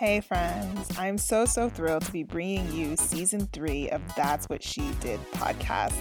Hey, 0.00 0.20
friends. 0.20 0.88
I'm 0.96 1.18
so, 1.18 1.44
so 1.44 1.68
thrilled 1.68 2.06
to 2.06 2.10
be 2.10 2.22
bringing 2.22 2.72
you 2.72 2.96
season 2.96 3.50
three 3.52 3.90
of 3.90 4.00
That's 4.16 4.46
What 4.46 4.62
She 4.62 4.92
Did 5.00 5.20
podcast. 5.32 5.92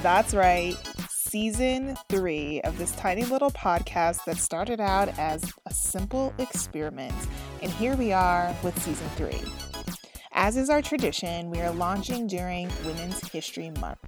That's 0.00 0.32
right, 0.32 0.76
season 1.10 1.96
three 2.08 2.60
of 2.60 2.78
this 2.78 2.92
tiny 2.92 3.24
little 3.24 3.50
podcast 3.50 4.24
that 4.26 4.36
started 4.36 4.80
out 4.80 5.18
as 5.18 5.52
a 5.66 5.74
simple 5.74 6.32
experiment. 6.38 7.16
And 7.62 7.72
here 7.72 7.96
we 7.96 8.12
are 8.12 8.54
with 8.62 8.80
season 8.80 9.08
three. 9.16 9.42
As 10.30 10.56
is 10.56 10.70
our 10.70 10.80
tradition, 10.80 11.50
we 11.50 11.58
are 11.62 11.72
launching 11.72 12.28
during 12.28 12.70
Women's 12.84 13.28
History 13.28 13.70
Month. 13.80 13.98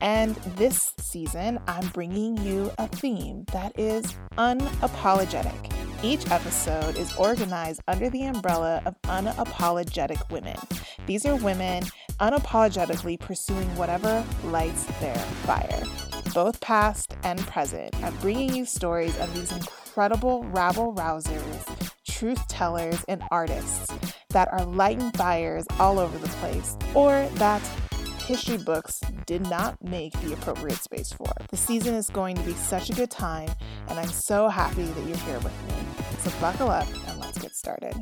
And 0.00 0.36
this 0.54 0.94
season, 0.96 1.58
I'm 1.66 1.88
bringing 1.88 2.36
you 2.44 2.70
a 2.78 2.86
theme 2.86 3.46
that 3.52 3.76
is 3.76 4.14
unapologetic. 4.38 5.69
Each 6.02 6.30
episode 6.30 6.96
is 6.96 7.14
organized 7.16 7.82
under 7.86 8.08
the 8.08 8.24
umbrella 8.24 8.80
of 8.86 8.94
unapologetic 9.02 10.30
women. 10.30 10.56
These 11.04 11.26
are 11.26 11.36
women 11.36 11.84
unapologetically 12.20 13.20
pursuing 13.20 13.76
whatever 13.76 14.24
lights 14.44 14.84
their 15.00 15.14
fire, 15.44 15.82
both 16.32 16.58
past 16.62 17.14
and 17.22 17.38
present. 17.40 17.94
I'm 18.02 18.16
bringing 18.16 18.54
you 18.54 18.64
stories 18.64 19.14
of 19.18 19.34
these 19.34 19.52
incredible 19.52 20.44
rabble 20.44 20.94
rousers, 20.94 21.92
truth 22.08 22.48
tellers, 22.48 23.04
and 23.06 23.22
artists 23.30 23.94
that 24.30 24.50
are 24.52 24.64
lighting 24.64 25.10
fires 25.10 25.66
all 25.78 25.98
over 25.98 26.16
the 26.16 26.28
place, 26.28 26.78
or 26.94 27.28
that 27.34 27.62
history 28.30 28.58
books 28.58 29.00
did 29.26 29.42
not 29.48 29.76
make 29.82 30.12
the 30.20 30.32
appropriate 30.34 30.78
space 30.78 31.12
for. 31.12 31.32
The 31.48 31.56
season 31.56 31.96
is 31.96 32.08
going 32.10 32.36
to 32.36 32.42
be 32.42 32.52
such 32.52 32.88
a 32.88 32.92
good 32.92 33.10
time, 33.10 33.50
and 33.88 33.98
I'm 33.98 34.08
so 34.08 34.46
happy 34.46 34.84
that 34.84 35.04
you're 35.04 35.16
here 35.16 35.40
with 35.40 35.52
me. 35.66 35.74
So 36.20 36.30
buckle 36.40 36.70
up 36.70 36.86
and 37.08 37.18
let's 37.18 37.38
get 37.38 37.50
started. 37.50 37.96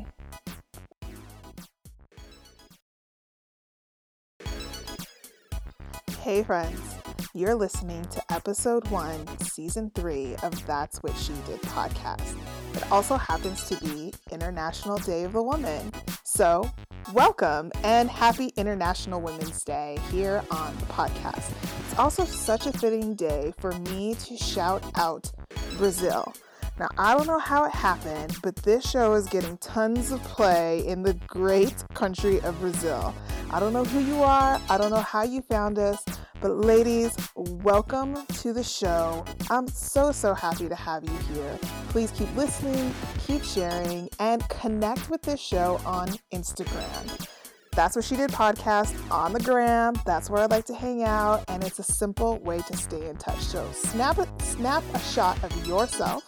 Hey, 6.21 6.43
friends. 6.43 6.98
You're 7.35 7.53
listening 7.53 8.05
to 8.05 8.33
episode 8.33 8.87
one, 8.87 9.27
season 9.37 9.91
three 9.93 10.35
of 10.41 10.65
That's 10.65 10.97
What 11.03 11.15
She 11.15 11.33
Did 11.45 11.61
podcast. 11.61 12.35
It 12.75 12.91
also 12.91 13.17
happens 13.17 13.69
to 13.69 13.75
be 13.85 14.11
International 14.31 14.97
Day 14.97 15.25
of 15.25 15.33
the 15.33 15.43
Woman. 15.43 15.91
So, 16.23 16.67
welcome 17.13 17.71
and 17.83 18.09
happy 18.09 18.47
International 18.57 19.21
Women's 19.21 19.63
Day 19.63 19.99
here 20.11 20.43
on 20.49 20.75
the 20.77 20.85
podcast. 20.85 21.51
It's 21.85 21.99
also 21.99 22.25
such 22.25 22.65
a 22.65 22.71
fitting 22.71 23.13
day 23.13 23.53
for 23.59 23.73
me 23.73 24.15
to 24.15 24.35
shout 24.35 24.83
out 24.95 25.31
Brazil. 25.77 26.33
Now, 26.79 26.87
I 26.97 27.15
don't 27.15 27.27
know 27.27 27.37
how 27.37 27.63
it 27.65 27.73
happened, 27.73 28.37
but 28.41 28.55
this 28.55 28.89
show 28.89 29.13
is 29.13 29.27
getting 29.27 29.57
tons 29.57 30.11
of 30.11 30.23
play 30.23 30.83
in 30.87 31.03
the 31.03 31.13
great 31.27 31.75
country 31.93 32.41
of 32.41 32.59
Brazil. 32.59 33.13
I 33.51 33.59
don't 33.59 33.73
know 33.73 33.83
who 33.83 33.99
you 33.99 34.23
are, 34.23 34.59
I 34.67 34.79
don't 34.79 34.89
know 34.89 35.01
how 35.01 35.23
you 35.23 35.41
found 35.41 35.77
us, 35.77 36.03
but 36.41 36.57
ladies, 36.57 37.15
welcome 37.35 38.25
to 38.27 38.53
the 38.53 38.63
show. 38.63 39.25
I'm 39.49 39.67
so, 39.67 40.11
so 40.11 40.33
happy 40.33 40.69
to 40.69 40.75
have 40.75 41.03
you 41.03 41.17
here. 41.33 41.59
Please 41.89 42.11
keep 42.11 42.33
listening, 42.35 42.93
keep 43.25 43.43
sharing, 43.43 44.09
and 44.19 44.47
connect 44.47 45.09
with 45.09 45.21
this 45.21 45.39
show 45.39 45.81
on 45.85 46.09
Instagram. 46.33 47.27
That's 47.75 47.95
what 47.95 48.05
she 48.05 48.15
did 48.15 48.31
podcast 48.31 48.95
on 49.11 49.33
the 49.33 49.39
gram. 49.39 49.95
That's 50.05 50.29
where 50.29 50.41
I 50.41 50.45
like 50.45 50.65
to 50.65 50.73
hang 50.73 51.03
out, 51.03 51.43
and 51.49 51.63
it's 51.63 51.79
a 51.79 51.83
simple 51.83 52.39
way 52.39 52.59
to 52.59 52.77
stay 52.77 53.09
in 53.09 53.17
touch. 53.17 53.39
So 53.39 53.69
snap 53.73 54.17
a, 54.17 54.27
snap 54.41 54.83
a 54.93 54.99
shot 54.99 55.41
of 55.43 55.67
yourself 55.67 56.23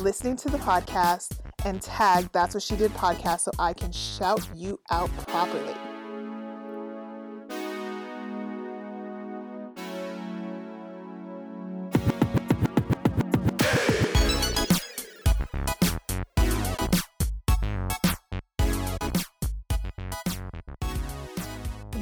listening 0.00 0.36
to 0.36 0.48
the 0.48 0.58
podcast 0.58 1.38
and 1.64 1.80
tag 1.80 2.28
That's 2.32 2.54
What 2.54 2.62
She 2.62 2.76
Did 2.76 2.92
podcast 2.94 3.40
so 3.40 3.52
I 3.58 3.72
can 3.74 3.92
shout 3.92 4.46
you 4.54 4.80
out 4.90 5.10
properly. 5.18 5.93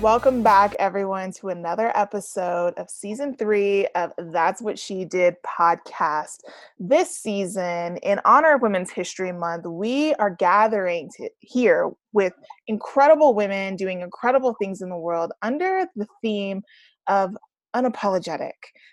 Welcome 0.02 0.42
back, 0.42 0.74
everyone, 0.80 1.30
to 1.34 1.50
another 1.50 1.96
episode 1.96 2.74
of 2.76 2.90
season 2.90 3.36
three 3.36 3.86
of 3.94 4.10
That's 4.18 4.60
What 4.60 4.76
She 4.76 5.04
Did 5.04 5.36
podcast. 5.46 6.38
This 6.80 7.16
season, 7.16 7.98
in 7.98 8.20
honor 8.24 8.56
of 8.56 8.62
Women's 8.62 8.90
History 8.90 9.30
Month, 9.30 9.64
we 9.64 10.12
are 10.14 10.30
gathering 10.30 11.08
to, 11.18 11.30
here 11.38 11.88
with 12.12 12.32
incredible 12.66 13.32
women 13.32 13.76
doing 13.76 14.00
incredible 14.00 14.56
things 14.58 14.82
in 14.82 14.88
the 14.88 14.98
world 14.98 15.30
under 15.40 15.86
the 15.94 16.08
theme 16.20 16.62
of 17.06 17.36
unapologetic. 17.76 18.50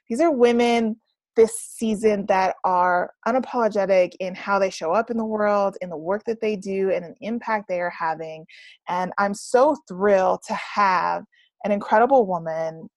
These 0.10 0.22
are 0.22 0.30
women 0.30 0.98
this 1.40 1.58
season 1.58 2.26
that 2.26 2.58
are 2.66 3.14
unapologetic 3.26 4.12
in 4.20 4.36
how 4.36 4.60
they 4.60 4.70
show 4.70 4.92
up 4.92 5.10
in 5.10 5.16
the 5.16 5.24
world, 5.24 5.78
in 5.80 5.90
the 5.90 5.96
work 5.96 6.22
that 6.26 6.42
they 6.42 6.58
do, 6.58 6.92
and 6.92 7.06
an 7.06 7.16
impact 7.22 7.70
they 7.70 7.80
are 7.80 7.94
having. 7.98 8.46
And 8.90 9.14
I'm 9.18 9.34
so 9.34 9.78
thrilled 9.88 10.42
to 10.48 10.54
have 10.56 11.24
an 11.64 11.72
incredible 11.72 12.28
woman 12.28 12.90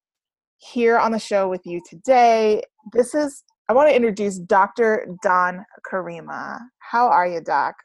here 0.59 0.99
on 0.99 1.13
the 1.13 1.21
show 1.21 1.49
with 1.49 1.61
you 1.65 1.81
today. 1.89 2.63
This 2.93 3.15
is, 3.15 3.45
I 3.69 3.75
want 3.75 3.91
to 3.91 3.95
introduce 3.95 4.41
Dr. 4.41 5.07
Dawn 5.23 5.65
Karima. 5.89 6.59
How 6.81 7.07
are 7.07 7.29
you, 7.29 7.41
Doc? 7.41 7.77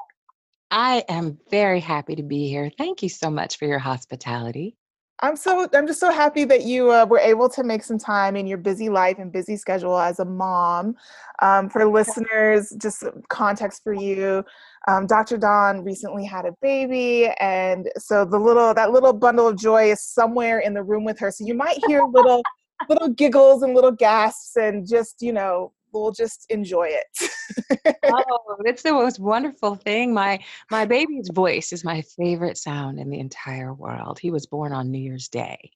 I 0.72 1.04
am 1.08 1.38
very 1.52 1.82
happy 1.82 2.16
to 2.16 2.24
be 2.24 2.48
here. 2.48 2.72
Thank 2.80 3.04
you 3.04 3.10
so 3.10 3.30
much 3.30 3.60
for 3.60 3.68
your 3.68 3.80
hospitality. 3.80 4.76
I'm 5.22 5.36
so 5.36 5.68
I'm 5.74 5.88
just 5.88 6.00
so 6.00 6.12
happy 6.12 6.44
that 6.46 6.64
you 6.64 6.92
uh, 6.92 7.06
were 7.06 7.20
able 7.20 7.50
to 7.50 7.64
make 7.64 7.84
some 7.84 7.98
time 7.98 8.36
in 8.36 8.46
your 8.46 8.60
busy 8.60 8.88
life 8.88 9.18
and 9.18 9.32
busy 9.32 9.58
schedule 9.58 9.98
as 9.98 10.20
a 10.20 10.26
mom. 10.26 10.96
Um, 11.42 11.70
for 11.70 11.86
listeners, 11.88 12.72
just 12.78 13.04
context 13.30 13.84
for 13.84 13.94
you, 13.94 14.44
um, 14.88 15.08
Dr. 15.08 15.38
Dawn 15.38 15.84
recently 15.84 16.24
had 16.24 16.46
a 16.46 16.54
baby, 16.62 17.32
and 17.40 17.90
so 17.98 18.26
the 18.26 18.38
little 18.38 18.76
that 18.76 18.92
little 18.92 19.14
bundle 19.14 19.48
of 19.48 19.58
joy 19.58 19.92
is 19.92 20.04
somewhere 20.04 20.60
in 20.60 20.76
the 20.76 20.84
room 20.84 21.04
with 21.04 21.18
her. 21.20 21.32
So 21.32 21.46
you 21.46 21.56
might 21.56 21.80
hear 21.88 22.04
little 22.04 22.44
little 22.88 23.10
giggles 23.10 23.64
and 23.64 23.74
little 23.74 23.92
gasps, 23.92 24.56
and 24.56 24.88
just 24.88 25.24
you 25.24 25.34
know 25.34 25.74
we'll 25.94 26.12
just 26.12 26.46
enjoy 26.50 26.90
it. 26.90 27.96
oh, 28.06 28.58
it's 28.66 28.84
the 28.84 28.94
most 28.94 29.20
wonderful 29.20 29.76
thing. 29.76 30.14
My 30.14 30.40
my 30.72 30.86
baby's 30.86 31.30
voice 31.30 31.74
is 31.74 31.84
my 31.84 32.02
favorite 32.02 32.58
sound 32.58 33.00
in 33.00 33.10
the 33.10 33.20
entire 33.20 33.74
world. 33.74 34.20
He 34.20 34.32
was 34.32 34.46
born 34.46 34.74
on 34.74 34.92
New 34.92 35.00
Year's 35.00 35.28
Day. 35.28 35.72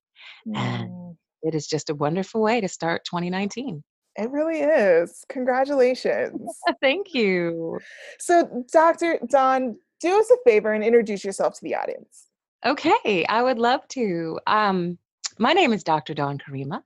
Mm. 0.47 0.57
And 0.57 1.17
it 1.43 1.55
is 1.55 1.67
just 1.67 1.89
a 1.89 1.95
wonderful 1.95 2.41
way 2.41 2.61
to 2.61 2.67
start 2.67 3.05
2019. 3.05 3.83
It 4.17 4.29
really 4.29 4.59
is. 4.59 5.23
Congratulations. 5.29 6.41
Thank 6.81 7.13
you. 7.13 7.79
So, 8.19 8.65
Dr. 8.71 9.19
Dawn, 9.29 9.77
do 10.01 10.19
us 10.19 10.29
a 10.31 10.37
favor 10.49 10.73
and 10.73 10.83
introduce 10.83 11.23
yourself 11.23 11.53
to 11.55 11.63
the 11.63 11.75
audience. 11.75 12.27
Okay, 12.65 13.25
I 13.27 13.41
would 13.41 13.57
love 13.57 13.87
to. 13.89 14.39
Um, 14.45 14.97
my 15.39 15.53
name 15.53 15.73
is 15.73 15.83
Dr. 15.83 16.13
Dawn 16.13 16.37
Karima, 16.37 16.81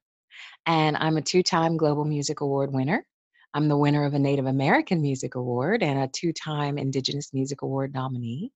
and 0.66 0.96
I'm 0.98 1.18
a 1.18 1.22
two 1.22 1.44
time 1.44 1.78
Global 1.78 2.06
Music 2.06 2.42
Award 2.42 2.72
winner. 2.72 3.06
I'm 3.56 3.70
the 3.70 3.78
winner 3.78 4.04
of 4.04 4.14
a 4.14 4.20
Native 4.20 4.48
American 4.48 5.02
Music 5.02 5.36
Award 5.36 5.82
and 5.82 5.98
a 5.98 6.10
two 6.10 6.34
time 6.34 6.78
Indigenous 6.78 7.34
Music 7.34 7.62
Award 7.62 7.94
nominee. 7.94 8.52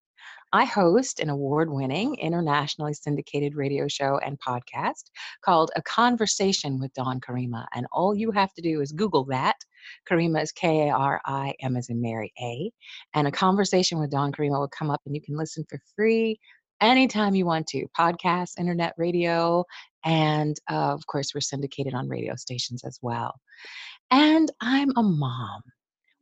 I 0.52 0.66
host 0.66 1.22
an 1.22 1.30
award 1.30 1.72
winning, 1.72 2.16
internationally 2.16 2.94
syndicated 2.94 3.56
radio 3.56 3.88
show 3.88 4.18
and 4.18 4.38
podcast 4.46 5.06
called 5.42 5.72
A 5.78 5.82
Conversation 5.84 6.82
with 6.82 6.92
Dawn 6.96 7.22
Karima. 7.22 7.66
And 7.74 7.88
all 7.94 8.14
you 8.14 8.30
have 8.32 8.54
to 8.56 8.62
do 8.62 8.82
is 8.82 8.92
Google 8.92 9.24
that. 9.30 9.56
Karima 10.06 10.44
is 10.44 10.52
K 10.52 10.90
A 10.90 10.92
R 10.92 11.22
I 11.26 11.54
M 11.62 11.78
as 11.78 11.88
in 11.88 12.02
Mary 12.02 12.34
A. 12.42 12.70
And 13.14 13.26
A 13.26 13.32
Conversation 13.32 14.02
with 14.02 14.12
Dawn 14.12 14.34
Karima 14.34 14.60
will 14.60 14.68
come 14.68 14.92
up 14.92 15.00
and 15.06 15.16
you 15.16 15.22
can 15.22 15.38
listen 15.38 15.64
for 15.70 15.80
free 15.96 16.38
anytime 16.82 17.36
you 17.36 17.46
want 17.46 17.68
to 17.68 17.86
podcasts, 17.98 18.60
internet 18.60 18.94
radio, 18.98 19.64
and 20.04 20.58
uh, 20.70 20.94
of 20.94 21.06
course, 21.08 21.34
we're 21.34 21.42
syndicated 21.42 21.94
on 21.94 22.08
radio 22.08 22.36
stations 22.36 22.84
as 22.84 23.00
well. 23.02 23.36
And 24.12 24.52
I'm 24.62 24.92
a 24.98 25.04
mom. 25.04 25.62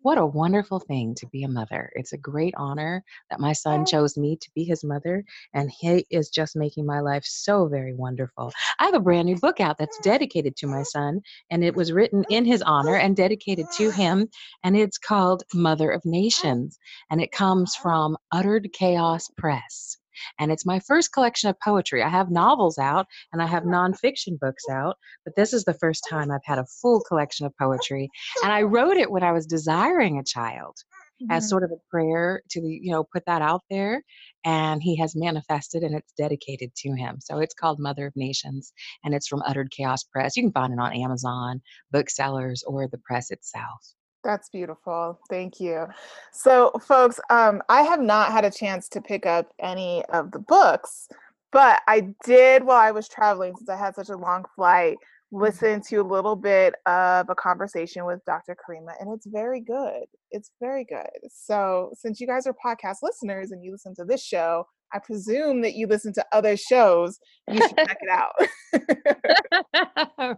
What 0.02 0.18
a 0.18 0.26
wonderful 0.26 0.80
thing 0.80 1.16
to 1.16 1.28
be 1.28 1.44
a 1.44 1.50
mother. 1.50 1.92
It's 1.96 2.14
a 2.14 2.18
great 2.18 2.54
honor 2.58 3.04
that 3.30 3.40
my 3.40 3.54
son 3.54 3.86
chose 3.86 4.18
me 4.18 4.38
to 4.42 4.50
be 4.56 4.64
his 4.64 4.84
mother, 4.84 5.24
and 5.54 5.72
he 5.72 6.06
is 6.10 6.30
just 6.30 6.56
making 6.56 6.86
my 6.86 7.02
life 7.02 7.24
so 7.26 7.68
very 7.68 7.94
wonderful. 7.94 8.54
I 8.80 8.86
have 8.86 8.94
a 8.94 9.00
brand 9.00 9.26
new 9.26 9.38
book 9.38 9.60
out 9.60 9.78
that's 9.78 10.00
dedicated 10.00 10.56
to 10.58 10.68
my 10.68 10.84
son, 10.84 11.22
and 11.50 11.64
it 11.64 11.76
was 11.76 11.92
written 11.92 12.26
in 12.30 12.46
his 12.46 12.62
honor 12.62 12.96
and 12.96 13.16
dedicated 13.16 13.68
to 13.78 13.92
him, 13.92 14.30
and 14.64 14.78
it's 14.78 14.98
called 14.98 15.44
Mother 15.54 15.92
of 15.92 16.06
Nations, 16.06 16.78
and 17.10 17.22
it 17.22 17.32
comes 17.32 17.76
from 17.76 18.18
Uttered 18.32 18.70
Chaos 18.74 19.30
Press 19.38 19.97
and 20.40 20.52
it's 20.52 20.66
my 20.66 20.80
first 20.80 21.12
collection 21.14 21.50
of 21.50 21.60
poetry. 21.64 22.04
I 22.04 22.10
have 22.10 22.32
novels 22.32 22.78
out 22.78 23.06
and 23.34 23.42
I 23.42 23.48
have 23.48 23.64
nonfiction 23.64 24.40
books 24.40 24.64
out, 24.72 24.98
but 25.26 25.36
this 25.36 25.54
is 25.54 25.64
the 25.64 25.74
first 25.76 26.06
time 26.10 26.32
I've 26.32 26.40
had 26.46 26.60
a 26.60 26.66
full 26.82 27.02
collection 27.08 27.46
of 27.46 27.54
poetry. 27.60 28.10
And 28.44 28.52
I 28.52 28.64
wrote 28.64 28.98
it 28.98 29.12
when 29.12 29.24
I 29.24 29.32
was 29.32 29.46
desiring 29.46 30.18
a 30.18 30.24
child. 30.24 30.76
mm-hmm. 31.22 31.32
as 31.32 31.50
sort 31.50 31.64
of 31.64 31.72
a 31.72 31.90
prayer 31.90 32.42
to 32.52 32.62
you 32.62 32.92
know 32.92 33.04
put 33.04 33.24
that 33.26 33.42
out 33.42 33.62
there 33.70 34.04
and 34.46 34.82
he 34.82 34.96
has 34.98 35.16
manifested 35.16 35.84
and 35.84 35.96
it's 35.96 36.14
dedicated 36.18 36.74
to 36.76 36.94
him 36.94 37.18
so 37.20 37.40
it's 37.40 37.54
called 37.54 37.80
mother 37.80 38.08
of 38.08 38.14
nations 38.16 38.72
and 39.04 39.14
it's 39.14 39.28
from 39.28 39.42
uttered 39.46 39.72
chaos 39.72 40.04
press 40.04 40.36
you 40.36 40.44
can 40.44 40.52
find 40.52 40.74
it 40.74 40.80
on 40.80 40.94
amazon 40.94 41.62
booksellers 41.92 42.64
or 42.68 42.88
the 42.88 43.00
press 43.00 43.32
itself 43.32 43.80
that's 44.24 44.50
beautiful. 44.50 45.20
Thank 45.30 45.60
you. 45.60 45.88
So, 46.32 46.72
folks, 46.86 47.20
um, 47.30 47.62
I 47.70 47.84
have 47.84 48.02
not 48.02 48.32
had 48.32 48.46
a 48.46 48.52
chance 48.52 48.90
to 48.90 49.02
pick 49.02 49.26
up 49.26 49.52
any 49.60 50.04
of 50.06 50.32
the 50.32 50.40
books, 50.40 51.08
but 51.52 51.82
I 51.88 52.14
did 52.26 52.64
while 52.64 52.78
I 52.78 52.92
was 52.92 53.08
traveling, 53.08 53.56
since 53.56 53.70
I 53.70 53.78
had 53.78 53.96
such 53.96 54.10
a 54.10 54.18
long 54.18 54.46
flight, 54.56 54.98
mm-hmm. 54.98 55.44
listen 55.44 55.82
to 55.90 55.98
a 55.98 56.04
little 56.04 56.36
bit 56.36 56.76
of 56.86 57.30
a 57.30 57.36
conversation 57.36 58.06
with 58.06 58.24
Dr. 58.26 58.56
Karima, 58.56 58.94
and 59.00 59.14
it's 59.14 59.26
very 59.26 59.62
good. 59.62 60.06
It's 60.32 60.52
very 60.60 60.84
good. 60.84 61.10
So, 61.30 61.94
since 61.98 62.20
you 62.20 62.28
guys 62.28 62.48
are 62.48 62.54
podcast 62.54 62.98
listeners 63.02 63.52
and 63.52 63.64
you 63.64 63.72
listen 63.72 63.96
to 63.96 64.06
this 64.06 64.24
show, 64.24 64.68
I 64.94 65.00
presume 65.00 65.62
that 65.62 65.76
you 65.76 65.88
listen 65.88 66.14
to 66.14 66.26
other 66.32 66.56
shows. 66.56 67.20
You 67.50 67.62
should 67.62 67.78
check 67.78 67.98
it 68.02 68.10
out. 68.10 68.34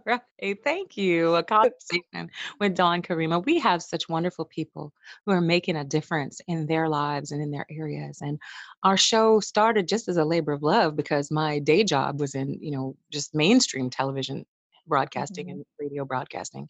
right. 0.06 0.56
Thank 0.64 0.96
you. 0.96 1.34
A 1.34 1.42
conversation 1.44 2.30
with 2.58 2.74
Dawn 2.74 3.02
Karima. 3.02 3.44
We 3.44 3.58
have 3.60 3.82
such 3.82 4.08
wonderful 4.08 4.44
people 4.44 4.92
who 5.24 5.32
are 5.32 5.40
making 5.40 5.76
a 5.76 5.84
difference 5.84 6.40
in 6.48 6.66
their 6.66 6.88
lives 6.88 7.32
and 7.32 7.42
in 7.42 7.50
their 7.50 7.66
areas. 7.70 8.18
And 8.20 8.38
our 8.82 8.96
show 8.96 9.40
started 9.40 9.88
just 9.88 10.08
as 10.08 10.16
a 10.16 10.24
labor 10.24 10.52
of 10.52 10.62
love 10.62 10.96
because 10.96 11.30
my 11.30 11.58
day 11.58 11.84
job 11.84 12.20
was 12.20 12.34
in, 12.34 12.58
you 12.60 12.70
know, 12.70 12.96
just 13.10 13.34
mainstream 13.34 13.90
television 13.90 14.46
broadcasting 14.90 15.46
mm-hmm. 15.46 15.56
and 15.56 15.64
radio 15.78 16.04
broadcasting. 16.04 16.68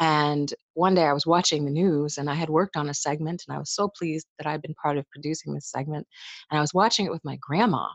And 0.00 0.52
one 0.72 0.94
day 0.94 1.04
I 1.04 1.12
was 1.12 1.26
watching 1.26 1.66
the 1.66 1.70
news 1.70 2.16
and 2.16 2.30
I 2.30 2.34
had 2.34 2.48
worked 2.48 2.76
on 2.76 2.88
a 2.88 2.94
segment 2.94 3.44
and 3.46 3.54
I 3.54 3.58
was 3.58 3.74
so 3.74 3.88
pleased 3.88 4.26
that 4.38 4.46
I'd 4.46 4.62
been 4.62 4.74
part 4.82 4.96
of 4.96 5.10
producing 5.10 5.52
this 5.52 5.70
segment. 5.70 6.06
And 6.50 6.58
I 6.58 6.62
was 6.62 6.72
watching 6.72 7.04
it 7.04 7.12
with 7.12 7.24
my 7.24 7.36
grandma. 7.40 7.88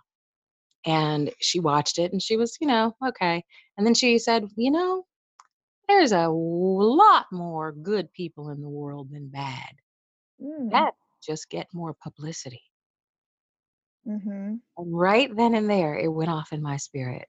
And 0.85 1.31
she 1.39 1.59
watched 1.59 1.97
it 1.97 2.11
and 2.11 2.21
she 2.21 2.37
was, 2.37 2.57
you 2.61 2.67
know, 2.67 2.95
okay. 3.07 3.43
And 3.77 3.85
then 3.85 3.95
she 3.95 4.19
said, 4.19 4.45
you 4.55 4.71
know, 4.71 5.05
there's 5.87 6.11
a 6.11 6.27
lot 6.27 7.25
more 7.31 7.71
good 7.71 8.11
people 8.13 8.49
in 8.49 8.61
the 8.61 8.69
world 8.69 9.09
than 9.11 9.29
bad. 9.29 9.73
Mm. 10.41 10.71
That 10.71 10.93
just 11.23 11.49
get 11.49 11.67
more 11.73 11.95
publicity. 12.01 12.61
Mm-hmm. 14.07 14.55
And 14.77 14.99
right 14.99 15.35
then 15.35 15.53
and 15.53 15.69
there, 15.69 15.95
it 15.95 16.11
went 16.11 16.31
off 16.31 16.53
in 16.53 16.61
my 16.61 16.77
spirit 16.77 17.27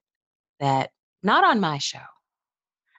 that 0.60 0.90
not 1.22 1.44
on 1.44 1.60
my 1.60 1.78
show, 1.78 1.98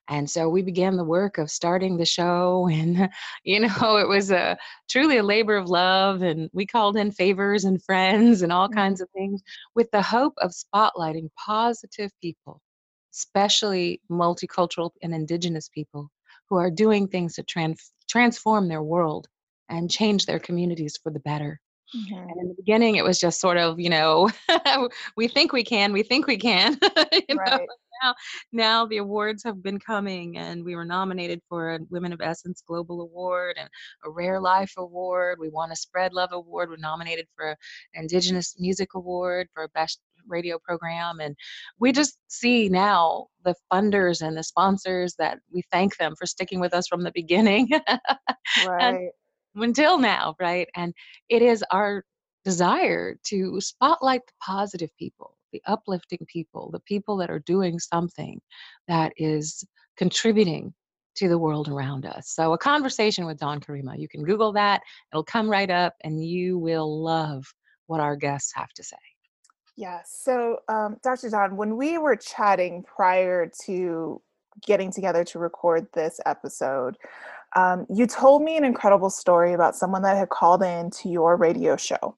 and 0.10 0.30
so 0.30 0.50
we 0.50 0.62
began 0.62 0.98
the 0.98 1.04
work 1.04 1.38
of 1.38 1.50
starting 1.50 1.98
the 1.98 2.06
show. 2.06 2.70
And, 2.74 3.10
you 3.44 3.60
know, 3.62 3.98
it 3.98 4.08
was 4.08 4.32
a 4.32 4.58
truly 4.90 5.18
a 5.18 5.24
labor 5.24 5.56
of 5.56 5.70
love. 5.70 6.22
And 6.22 6.50
we 6.54 6.66
called 6.66 6.98
in 6.98 7.12
favors 7.12 7.64
and 7.64 7.82
friends 7.84 8.42
and 8.42 8.52
all 8.52 8.68
mm-hmm. 8.68 8.78
kinds 8.78 9.02
of 9.02 9.10
things 9.12 9.42
with 9.76 9.90
the 9.92 10.02
hope 10.02 10.34
of 10.40 10.52
spotlighting 10.52 11.30
positive 11.38 12.12
people, 12.22 12.62
especially 13.14 14.02
multicultural 14.12 14.92
and 15.02 15.14
indigenous 15.14 15.70
people 15.70 16.10
who 16.50 16.58
are 16.58 16.72
doing 16.72 17.08
things 17.08 17.36
to 17.36 17.44
trans- 17.44 17.92
transform 18.10 18.68
their 18.68 18.84
world 18.84 19.28
and 19.70 19.90
change 19.90 20.26
their 20.26 20.40
communities 20.40 21.00
for 21.02 21.12
the 21.12 21.20
better. 21.22 21.60
Mm-hmm. 21.96 22.30
And 22.30 22.42
in 22.42 22.48
the 22.50 22.56
beginning, 22.56 22.96
it 22.96 23.04
was 23.04 23.20
just 23.20 23.40
sort 23.40 23.58
of, 23.58 23.80
you 23.80 23.90
know, 23.90 24.30
we 25.18 25.28
think 25.28 25.54
we 25.54 25.64
can, 25.64 25.94
we 25.94 26.04
think 26.04 26.28
we 26.28 26.38
can. 26.38 26.78
right 27.36 27.68
now, 28.04 28.16
now 28.52 28.86
the 28.86 28.98
awards 28.98 29.44
have 29.44 29.62
been 29.62 29.80
coming, 29.80 30.38
and 30.38 30.64
we 30.64 30.76
were 30.76 30.86
nominated 30.86 31.42
for 31.48 31.76
a 31.76 31.80
Women 31.90 32.14
of 32.14 32.22
Essence 32.22 32.64
Global 32.66 33.02
Award 33.02 33.58
and 33.60 33.70
a 34.06 34.10
Rare 34.10 34.40
Life 34.40 34.74
Award. 34.78 35.38
We 35.40 35.50
won 35.50 35.72
a 35.72 35.76
Spread 35.76 36.14
Love 36.14 36.32
Award. 36.32 36.70
We're 36.70 36.78
nominated 36.78 37.28
for 37.36 37.50
an 37.50 37.58
Indigenous 37.94 38.56
Music 38.60 38.96
Award 38.96 39.48
for 39.54 39.64
a 39.64 39.70
Best 39.70 40.00
radio 40.28 40.58
program 40.58 41.20
and 41.20 41.36
we 41.80 41.92
just 41.92 42.18
see 42.30 42.70
now 42.70 43.28
the 43.44 43.54
funders 43.70 44.26
and 44.26 44.38
the 44.38 44.44
sponsors 44.44 45.16
that 45.20 45.38
we 45.54 45.62
thank 45.70 45.98
them 45.98 46.16
for 46.18 46.26
sticking 46.26 46.62
with 46.62 46.74
us 46.74 46.88
from 46.88 47.04
the 47.04 47.12
beginning 47.14 47.68
right 48.66 49.10
until 49.56 49.98
now 49.98 50.36
right 50.40 50.68
and 50.76 50.94
it 51.30 51.42
is 51.42 51.64
our 51.72 52.04
desire 52.44 53.16
to 53.24 53.60
spotlight 53.62 54.22
the 54.28 54.34
positive 54.42 54.90
people 54.98 55.38
the 55.54 55.62
uplifting 55.66 56.26
people, 56.28 56.70
the 56.72 56.82
people 56.82 57.16
that 57.18 57.30
are 57.30 57.40
doing 57.40 57.80
something 57.80 58.42
that 58.90 59.14
is 59.16 59.64
contributing 59.96 60.74
to 61.16 61.30
the 61.30 61.38
world 61.38 61.70
around 61.70 62.06
us. 62.06 62.32
So, 62.32 62.54
a 62.54 62.58
conversation 62.58 63.26
with 63.26 63.38
Dawn 63.38 63.62
Karima, 63.62 63.98
you 63.98 64.10
can 64.10 64.24
Google 64.24 64.52
that, 64.54 64.82
it'll 65.12 65.24
come 65.24 65.48
right 65.48 65.70
up, 65.70 65.94
and 66.04 66.26
you 66.26 66.58
will 66.58 67.02
love 67.02 67.46
what 67.86 68.02
our 68.02 68.16
guests 68.16 68.52
have 68.56 68.74
to 68.74 68.84
say. 68.84 68.98
Yes. 69.78 70.20
So, 70.24 70.58
um, 70.68 70.98
Dr. 71.04 71.30
Dawn, 71.30 71.56
when 71.56 71.78
we 71.78 71.98
were 72.00 72.16
chatting 72.16 72.84
prior 72.84 73.50
to 73.66 74.22
getting 74.66 74.92
together 74.92 75.24
to 75.24 75.40
record 75.40 75.88
this 75.94 76.20
episode, 76.26 76.98
um, 77.56 77.86
you 77.94 78.08
told 78.08 78.42
me 78.42 78.58
an 78.58 78.64
incredible 78.64 79.10
story 79.10 79.54
about 79.54 79.76
someone 79.76 80.02
that 80.04 80.18
had 80.18 80.30
called 80.30 80.64
in 80.64 80.90
to 80.92 81.10
your 81.10 81.38
radio 81.38 81.76
show. 81.78 82.18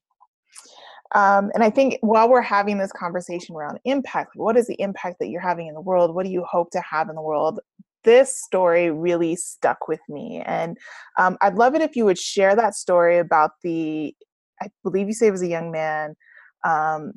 Um, 1.14 1.50
and 1.54 1.62
I 1.62 1.70
think 1.70 1.98
while 2.00 2.28
we're 2.28 2.40
having 2.42 2.78
this 2.78 2.92
conversation 2.92 3.54
around 3.54 3.78
impact, 3.84 4.30
what 4.34 4.56
is 4.56 4.66
the 4.66 4.80
impact 4.80 5.16
that 5.20 5.28
you're 5.28 5.40
having 5.40 5.68
in 5.68 5.74
the 5.74 5.80
world? 5.80 6.14
What 6.14 6.26
do 6.26 6.32
you 6.32 6.44
hope 6.44 6.70
to 6.70 6.80
have 6.80 7.08
in 7.08 7.14
the 7.14 7.22
world? 7.22 7.60
This 8.02 8.42
story 8.42 8.90
really 8.90 9.36
stuck 9.36 9.88
with 9.88 10.00
me. 10.08 10.42
And 10.44 10.76
um, 11.18 11.36
I'd 11.40 11.54
love 11.54 11.74
it 11.74 11.82
if 11.82 11.96
you 11.96 12.04
would 12.04 12.18
share 12.18 12.56
that 12.56 12.74
story 12.74 13.18
about 13.18 13.52
the, 13.62 14.14
I 14.60 14.68
believe 14.82 15.06
you 15.06 15.12
say 15.12 15.28
it 15.28 15.32
was 15.32 15.42
a 15.42 15.48
young 15.48 15.70
man 15.70 16.16
um, 16.64 17.12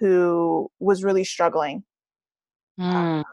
who 0.00 0.70
was 0.80 1.04
really 1.04 1.24
struggling. 1.24 1.84
Mm, 2.80 3.24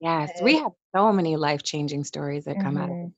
yes, 0.00 0.30
we 0.42 0.56
have 0.58 0.72
so 0.94 1.12
many 1.12 1.36
life 1.36 1.62
changing 1.62 2.04
stories 2.04 2.44
that 2.44 2.56
come 2.56 2.74
mm-hmm. 2.74 2.82
out 2.82 2.90
of 2.90 3.12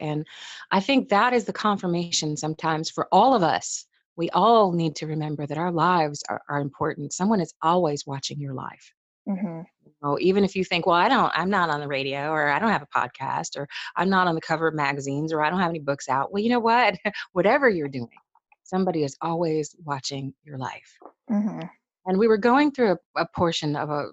And 0.00 0.26
I 0.70 0.80
think 0.80 1.08
that 1.08 1.32
is 1.32 1.44
the 1.44 1.52
confirmation 1.52 2.36
sometimes 2.36 2.90
for 2.90 3.08
all 3.12 3.34
of 3.34 3.42
us 3.42 3.86
we 4.16 4.30
all 4.30 4.72
need 4.72 4.96
to 4.96 5.06
remember 5.06 5.46
that 5.46 5.58
our 5.58 5.72
lives 5.72 6.22
are, 6.28 6.42
are 6.48 6.60
important. 6.60 7.12
Someone 7.12 7.40
is 7.40 7.54
always 7.62 8.06
watching 8.06 8.38
your 8.38 8.54
life. 8.54 8.92
Mm-hmm. 9.28 9.60
You 9.84 9.92
know, 10.02 10.18
even 10.20 10.44
if 10.44 10.54
you 10.54 10.64
think, 10.64 10.86
well, 10.86 10.96
I 10.96 11.08
don't, 11.08 11.32
I'm 11.34 11.50
not 11.50 11.70
on 11.70 11.80
the 11.80 11.88
radio, 11.88 12.30
or 12.30 12.48
I 12.48 12.58
don't 12.58 12.70
have 12.70 12.82
a 12.82 12.86
podcast, 12.86 13.56
or 13.56 13.68
I'm 13.96 14.10
not 14.10 14.26
on 14.26 14.34
the 14.34 14.40
cover 14.40 14.68
of 14.68 14.74
magazines, 14.74 15.32
or 15.32 15.42
I 15.42 15.50
don't 15.50 15.60
have 15.60 15.70
any 15.70 15.78
books 15.78 16.08
out. 16.08 16.32
Well, 16.32 16.42
you 16.42 16.50
know 16.50 16.60
what? 16.60 16.96
Whatever 17.32 17.68
you're 17.68 17.88
doing, 17.88 18.08
somebody 18.64 19.04
is 19.04 19.16
always 19.20 19.74
watching 19.84 20.34
your 20.44 20.58
life. 20.58 20.98
Mm-hmm. 21.30 21.60
And 22.06 22.18
we 22.18 22.28
were 22.28 22.38
going 22.38 22.72
through 22.72 22.92
a, 23.16 23.22
a 23.22 23.26
portion 23.34 23.76
of 23.76 23.90
a, 23.90 24.08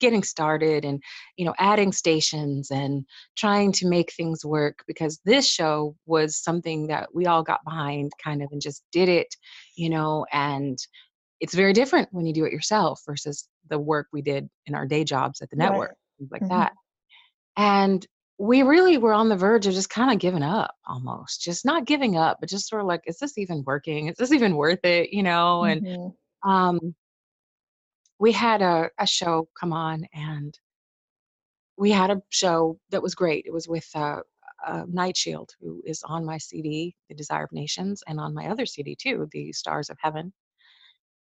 getting 0.00 0.22
started 0.22 0.84
and 0.84 1.02
you 1.36 1.44
know 1.44 1.54
adding 1.58 1.92
stations 1.92 2.70
and 2.70 3.04
trying 3.36 3.72
to 3.72 3.86
make 3.86 4.12
things 4.12 4.44
work 4.44 4.82
because 4.86 5.20
this 5.24 5.46
show 5.48 5.94
was 6.06 6.36
something 6.36 6.86
that 6.88 7.08
we 7.14 7.26
all 7.26 7.42
got 7.42 7.64
behind 7.64 8.12
kind 8.22 8.42
of 8.42 8.48
and 8.52 8.62
just 8.62 8.82
did 8.92 9.08
it 9.08 9.34
you 9.76 9.90
know 9.90 10.26
and 10.32 10.78
it's 11.40 11.54
very 11.54 11.72
different 11.72 12.08
when 12.12 12.26
you 12.26 12.32
do 12.32 12.44
it 12.44 12.52
yourself 12.52 13.00
versus 13.06 13.48
the 13.68 13.78
work 13.78 14.06
we 14.12 14.22
did 14.22 14.48
in 14.66 14.74
our 14.74 14.86
day 14.86 15.04
jobs 15.04 15.40
at 15.40 15.50
the 15.50 15.56
network 15.56 15.90
right. 15.90 16.18
things 16.18 16.30
like 16.32 16.42
mm-hmm. 16.42 16.58
that 16.58 16.72
and 17.56 18.06
we 18.38 18.62
really 18.62 18.98
were 18.98 19.14
on 19.14 19.30
the 19.30 19.36
verge 19.36 19.66
of 19.66 19.72
just 19.72 19.88
kind 19.88 20.12
of 20.12 20.18
giving 20.18 20.42
up 20.42 20.74
almost 20.86 21.40
just 21.40 21.64
not 21.64 21.84
giving 21.84 22.16
up 22.16 22.38
but 22.40 22.48
just 22.48 22.68
sort 22.68 22.82
of 22.82 22.88
like 22.88 23.02
is 23.06 23.18
this 23.18 23.38
even 23.38 23.62
working 23.66 24.08
is 24.08 24.16
this 24.16 24.32
even 24.32 24.56
worth 24.56 24.84
it 24.84 25.10
you 25.10 25.22
know 25.22 25.64
and 25.64 25.82
mm-hmm. 25.82 26.08
Um 26.44 26.94
we 28.18 28.32
had 28.32 28.62
a, 28.62 28.90
a 28.98 29.06
show 29.06 29.48
come 29.58 29.72
on 29.72 30.06
and 30.14 30.58
we 31.76 31.90
had 31.90 32.10
a 32.10 32.22
show 32.30 32.78
that 32.90 33.02
was 33.02 33.14
great. 33.14 33.44
It 33.46 33.52
was 33.52 33.68
with 33.68 33.88
uh, 33.94 34.20
uh, 34.66 34.84
Night 34.88 35.16
Shield, 35.16 35.50
who 35.60 35.82
is 35.84 36.02
on 36.04 36.24
my 36.24 36.38
CD, 36.38 36.94
The 37.08 37.14
Desire 37.14 37.44
of 37.44 37.52
Nations, 37.52 38.02
and 38.06 38.18
on 38.18 38.34
my 38.34 38.48
other 38.48 38.66
CD 38.66 38.96
too, 38.96 39.28
The 39.32 39.52
Stars 39.52 39.90
of 39.90 39.98
Heaven. 40.00 40.32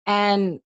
And 0.06 0.60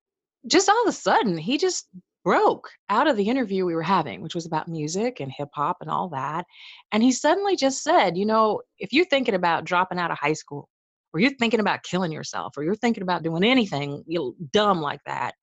just 0.47 0.69
all 0.69 0.81
of 0.83 0.89
a 0.89 0.93
sudden, 0.93 1.37
he 1.37 1.57
just 1.57 1.87
broke 2.23 2.69
out 2.89 3.07
of 3.07 3.15
the 3.15 3.29
interview 3.29 3.65
we 3.65 3.75
were 3.75 3.81
having, 3.81 4.21
which 4.21 4.35
was 4.35 4.45
about 4.45 4.67
music 4.67 5.21
and 5.21 5.31
hip 5.31 5.49
hop 5.53 5.77
and 5.79 5.89
all 5.89 6.09
that. 6.09 6.45
And 6.91 7.01
he 7.01 7.11
suddenly 7.13 7.55
just 7.55 7.83
said, 7.83 8.17
You 8.17 8.25
know, 8.25 8.61
if 8.79 8.91
you're 8.91 9.05
thinking 9.05 9.35
about 9.35 9.63
dropping 9.63 9.99
out 9.99 10.11
of 10.11 10.17
high 10.17 10.33
school, 10.33 10.67
or 11.13 11.19
you're 11.19 11.31
thinking 11.31 11.59
about 11.59 11.83
killing 11.83 12.11
yourself, 12.11 12.57
or 12.57 12.63
you're 12.63 12.75
thinking 12.75 13.03
about 13.03 13.23
doing 13.23 13.43
anything 13.43 14.03
you 14.07 14.35
dumb 14.51 14.81
like 14.81 15.01
that, 15.05 15.35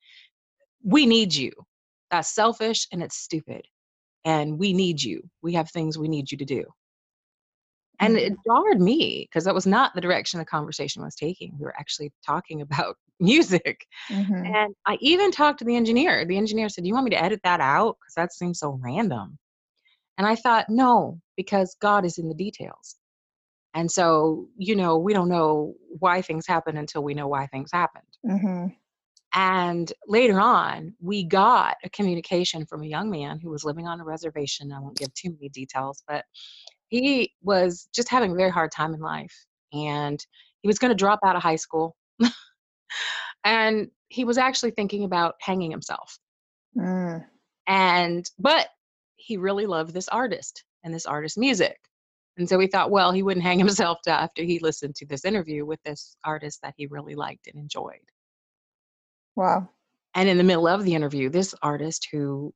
we 0.82 1.06
need 1.06 1.34
you. 1.34 1.52
That's 2.10 2.34
selfish 2.34 2.86
and 2.92 3.02
it's 3.02 3.16
stupid. 3.16 3.66
And 4.24 4.58
we 4.58 4.72
need 4.72 5.02
you. 5.02 5.22
We 5.42 5.54
have 5.54 5.70
things 5.70 5.98
we 5.98 6.08
need 6.08 6.30
you 6.30 6.38
to 6.38 6.44
do. 6.44 6.64
And 8.00 8.16
it 8.16 8.32
mm-hmm. 8.32 8.52
jarred 8.52 8.80
me 8.80 9.28
because 9.28 9.44
that 9.44 9.54
was 9.54 9.66
not 9.66 9.94
the 9.94 10.00
direction 10.00 10.38
the 10.38 10.44
conversation 10.44 11.02
was 11.02 11.14
taking. 11.14 11.54
We 11.58 11.64
were 11.64 11.78
actually 11.78 12.12
talking 12.26 12.60
about 12.60 12.96
music. 13.20 13.86
Mm-hmm. 14.10 14.46
And 14.46 14.74
I 14.86 14.98
even 15.00 15.30
talked 15.30 15.60
to 15.60 15.64
the 15.64 15.76
engineer. 15.76 16.24
The 16.24 16.36
engineer 16.36 16.68
said, 16.68 16.84
Do 16.84 16.88
you 16.88 16.94
want 16.94 17.04
me 17.04 17.10
to 17.10 17.22
edit 17.22 17.40
that 17.44 17.60
out? 17.60 17.96
Because 18.00 18.14
that 18.14 18.32
seems 18.32 18.58
so 18.58 18.78
random. 18.82 19.38
And 20.18 20.26
I 20.26 20.34
thought, 20.34 20.66
No, 20.68 21.20
because 21.36 21.76
God 21.80 22.04
is 22.04 22.18
in 22.18 22.28
the 22.28 22.34
details. 22.34 22.96
And 23.74 23.90
so, 23.90 24.48
you 24.56 24.76
know, 24.76 24.96
we 24.98 25.12
don't 25.12 25.28
know 25.28 25.74
why 25.98 26.22
things 26.22 26.46
happen 26.46 26.76
until 26.76 27.02
we 27.02 27.14
know 27.14 27.26
why 27.26 27.46
things 27.46 27.70
happened. 27.72 28.04
Mm-hmm. 28.24 28.66
And 29.36 29.92
later 30.06 30.40
on, 30.40 30.94
we 31.00 31.24
got 31.24 31.76
a 31.82 31.90
communication 31.90 32.66
from 32.66 32.82
a 32.82 32.86
young 32.86 33.10
man 33.10 33.40
who 33.40 33.50
was 33.50 33.64
living 33.64 33.88
on 33.88 34.00
a 34.00 34.04
reservation. 34.04 34.72
I 34.72 34.78
won't 34.78 34.96
give 34.96 35.12
too 35.14 35.32
many 35.32 35.48
details, 35.48 36.04
but 36.06 36.24
he 36.86 37.32
was 37.42 37.88
just 37.92 38.08
having 38.08 38.30
a 38.30 38.36
very 38.36 38.50
hard 38.50 38.70
time 38.70 38.94
in 38.94 39.00
life. 39.00 39.34
And 39.72 40.24
he 40.62 40.68
was 40.68 40.78
going 40.78 40.92
to 40.92 40.96
drop 40.96 41.18
out 41.24 41.34
of 41.34 41.42
high 41.42 41.56
school. 41.56 41.96
and 43.44 43.90
he 44.08 44.24
was 44.24 44.38
actually 44.38 44.70
thinking 44.70 45.02
about 45.02 45.34
hanging 45.40 45.72
himself. 45.72 46.16
Mm. 46.78 47.24
And, 47.66 48.30
but 48.38 48.68
he 49.16 49.36
really 49.36 49.66
loved 49.66 49.92
this 49.92 50.08
artist 50.08 50.62
and 50.84 50.94
this 50.94 51.06
artist's 51.06 51.38
music. 51.38 51.80
And 52.36 52.48
so 52.48 52.58
we 52.58 52.66
thought, 52.66 52.90
well, 52.90 53.12
he 53.12 53.22
wouldn't 53.22 53.44
hang 53.44 53.58
himself 53.60 53.98
after 54.06 54.42
he 54.42 54.58
listened 54.58 54.96
to 54.96 55.06
this 55.06 55.24
interview 55.24 55.64
with 55.64 55.82
this 55.84 56.16
artist 56.24 56.60
that 56.62 56.74
he 56.76 56.86
really 56.86 57.14
liked 57.14 57.46
and 57.46 57.56
enjoyed. 57.56 57.98
Wow. 59.36 59.68
And 60.14 60.28
in 60.28 60.38
the 60.38 60.44
middle 60.44 60.68
of 60.68 60.84
the 60.84 60.94
interview, 60.94 61.28
this 61.28 61.54
artist 61.62 62.08
who 62.10 62.52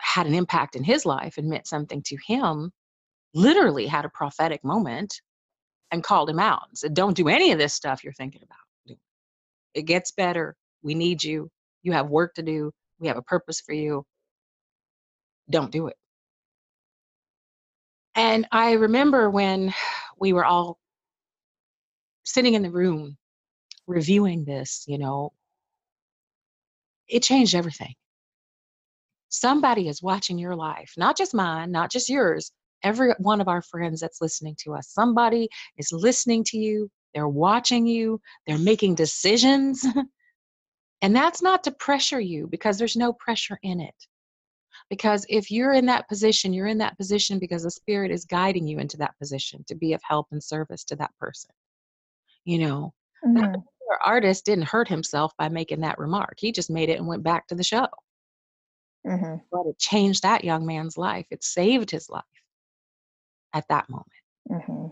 had 0.00 0.26
an 0.26 0.34
impact 0.34 0.76
in 0.76 0.84
his 0.84 1.06
life 1.06 1.38
and 1.38 1.48
meant 1.48 1.66
something 1.66 2.02
to 2.02 2.16
him 2.26 2.70
literally 3.34 3.86
had 3.86 4.04
a 4.04 4.10
prophetic 4.10 4.62
moment 4.62 5.20
and 5.90 6.02
called 6.02 6.28
him 6.28 6.38
out 6.38 6.66
and 6.68 6.78
said, 6.78 6.94
Don't 6.94 7.16
do 7.16 7.28
any 7.28 7.52
of 7.52 7.58
this 7.58 7.74
stuff 7.74 8.04
you're 8.04 8.12
thinking 8.12 8.42
about. 8.42 8.98
It 9.74 9.82
gets 9.82 10.12
better. 10.12 10.56
We 10.82 10.94
need 10.94 11.22
you. 11.22 11.50
You 11.82 11.92
have 11.92 12.08
work 12.08 12.34
to 12.34 12.42
do. 12.42 12.72
We 12.98 13.08
have 13.08 13.16
a 13.16 13.22
purpose 13.22 13.60
for 13.60 13.72
you. 13.72 14.04
Don't 15.50 15.70
do 15.70 15.86
it. 15.88 15.96
And 18.14 18.46
I 18.50 18.72
remember 18.72 19.30
when 19.30 19.72
we 20.18 20.32
were 20.32 20.44
all 20.44 20.78
sitting 22.24 22.54
in 22.54 22.62
the 22.62 22.70
room 22.70 23.16
reviewing 23.86 24.44
this, 24.44 24.84
you 24.86 24.98
know, 24.98 25.32
it 27.08 27.22
changed 27.22 27.54
everything. 27.54 27.94
Somebody 29.30 29.88
is 29.88 30.02
watching 30.02 30.38
your 30.38 30.56
life, 30.56 30.92
not 30.96 31.16
just 31.16 31.34
mine, 31.34 31.70
not 31.70 31.90
just 31.90 32.08
yours, 32.08 32.50
every 32.82 33.12
one 33.18 33.40
of 33.40 33.48
our 33.48 33.62
friends 33.62 34.00
that's 34.00 34.20
listening 34.20 34.56
to 34.60 34.74
us. 34.74 34.88
Somebody 34.88 35.48
is 35.76 35.92
listening 35.92 36.44
to 36.44 36.58
you, 36.58 36.90
they're 37.14 37.28
watching 37.28 37.86
you, 37.86 38.20
they're 38.46 38.58
making 38.58 38.94
decisions. 38.94 39.84
and 41.02 41.14
that's 41.14 41.42
not 41.42 41.64
to 41.64 41.72
pressure 41.72 42.20
you 42.20 42.46
because 42.46 42.78
there's 42.78 42.96
no 42.96 43.12
pressure 43.12 43.58
in 43.62 43.80
it. 43.80 43.94
Because 44.90 45.26
if 45.28 45.50
you're 45.50 45.74
in 45.74 45.86
that 45.86 46.08
position, 46.08 46.52
you're 46.52 46.66
in 46.66 46.78
that 46.78 46.96
position 46.96 47.38
because 47.38 47.62
the 47.62 47.70
Spirit 47.70 48.10
is 48.10 48.24
guiding 48.24 48.66
you 48.66 48.78
into 48.78 48.96
that 48.98 49.18
position 49.18 49.64
to 49.68 49.74
be 49.74 49.92
of 49.92 50.00
help 50.02 50.28
and 50.32 50.42
service 50.42 50.84
to 50.84 50.96
that 50.96 51.10
person. 51.20 51.50
You 52.44 52.58
know, 52.58 52.94
mm-hmm 53.26 53.60
artist 54.04 54.44
didn't 54.44 54.68
hurt 54.68 54.88
himself 54.88 55.32
by 55.36 55.48
making 55.48 55.80
that 55.80 55.98
remark. 55.98 56.34
He 56.38 56.52
just 56.52 56.70
made 56.70 56.88
it 56.88 56.98
and 56.98 57.06
went 57.06 57.22
back 57.22 57.46
to 57.48 57.54
the 57.54 57.64
show. 57.64 57.86
Mm-hmm. 59.06 59.36
But 59.50 59.66
it 59.66 59.78
changed 59.78 60.22
that 60.22 60.44
young 60.44 60.66
man's 60.66 60.98
life. 60.98 61.26
It 61.30 61.44
saved 61.44 61.90
his 61.90 62.08
life 62.08 62.24
at 63.54 63.66
that 63.68 63.88
moment. 63.88 64.06
Mm-hmm. 64.50 64.86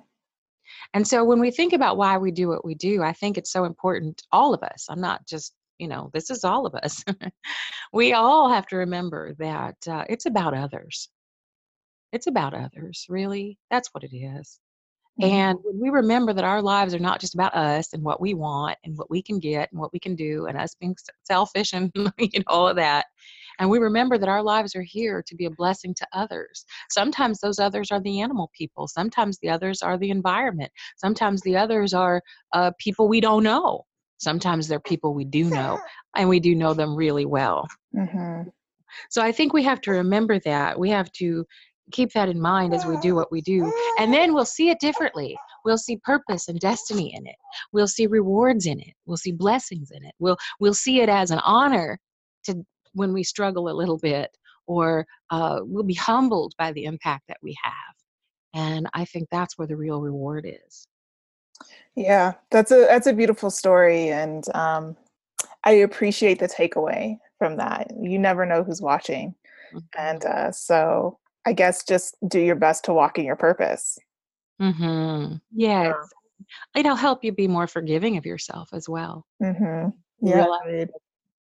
And 0.95 1.07
so 1.07 1.25
when 1.25 1.41
we 1.41 1.51
think 1.51 1.73
about 1.73 1.97
why 1.97 2.19
we 2.19 2.31
do 2.31 2.49
what 2.49 2.65
we 2.65 2.75
do, 2.75 3.03
I 3.03 3.13
think 3.13 3.37
it's 3.39 3.53
so 3.53 3.65
important, 3.65 4.23
all 4.33 4.55
of 4.55 4.63
us. 4.63 4.87
I'm 4.89 5.01
not 5.01 5.27
just, 5.27 5.55
you 5.79 5.89
know, 5.89 6.11
this 6.13 6.31
is 6.31 6.45
all 6.45 6.67
of 6.67 6.75
us. 6.75 7.05
we 7.93 8.13
all 8.13 8.49
have 8.49 8.67
to 8.69 8.77
remember 8.77 9.35
that 9.39 9.77
uh, 9.89 10.05
it's 10.09 10.27
about 10.27 10.55
others. 10.55 11.09
It's 12.13 12.27
about 12.27 12.55
others, 12.55 13.07
really. 13.09 13.59
That's 13.71 13.89
what 13.93 14.05
it 14.05 14.17
is. 14.17 14.61
Mm-hmm. 15.21 15.31
And 15.33 15.59
when 15.63 15.81
we 15.81 15.89
remember 15.89 16.33
that 16.35 16.45
our 16.45 16.61
lives 16.61 16.95
are 16.95 16.99
not 16.99 17.21
just 17.21 17.35
about 17.35 17.55
us 17.55 17.95
and 17.95 18.03
what 18.03 18.21
we 18.21 18.35
want 18.35 18.77
and 18.85 18.97
what 18.99 19.11
we 19.11 19.23
can 19.23 19.39
get 19.39 19.71
and 19.73 19.81
what 19.81 19.93
we 19.93 19.99
can 19.99 20.15
do 20.15 20.47
and 20.47 20.59
us 20.59 20.75
being 20.79 20.95
selfish 21.25 21.73
and 21.73 21.91
you 22.19 22.41
know 22.41 22.45
all 22.47 22.69
of 22.69 22.77
that, 22.77 23.07
and 23.59 23.71
we 23.71 23.79
remember 23.79 24.19
that 24.19 24.29
our 24.29 24.43
lives 24.43 24.77
are 24.77 24.83
here 24.83 25.23
to 25.27 25.35
be 25.35 25.47
a 25.47 25.51
blessing 25.51 25.95
to 25.95 26.07
others. 26.13 26.67
Sometimes 26.91 27.41
those 27.41 27.59
others 27.59 27.91
are 27.91 28.01
the 28.01 28.21
animal 28.21 28.51
people. 28.57 28.87
Sometimes 28.87 29.39
the 29.39 29.49
others 29.49 29.81
are 29.81 29.97
the 29.97 30.11
environment. 30.11 30.71
Sometimes 30.97 31.41
the 31.41 31.57
others 31.57 31.95
are 31.95 32.21
uh, 32.53 32.73
people 32.79 33.09
we 33.09 33.21
don't 33.21 33.43
know. 33.43 33.85
Sometimes 34.19 34.69
they're 34.69 34.81
people 34.81 35.15
we 35.15 35.25
do 35.25 35.45
know, 35.45 35.79
and 36.17 36.29
we 36.29 36.41
do 36.41 36.55
know 36.55 36.75
them 36.75 36.95
really 36.95 37.27
well. 37.27 37.67
Mm-hmm. 37.95 38.49
So 39.11 39.23
I 39.23 39.33
think 39.33 39.53
we 39.53 39.63
have 39.65 39.81
to 39.83 39.91
remember 39.91 40.39
that. 40.41 40.79
We 40.79 40.91
have 40.91 41.11
to 41.13 41.45
keep 41.93 42.13
that 42.13 42.29
in 42.29 42.41
mind 42.41 42.75
as 42.75 42.85
we 42.85 42.97
do 42.99 43.15
what 43.15 43.31
we 43.31 43.41
do. 43.41 43.73
And 43.99 44.13
then 44.13 44.35
we'll 44.35 44.45
see 44.45 44.71
it 44.71 44.81
differently. 44.81 45.37
We'll 45.65 45.79
see 45.79 45.99
purpose 45.99 46.49
and 46.49 46.59
destiny 46.59 47.15
in 47.15 47.27
it. 47.27 47.37
We'll 47.73 47.89
see 47.89 48.07
rewards 48.07 48.67
in 48.67 48.81
it. 48.81 48.95
We'll 49.05 49.17
see 49.17 49.33
blessings 49.33 49.91
in 49.91 50.05
it. 50.05 50.15
We'll 50.19 50.37
we'll 50.61 50.75
see 50.75 51.01
it 51.01 51.09
as 51.09 51.31
an 51.31 51.41
honor 51.45 51.99
to 52.45 52.65
when 52.95 53.13
we 53.13 53.23
struggle 53.23 53.69
a 53.69 53.75
little 53.75 53.99
bit, 53.99 54.31
or 54.67 55.07
uh, 55.31 55.61
we'll 55.63 55.85
be 55.85 55.95
humbled 55.95 56.55
by 56.59 56.73
the 56.73 56.85
impact 56.85 57.25
that 57.29 57.39
we 57.43 57.55
have. 57.63 57.73
And 58.55 58.89
I 58.95 59.05
think 59.05 59.29
that's 59.31 59.59
where 59.59 59.69
the 59.69 59.77
real 59.77 60.01
reward 60.01 60.47
is. 60.47 60.87
Yeah, 61.95 62.35
that's 62.51 62.71
a 62.71 62.87
that's 62.89 63.07
a 63.07 63.13
beautiful 63.13 63.51
story, 63.51 64.11
and 64.11 64.45
um, 64.55 64.97
I 65.65 65.73
appreciate 65.73 66.39
the 66.39 66.49
takeaway 66.49 67.19
from 67.39 67.57
that. 67.57 67.91
You 68.01 68.19
never 68.19 68.45
know 68.45 68.63
who's 68.63 68.83
watching, 68.83 69.35
mm-hmm. 69.75 69.79
and 69.99 70.25
uh, 70.25 70.53
so 70.53 71.19
I 71.47 71.53
guess 71.53 71.85
just 71.85 72.17
do 72.29 72.41
your 72.41 72.57
best 72.57 72.85
to 72.85 72.93
walk 72.93 73.19
in 73.19 73.25
your 73.25 73.37
purpose. 73.37 73.99
Mm-hmm. 74.61 75.37
Yes. 75.55 75.95
Yeah. 75.95 76.81
It'll 76.81 76.97
help 76.97 77.25
you 77.25 77.33
be 77.33 77.49
more 77.49 77.67
forgiving 77.67 78.17
of 78.17 78.27
yourself 78.27 78.71
as 78.73 78.89
well. 78.89 79.25
Mm-hmm. 79.43 79.89
Yeah. 80.27 80.47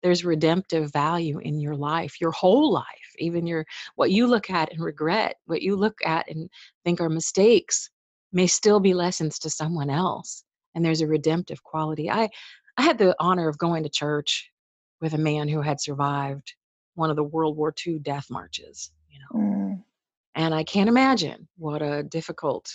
There's 0.04 0.24
redemptive 0.24 0.94
value 0.94 1.40
in 1.40 1.60
your 1.60 1.76
life, 1.76 2.22
your 2.22 2.32
whole 2.32 2.72
life, 2.72 2.86
even 3.18 3.48
your 3.48 3.66
what 3.96 4.12
you 4.12 4.28
look 4.28 4.52
at 4.52 4.72
and 4.72 4.84
regret, 4.84 5.38
what 5.48 5.64
you 5.64 5.76
look 5.76 5.98
at 6.06 6.30
and 6.30 6.50
think 6.84 7.02
are 7.02 7.10
mistakes 7.10 7.90
may 8.36 8.46
still 8.46 8.80
be 8.80 8.94
lessons 8.94 9.40
to 9.40 9.50
someone 9.50 9.90
else. 9.90 10.44
And 10.76 10.86
there's 10.86 11.02
a 11.02 11.08
redemptive 11.08 11.64
quality. 11.64 12.12
I 12.12 12.30
I 12.78 12.82
had 12.82 12.98
the 12.98 13.16
honor 13.20 13.48
of 13.48 13.58
going 13.58 13.84
to 13.84 13.90
church 13.90 14.52
with 15.02 15.14
a 15.14 15.18
man 15.18 15.48
who 15.48 15.62
had 15.62 15.80
survived 15.80 16.54
one 16.96 17.10
of 17.10 17.16
the 17.16 17.24
World 17.24 17.56
War 17.56 17.74
II 17.86 18.00
death 18.00 18.28
marches, 18.30 18.92
you 19.10 19.20
know. 19.20 19.40
Mm. 19.40 19.84
And 20.36 20.54
I 20.54 20.66
can't 20.66 20.90
imagine 20.90 21.48
what 21.58 21.82
a 21.82 22.04
difficult 22.04 22.70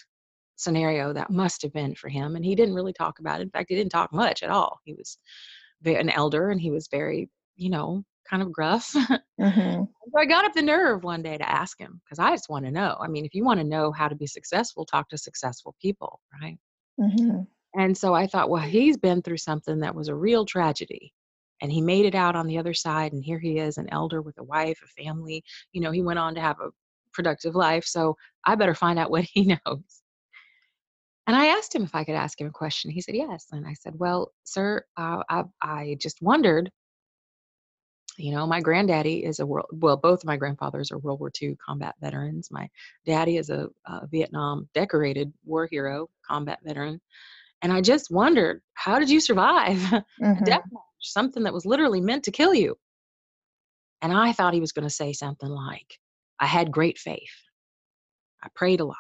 scenario 0.56 1.12
that 1.12 1.30
must 1.30 1.60
have 1.62 1.72
been 1.72 1.94
for 1.94 2.08
him. 2.08 2.36
And 2.36 2.44
he 2.44 2.54
didn't 2.54 2.74
really 2.74 2.94
talk 2.94 3.18
about 3.18 3.40
it. 3.40 3.44
In 3.44 3.50
fact, 3.50 3.68
he 3.68 3.76
didn't 3.76 3.92
talk 3.92 4.12
much 4.12 4.42
at 4.42 4.50
all. 4.50 4.80
He 4.84 4.94
was 4.94 5.18
an 5.84 6.08
elder 6.08 6.48
and 6.50 6.60
he 6.60 6.70
was 6.70 6.88
very, 6.90 7.28
you 7.56 7.70
know, 7.70 8.04
kind 8.28 8.42
of 8.42 8.52
gruff. 8.52 8.94
Mm-hmm. 9.40 9.84
so 9.84 10.18
I 10.18 10.26
got 10.26 10.44
up 10.44 10.52
the 10.52 10.60
nerve 10.60 11.02
one 11.02 11.22
day 11.22 11.38
to 11.38 11.50
ask 11.50 11.80
him 11.80 11.98
because 12.04 12.18
I 12.18 12.32
just 12.32 12.50
want 12.50 12.66
to 12.66 12.70
know. 12.70 12.94
I 13.00 13.08
mean, 13.08 13.24
if 13.24 13.34
you 13.34 13.42
want 13.42 13.58
to 13.58 13.64
know 13.64 13.90
how 13.90 14.06
to 14.06 14.14
be 14.14 14.26
successful, 14.26 14.84
talk 14.84 15.08
to 15.08 15.16
successful 15.16 15.74
people, 15.80 16.20
right? 16.42 16.58
Mm-hmm. 17.00 17.40
And 17.74 17.96
so 17.96 18.12
I 18.12 18.26
thought, 18.26 18.50
well, 18.50 18.60
he's 18.60 18.98
been 18.98 19.22
through 19.22 19.38
something 19.38 19.78
that 19.80 19.94
was 19.94 20.08
a 20.08 20.14
real 20.14 20.44
tragedy. 20.44 21.14
And 21.62 21.72
he 21.72 21.80
made 21.80 22.04
it 22.04 22.14
out 22.14 22.36
on 22.36 22.46
the 22.46 22.58
other 22.58 22.74
side. 22.74 23.14
And 23.14 23.24
here 23.24 23.38
he 23.38 23.58
is, 23.58 23.78
an 23.78 23.88
elder 23.92 24.20
with 24.20 24.36
a 24.38 24.44
wife, 24.44 24.80
a 24.84 25.02
family. 25.02 25.42
You 25.72 25.80
know, 25.80 25.90
he 25.90 26.02
went 26.02 26.18
on 26.18 26.34
to 26.34 26.40
have 26.42 26.60
a 26.60 26.68
productive 27.12 27.54
life. 27.54 27.84
So 27.84 28.16
I 28.44 28.54
better 28.54 28.74
find 28.74 28.98
out 28.98 29.10
what 29.10 29.24
he 29.32 29.44
knows. 29.44 30.02
And 31.26 31.36
I 31.36 31.46
asked 31.46 31.74
him 31.74 31.84
if 31.84 31.94
I 31.94 32.02
could 32.04 32.14
ask 32.14 32.40
him 32.40 32.48
a 32.48 32.50
question. 32.50 32.90
He 32.90 33.00
said 33.00 33.14
yes. 33.14 33.46
And 33.52 33.66
I 33.66 33.74
said, 33.74 33.94
Well, 33.96 34.32
sir, 34.44 34.84
uh, 34.96 35.22
I, 35.28 35.44
I 35.62 35.96
just 36.00 36.20
wondered. 36.20 36.70
You 38.20 38.32
know, 38.32 38.46
my 38.46 38.60
granddaddy 38.60 39.24
is 39.24 39.40
a 39.40 39.46
world, 39.46 39.66
well, 39.72 39.96
both 39.96 40.20
of 40.20 40.26
my 40.26 40.36
grandfathers 40.36 40.92
are 40.92 40.98
World 40.98 41.20
War 41.20 41.32
II 41.40 41.56
combat 41.66 41.94
veterans. 42.00 42.48
My 42.50 42.68
daddy 43.06 43.38
is 43.38 43.48
a, 43.48 43.68
a 43.86 44.06
Vietnam 44.08 44.68
decorated 44.74 45.32
war 45.44 45.66
hero, 45.70 46.08
combat 46.26 46.58
veteran. 46.62 47.00
And 47.62 47.72
I 47.72 47.80
just 47.80 48.10
wondered, 48.10 48.60
how 48.74 48.98
did 48.98 49.08
you 49.08 49.20
survive 49.20 49.76
mm-hmm. 49.78 50.24
a 50.24 50.44
death 50.44 50.64
march, 50.70 50.84
something 51.00 51.44
that 51.44 51.54
was 51.54 51.64
literally 51.64 52.00
meant 52.00 52.24
to 52.24 52.30
kill 52.30 52.54
you? 52.54 52.76
And 54.02 54.12
I 54.12 54.32
thought 54.32 54.54
he 54.54 54.60
was 54.60 54.72
going 54.72 54.88
to 54.88 54.94
say 54.94 55.12
something 55.12 55.48
like, 55.48 55.98
I 56.38 56.46
had 56.46 56.70
great 56.70 56.98
faith. 56.98 57.32
I 58.42 58.48
prayed 58.54 58.80
a 58.80 58.84
lot. 58.84 58.96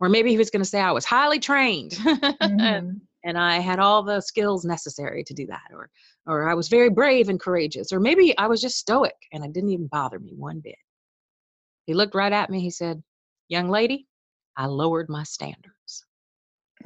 Or 0.00 0.08
maybe 0.08 0.30
he 0.30 0.38
was 0.38 0.50
going 0.50 0.62
to 0.62 0.68
say 0.68 0.80
I 0.80 0.92
was 0.92 1.04
highly 1.04 1.38
trained 1.38 1.92
mm-hmm. 1.92 2.90
and 3.24 3.38
I 3.38 3.58
had 3.58 3.78
all 3.78 4.02
the 4.02 4.20
skills 4.20 4.64
necessary 4.64 5.24
to 5.24 5.34
do 5.34 5.46
that. 5.46 5.70
Or, 5.72 5.90
or 6.26 6.48
I 6.48 6.54
was 6.54 6.68
very 6.68 6.90
brave 6.90 7.28
and 7.28 7.40
courageous. 7.40 7.92
Or 7.92 8.00
maybe 8.00 8.36
I 8.38 8.46
was 8.46 8.60
just 8.60 8.78
stoic 8.78 9.16
and 9.32 9.44
it 9.44 9.52
didn't 9.52 9.70
even 9.70 9.88
bother 9.88 10.18
me 10.18 10.32
one 10.36 10.60
bit. 10.60 10.76
He 11.86 11.94
looked 11.94 12.14
right 12.14 12.32
at 12.32 12.50
me. 12.50 12.60
He 12.60 12.70
said, 12.70 13.02
Young 13.48 13.68
lady, 13.68 14.06
I 14.56 14.66
lowered 14.66 15.08
my 15.08 15.22
standards. 15.22 16.04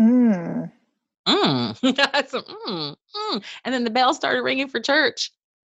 Mm. 0.00 0.71
Mm. 1.28 1.76
said, 2.28 2.42
mm, 2.42 2.97
mm. 3.16 3.45
And 3.64 3.75
then 3.75 3.85
the 3.85 3.90
bell 3.90 4.14
started 4.14 4.42
ringing 4.42 4.68
for 4.68 4.80
church. 4.80 5.30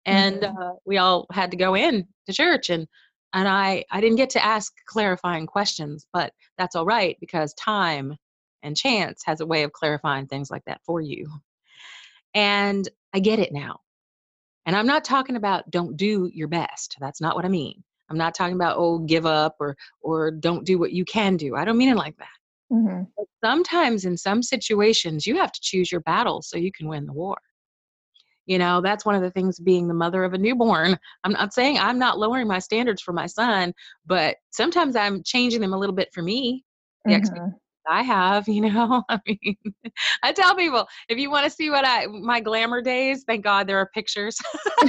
And 0.06 0.42
mm-hmm. 0.42 0.58
uh, 0.58 0.72
we 0.86 0.98
all 0.98 1.26
had 1.32 1.52
to 1.52 1.58
go 1.58 1.76
in 1.76 2.08
to 2.28 2.34
church. 2.34 2.70
And 2.70 2.88
and 3.34 3.48
I, 3.48 3.84
I 3.90 4.00
didn't 4.00 4.18
get 4.18 4.30
to 4.32 4.46
ask 4.46 4.72
clarifying 4.86 5.48
questions, 5.48 6.06
but 6.14 6.32
that's 6.58 6.76
all 6.76 6.86
right 6.86 7.18
because 7.20 7.54
time 7.56 8.16
And 8.62 8.78
chance 8.78 9.24
has 9.26 9.42
a 9.42 9.46
way 9.46 9.64
of 9.64 9.74
clarifying 9.74 10.28
things 10.28 10.52
like 10.52 10.64
that 10.66 10.82
for 10.86 11.02
you. 11.02 11.28
And 12.36 12.88
I 13.14 13.20
get 13.20 13.40
it 13.40 13.52
now. 13.52 13.80
And 14.66 14.76
I'm 14.76 14.88
not 14.88 15.04
talking 15.04 15.36
about 15.36 15.70
don't 15.70 15.98
do 15.98 16.30
your 16.34 16.48
best. 16.48 16.96
That's 17.00 17.22
not 17.22 17.36
what 17.36 17.46
I 17.46 17.50
mean. 17.50 17.84
I'm 18.10 18.18
not 18.18 18.36
talking 18.36 18.56
about 18.56 18.78
oh 18.78 19.00
give 19.00 19.26
up 19.26 19.56
or 19.60 19.76
or 20.02 20.32
don't 20.32 20.66
do 20.66 20.78
what 20.78 20.92
you 20.92 21.06
can 21.06 21.38
do. 21.38 21.56
I 21.56 21.66
don't 21.66 21.78
mean 21.78 21.90
it 21.90 21.98
like 21.98 22.18
that. 22.18 22.28
Mm-hmm. 22.72 23.04
But 23.18 23.26
sometimes 23.44 24.06
in 24.06 24.18
some 24.18 24.42
situations 24.42 25.28
you 25.28 25.38
have 25.38 25.52
to 25.52 25.60
choose 25.62 25.92
your 25.92 26.02
battles 26.02 26.50
so 26.50 26.58
you 26.58 26.72
can 26.72 26.88
win 26.88 27.06
the 27.06 27.14
war. 27.14 27.38
You 28.46 28.58
know, 28.58 28.82
that's 28.82 29.06
one 29.06 29.16
of 29.16 29.22
the 29.22 29.32
things 29.32 29.60
being 29.60 29.88
the 29.88 29.94
mother 29.94 30.24
of 30.24 30.34
a 30.34 30.38
newborn. 30.38 30.98
I'm 31.24 31.32
not 31.32 31.54
saying 31.54 31.78
I'm 31.78 32.00
not 32.00 32.20
lowering 32.20 32.48
my 32.48 32.60
standards 32.60 33.02
for 33.02 33.14
my 33.14 33.26
son, 33.26 33.74
but 34.06 34.36
sometimes 34.52 34.96
I'm 34.96 35.24
changing 35.24 35.62
them 35.62 35.74
a 35.74 35.80
little 35.80 35.96
bit 35.96 36.10
for 36.14 36.22
me. 36.22 36.64
The 37.06 37.12
mm-hmm. 37.12 37.50
I 37.88 38.04
have, 38.04 38.48
you 38.48 38.62
know. 38.62 39.04
I 39.10 39.20
mean, 39.28 39.58
I 40.24 40.32
tell 40.32 40.56
people 40.56 40.88
if 41.10 41.18
you 41.18 41.30
want 41.30 41.46
to 41.46 41.50
see 41.50 41.70
what 41.70 41.86
I 41.86 42.08
my 42.08 42.40
glamour 42.40 42.82
days, 42.82 43.24
thank 43.28 43.44
God 43.44 43.68
there 43.68 43.78
are 43.78 43.90
pictures. 43.94 44.38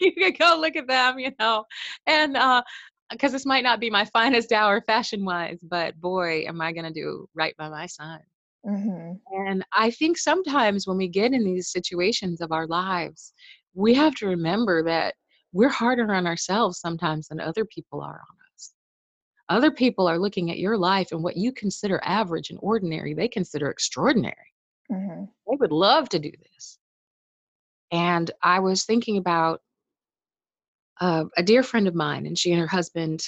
you 0.00 0.12
can 0.12 0.32
go 0.38 0.58
look 0.60 0.76
at 0.76 0.86
them, 0.86 1.18
you 1.18 1.32
know. 1.38 1.64
And 2.06 2.36
uh 2.36 2.62
because 3.10 3.32
this 3.32 3.46
might 3.46 3.62
not 3.62 3.78
be 3.78 3.88
my 3.88 4.04
finest 4.04 4.52
hour 4.52 4.80
fashion 4.80 5.24
wise, 5.24 5.60
but 5.62 6.00
boy, 6.00 6.44
am 6.46 6.60
I 6.60 6.72
going 6.72 6.86
to 6.86 6.92
do 6.92 7.28
right 7.34 7.56
by 7.56 7.68
my 7.68 7.86
son. 7.86 8.20
Mm-hmm. 8.66 9.46
And 9.46 9.64
I 9.72 9.90
think 9.90 10.18
sometimes 10.18 10.86
when 10.86 10.96
we 10.96 11.06
get 11.06 11.32
in 11.32 11.44
these 11.44 11.70
situations 11.70 12.40
of 12.40 12.50
our 12.50 12.66
lives, 12.66 13.32
we 13.74 13.94
have 13.94 14.14
to 14.16 14.26
remember 14.26 14.82
that 14.84 15.14
we're 15.52 15.68
harder 15.68 16.12
on 16.12 16.26
ourselves 16.26 16.80
sometimes 16.80 17.28
than 17.28 17.40
other 17.40 17.64
people 17.64 18.00
are 18.00 18.08
on 18.08 18.36
us. 18.40 18.45
Other 19.48 19.70
people 19.70 20.08
are 20.08 20.18
looking 20.18 20.50
at 20.50 20.58
your 20.58 20.76
life 20.76 21.12
and 21.12 21.22
what 21.22 21.36
you 21.36 21.52
consider 21.52 22.00
average 22.02 22.50
and 22.50 22.58
ordinary, 22.62 23.14
they 23.14 23.28
consider 23.28 23.70
extraordinary. 23.70 24.34
Mm-hmm. 24.90 25.24
They 25.48 25.56
would 25.56 25.72
love 25.72 26.08
to 26.10 26.18
do 26.18 26.32
this. 26.54 26.78
And 27.92 28.30
I 28.42 28.58
was 28.58 28.84
thinking 28.84 29.16
about 29.16 29.60
uh, 31.00 31.24
a 31.36 31.42
dear 31.42 31.62
friend 31.62 31.86
of 31.86 31.94
mine, 31.94 32.26
and 32.26 32.36
she 32.38 32.50
and 32.52 32.60
her 32.60 32.66
husband 32.66 33.22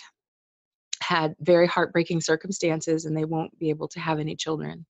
had 1.01 1.37
very 1.41 1.67
heartbreaking 1.67 2.21
circumstances, 2.21 3.05
and 3.05 3.17
they 3.17 3.25
won't 3.25 3.57
be 3.59 3.71
able 3.71 3.89
to 3.89 4.01
have 4.01 4.19
any 4.19 4.35
children. 4.35 4.85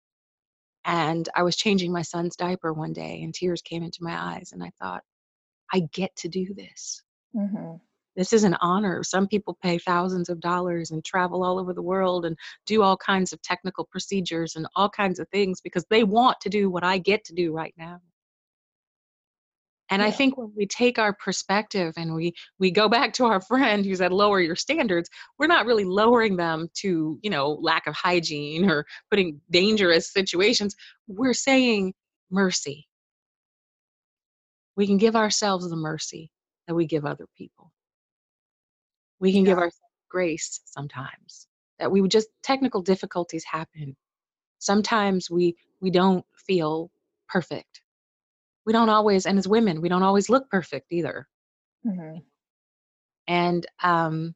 And 0.84 1.28
I 1.34 1.42
was 1.42 1.56
changing 1.56 1.92
my 1.92 2.02
son's 2.02 2.36
diaper 2.36 2.72
one 2.72 2.94
day, 2.94 3.22
and 3.22 3.34
tears 3.34 3.60
came 3.60 3.82
into 3.82 3.98
my 4.02 4.36
eyes, 4.36 4.52
and 4.52 4.62
I 4.62 4.70
thought, 4.80 5.02
I 5.72 5.80
get 5.92 6.16
to 6.16 6.28
do 6.28 6.54
this. 6.54 7.02
Mm-hmm. 7.36 7.74
This 8.18 8.32
is 8.32 8.42
an 8.42 8.56
honor. 8.60 9.04
Some 9.04 9.28
people 9.28 9.56
pay 9.62 9.78
thousands 9.78 10.28
of 10.28 10.40
dollars 10.40 10.90
and 10.90 11.04
travel 11.04 11.44
all 11.44 11.56
over 11.56 11.72
the 11.72 11.80
world 11.80 12.26
and 12.26 12.36
do 12.66 12.82
all 12.82 12.96
kinds 12.96 13.32
of 13.32 13.40
technical 13.42 13.84
procedures 13.84 14.56
and 14.56 14.66
all 14.74 14.90
kinds 14.90 15.20
of 15.20 15.28
things 15.28 15.60
because 15.60 15.86
they 15.88 16.02
want 16.02 16.40
to 16.40 16.48
do 16.48 16.68
what 16.68 16.82
I 16.82 16.98
get 16.98 17.24
to 17.26 17.32
do 17.32 17.52
right 17.52 17.72
now. 17.78 18.00
And 19.88 20.02
yeah. 20.02 20.08
I 20.08 20.10
think 20.10 20.36
when 20.36 20.52
we 20.56 20.66
take 20.66 20.98
our 20.98 21.12
perspective 21.12 21.94
and 21.96 22.12
we 22.12 22.34
we 22.58 22.72
go 22.72 22.88
back 22.88 23.12
to 23.14 23.24
our 23.24 23.40
friend 23.40 23.86
who 23.86 23.94
said 23.94 24.12
lower 24.12 24.40
your 24.40 24.56
standards, 24.56 25.08
we're 25.38 25.46
not 25.46 25.64
really 25.64 25.84
lowering 25.84 26.36
them 26.36 26.68
to, 26.78 27.20
you 27.22 27.30
know, 27.30 27.52
lack 27.62 27.86
of 27.86 27.94
hygiene 27.94 28.68
or 28.68 28.84
putting 29.10 29.40
dangerous 29.52 30.12
situations. 30.12 30.74
We're 31.06 31.34
saying 31.34 31.94
mercy. 32.32 32.88
We 34.74 34.88
can 34.88 34.96
give 34.96 35.14
ourselves 35.14 35.70
the 35.70 35.76
mercy 35.76 36.32
that 36.66 36.74
we 36.74 36.84
give 36.84 37.06
other 37.06 37.26
people. 37.36 37.70
We 39.20 39.32
can 39.32 39.44
yeah. 39.44 39.52
give 39.52 39.58
ourselves 39.58 39.80
grace 40.08 40.60
sometimes. 40.64 41.46
That 41.78 41.90
we 41.92 42.00
would 42.00 42.10
just 42.10 42.28
technical 42.42 42.82
difficulties 42.82 43.44
happen. 43.44 43.96
Sometimes 44.58 45.30
we 45.30 45.56
we 45.80 45.90
don't 45.90 46.24
feel 46.46 46.90
perfect 47.28 47.82
we 48.68 48.72
don't 48.74 48.90
always 48.90 49.24
and 49.24 49.38
as 49.38 49.48
women 49.48 49.80
we 49.80 49.88
don't 49.88 50.02
always 50.02 50.28
look 50.28 50.48
perfect 50.50 50.92
either 50.92 51.26
mm-hmm. 51.86 52.18
and 53.26 53.66
um, 53.82 54.34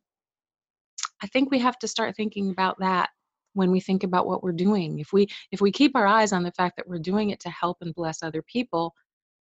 i 1.22 1.26
think 1.26 1.50
we 1.50 1.58
have 1.58 1.78
to 1.78 1.86
start 1.86 2.16
thinking 2.16 2.50
about 2.50 2.78
that 2.78 3.10
when 3.52 3.70
we 3.70 3.78
think 3.78 4.02
about 4.04 4.26
what 4.26 4.42
we're 4.42 4.50
doing 4.50 4.98
if 4.98 5.12
we 5.12 5.28
if 5.52 5.60
we 5.60 5.70
keep 5.70 5.94
our 5.94 6.06
eyes 6.06 6.32
on 6.32 6.42
the 6.42 6.52
fact 6.52 6.76
that 6.76 6.88
we're 6.88 6.98
doing 6.98 7.28
it 7.28 7.40
to 7.40 7.50
help 7.50 7.76
and 7.82 7.94
bless 7.94 8.22
other 8.22 8.40
people 8.40 8.94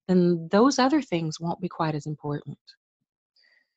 then 0.08 0.48
those 0.52 0.80
other 0.80 1.02
things 1.02 1.38
won't 1.38 1.60
be 1.60 1.68
quite 1.68 1.94
as 1.94 2.06
important 2.06 2.58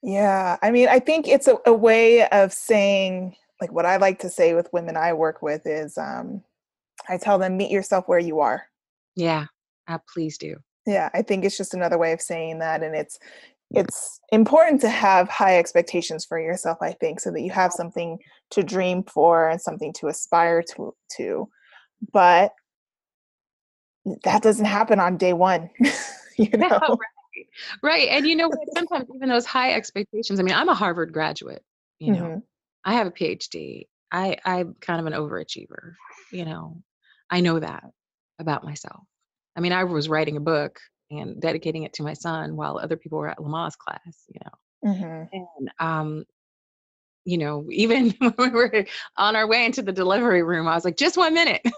yeah 0.03 0.57
i 0.63 0.71
mean 0.71 0.89
i 0.89 0.99
think 0.99 1.29
it's 1.29 1.47
a, 1.47 1.57
a 1.67 1.73
way 1.73 2.27
of 2.29 2.53
saying 2.53 3.35
like 3.61 3.73
what 3.73 3.87
i 3.87 3.97
like 3.97 4.19
to 4.19 4.31
say 4.31 4.55
with 4.55 4.73
women 4.73 4.97
i 4.97 5.13
work 5.13 5.43
with 5.43 5.67
is 5.67 5.99
um 5.99 6.43
i 7.09 7.17
tell 7.17 7.39
them 7.39 7.57
meet 7.57 7.71
yourself 7.71 8.09
where 8.09 8.19
you 8.19 8.41
are 8.41 8.65
yeah 9.17 9.47
uh, 9.89 9.99
please 10.15 10.39
do 10.39 10.57
yeah, 10.87 11.11
I 11.15 11.23
think 11.23 11.45
it's 11.45 11.57
just 11.57 11.75
another 11.75 11.99
way 11.99 12.13
of 12.13 12.21
saying 12.21 12.59
that 12.61 12.83
and 12.83 12.95
it's 12.95 13.19
it's 13.73 14.21
important 14.33 14.81
to 14.81 14.89
have 14.89 15.29
high 15.29 15.57
expectations 15.59 16.25
for 16.25 16.41
yourself, 16.41 16.79
I 16.81 16.91
think, 16.93 17.21
so 17.21 17.31
that 17.31 17.43
you 17.43 17.53
have 17.53 17.73
something 17.73 18.19
to 18.51 18.65
dream 18.65 19.05
for 19.05 19.49
and 19.49 19.61
something 19.61 19.93
to 20.01 20.09
aspire 20.09 20.63
to 20.75 20.95
to. 21.19 21.49
But 22.13 22.53
that 24.25 24.43
doesn't 24.43 24.65
happen 24.65 24.99
on 24.99 25.19
day 25.19 25.35
1. 25.35 25.71
you 26.39 26.51
know. 26.55 26.99
Right. 27.83 28.09
And 28.09 28.27
you 28.27 28.37
know 28.37 28.49
what? 28.49 28.59
Sometimes 28.75 29.07
even 29.14 29.29
those 29.29 29.47
high 29.47 29.73
expectations. 29.75 30.40
I 30.40 30.43
mean, 30.43 30.55
I'm 30.55 30.69
a 30.69 30.75
Harvard 30.75 31.12
graduate, 31.12 31.62
you 31.99 32.12
know. 32.12 32.23
Mm-hmm. 32.23 32.38
I 32.85 32.95
have 32.95 33.07
a 33.07 33.11
PhD. 33.11 33.87
I 34.12 34.37
I'm 34.45 34.75
kind 34.81 35.01
of 35.01 35.07
an 35.07 35.12
overachiever, 35.12 35.95
you 36.33 36.45
know. 36.45 36.83
I 37.31 37.40
know 37.40 37.59
that 37.61 37.85
about 38.38 38.64
myself. 38.64 39.03
I 39.57 39.61
mean, 39.61 39.73
I 39.73 39.85
was 39.85 40.09
writing 40.09 40.37
a 40.37 40.40
book 40.40 40.81
and 41.11 41.40
dedicating 41.40 41.83
it 41.85 41.93
to 41.95 42.03
my 42.03 42.14
son 42.14 42.57
while 42.57 42.79
other 42.79 42.97
people 42.97 43.19
were 43.19 43.29
at 43.29 43.38
Lamaze 43.38 43.77
class, 43.77 44.25
you 44.29 44.40
know. 44.45 44.93
Mm-hmm. 44.93 45.37
And 45.37 45.71
um, 45.79 46.25
you 47.25 47.38
know, 47.38 47.66
even 47.71 48.11
when 48.19 48.35
we 48.38 48.49
were 48.51 48.85
on 49.16 49.37
our 49.37 49.47
way 49.47 49.64
into 49.64 49.83
the 49.83 49.93
delivery 49.93 50.43
room, 50.43 50.69
I 50.69 50.75
was 50.75 50.85
like, 50.85 50.97
just 50.97 51.16
one 51.16 51.35
minute. 51.35 51.62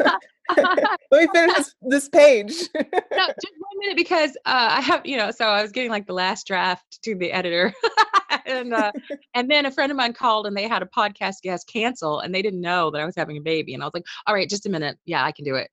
Let 1.10 1.22
me 1.22 1.28
finish 1.32 1.56
this, 1.56 1.74
this 1.82 2.08
page. 2.08 2.52
no, 2.74 2.82
just 2.82 3.54
one 3.58 3.78
minute 3.80 3.96
because 3.96 4.30
uh, 4.46 4.68
I 4.72 4.80
have, 4.80 5.04
you 5.04 5.16
know, 5.16 5.30
so 5.30 5.46
I 5.46 5.62
was 5.62 5.72
getting 5.72 5.90
like 5.90 6.06
the 6.06 6.12
last 6.12 6.46
draft 6.46 7.00
to 7.02 7.14
the 7.14 7.32
editor. 7.32 7.72
and 8.46 8.72
uh, 8.72 8.92
and 9.34 9.50
then 9.50 9.66
a 9.66 9.70
friend 9.70 9.90
of 9.90 9.96
mine 9.96 10.12
called 10.12 10.46
and 10.46 10.56
they 10.56 10.68
had 10.68 10.82
a 10.82 10.86
podcast 10.86 11.42
guest 11.42 11.68
cancel 11.72 12.20
and 12.20 12.34
they 12.34 12.42
didn't 12.42 12.60
know 12.60 12.90
that 12.90 13.00
I 13.00 13.06
was 13.06 13.16
having 13.16 13.36
a 13.36 13.42
baby. 13.42 13.74
And 13.74 13.82
I 13.82 13.86
was 13.86 13.94
like, 13.94 14.06
all 14.26 14.34
right, 14.34 14.48
just 14.48 14.66
a 14.66 14.70
minute. 14.70 14.98
Yeah, 15.04 15.24
I 15.24 15.32
can 15.32 15.44
do 15.44 15.56
it. 15.56 15.70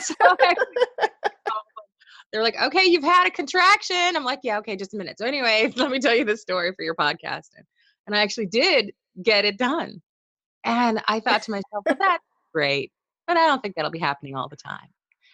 So 0.00 0.14
they're 2.32 2.42
like, 2.42 2.60
okay, 2.60 2.84
you've 2.84 3.04
had 3.04 3.26
a 3.26 3.30
contraction. 3.30 4.14
I'm 4.14 4.24
like, 4.24 4.40
yeah, 4.42 4.58
okay, 4.58 4.76
just 4.76 4.92
a 4.92 4.96
minute. 4.98 5.16
So 5.18 5.26
anyway, 5.26 5.72
let 5.76 5.90
me 5.90 5.98
tell 5.98 6.14
you 6.14 6.24
this 6.24 6.42
story 6.42 6.72
for 6.76 6.82
your 6.82 6.94
podcast. 6.94 7.48
And, 7.56 7.64
and 8.06 8.14
I 8.14 8.22
actually 8.22 8.46
did 8.46 8.92
get 9.22 9.44
it 9.44 9.56
done. 9.56 10.02
And 10.64 11.02
I 11.08 11.20
thought 11.20 11.42
to 11.44 11.50
myself, 11.50 11.84
well, 11.86 11.96
that's 11.98 12.24
great, 12.52 12.92
but 13.28 13.36
I 13.36 13.46
don't 13.46 13.62
think 13.62 13.76
that'll 13.76 13.92
be 13.92 13.98
happening 14.00 14.34
all 14.34 14.48
the 14.48 14.56
time. 14.56 14.88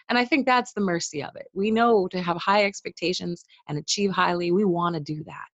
And 0.09 0.19
I 0.19 0.25
think 0.25 0.45
that's 0.45 0.73
the 0.73 0.81
mercy 0.81 1.23
of 1.23 1.35
it. 1.35 1.47
We 1.53 1.71
know 1.71 2.07
to 2.09 2.21
have 2.21 2.37
high 2.37 2.65
expectations 2.65 3.43
and 3.67 3.79
achieve 3.79 4.11
highly, 4.11 4.51
we 4.51 4.65
want 4.65 4.93
to 4.93 5.01
do 5.01 5.23
that. 5.23 5.47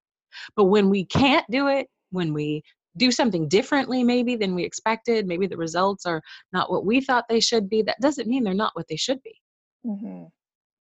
But 0.58 0.66
when 0.66 0.90
we 0.90 1.06
can't 1.06 1.50
do 1.50 1.68
it, 1.68 1.88
when 2.10 2.34
we 2.34 2.64
do 2.98 3.12
something 3.12 3.48
differently 3.48 4.04
maybe 4.04 4.36
than 4.36 4.54
we 4.54 4.64
expected 4.64 5.26
maybe 5.26 5.48
the 5.48 5.58
results 5.58 6.06
are 6.06 6.22
not 6.52 6.70
what 6.70 6.86
we 6.86 7.00
thought 7.00 7.24
they 7.30 7.40
should 7.40 7.70
be 7.70 7.82
that 7.82 8.00
doesn't 8.02 8.28
mean 8.28 8.44
they're 8.44 8.54
not 8.54 8.76
what 8.76 8.88
they 8.90 8.98
should 8.98 9.22
be 9.24 9.42
mm-hmm. 9.86 10.26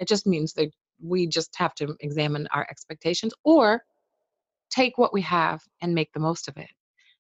it 0.01 0.09
just 0.09 0.27
means 0.27 0.53
that 0.53 0.71
we 1.01 1.27
just 1.27 1.55
have 1.57 1.75
to 1.75 1.95
examine 2.01 2.49
our 2.53 2.67
expectations 2.69 3.33
or 3.45 3.85
take 4.71 4.99
what 4.99 5.15
we 5.15 5.21
have 5.21 5.63
and 5.83 5.95
make 5.95 6.13
the 6.13 6.21
most 6.21 6.49
of 6.49 6.57
it 6.57 6.71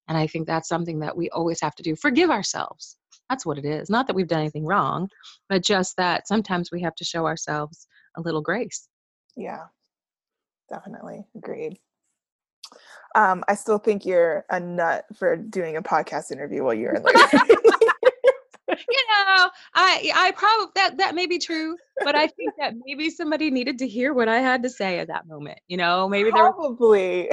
and 0.08 0.18
i 0.18 0.26
think 0.26 0.46
that's 0.46 0.68
something 0.68 0.98
that 0.98 1.16
we 1.16 1.30
always 1.30 1.60
have 1.60 1.74
to 1.74 1.84
do 1.84 1.94
forgive 1.94 2.30
ourselves 2.30 2.96
that's 3.30 3.46
what 3.46 3.56
it 3.56 3.64
is 3.64 3.88
not 3.88 4.06
that 4.06 4.14
we've 4.14 4.28
done 4.28 4.40
anything 4.40 4.66
wrong 4.66 5.08
but 5.48 5.62
just 5.62 5.96
that 5.96 6.28
sometimes 6.28 6.70
we 6.70 6.82
have 6.82 6.94
to 6.94 7.04
show 7.04 7.24
ourselves 7.24 7.86
a 8.16 8.20
little 8.20 8.42
grace. 8.42 8.88
Yeah. 9.36 9.64
Definitely. 10.68 11.24
Agreed. 11.36 11.78
Um, 13.16 13.42
I 13.48 13.54
still 13.54 13.78
think 13.78 14.06
you're 14.06 14.44
a 14.50 14.60
nut 14.60 15.04
for 15.16 15.36
doing 15.36 15.76
a 15.76 15.82
podcast 15.82 16.30
interview 16.30 16.62
while 16.62 16.74
you're 16.74 16.94
in 16.94 17.02
you 17.02 17.56
know, 19.44 19.50
I 19.74 20.12
I 20.14 20.30
probably 20.32 20.66
that 20.74 20.98
that 20.98 21.14
may 21.14 21.26
be 21.26 21.38
true, 21.38 21.76
but 22.04 22.14
I 22.14 22.26
think 22.26 22.52
that 22.58 22.74
maybe 22.84 23.10
somebody 23.10 23.50
needed 23.50 23.78
to 23.78 23.88
hear 23.88 24.12
what 24.14 24.28
I 24.28 24.38
had 24.38 24.62
to 24.62 24.70
say 24.70 24.98
at 24.98 25.08
that 25.08 25.26
moment. 25.26 25.58
You 25.68 25.76
know, 25.76 26.08
maybe 26.08 26.30
there 26.30 26.44
was 26.44 26.54
Probably. 26.56 27.30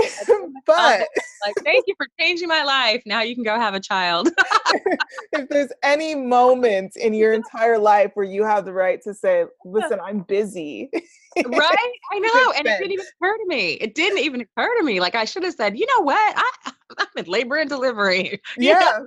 but 0.65 1.07
like, 1.45 1.55
thank 1.63 1.85
you 1.87 1.93
for 1.97 2.07
changing 2.19 2.47
my 2.47 2.63
life. 2.63 3.03
Now 3.05 3.21
you 3.21 3.35
can 3.35 3.43
go 3.43 3.59
have 3.59 3.73
a 3.73 3.79
child. 3.79 4.29
if 5.31 5.49
there's 5.49 5.71
any 5.83 6.15
moment 6.37 6.95
in 6.95 7.13
your 7.13 7.33
entire 7.33 7.77
life 7.77 8.11
where 8.15 8.25
you 8.25 8.43
have 8.43 8.65
the 8.65 8.73
right 8.73 9.01
to 9.03 9.13
say, 9.13 9.45
listen, 9.65 9.99
I'm 10.03 10.21
busy. 10.21 10.89
right? 10.93 11.89
I 12.11 12.19
know. 12.19 12.53
And 12.57 12.67
it 12.67 12.77
didn't 12.79 12.91
even 12.91 13.05
occur 13.21 13.37
to 13.37 13.45
me. 13.47 13.71
It 13.73 13.95
didn't 13.95 14.19
even 14.19 14.41
occur 14.41 14.77
to 14.77 14.83
me. 14.83 14.99
Like 14.99 15.15
I 15.15 15.25
should 15.25 15.43
have 15.43 15.53
said, 15.53 15.77
you 15.77 15.85
know 15.85 16.03
what? 16.03 16.33
I, 16.35 16.71
I'm 16.97 17.07
in 17.17 17.25
labor 17.25 17.57
and 17.57 17.69
delivery. 17.69 18.41
You 18.57 18.69
yeah. 18.69 18.99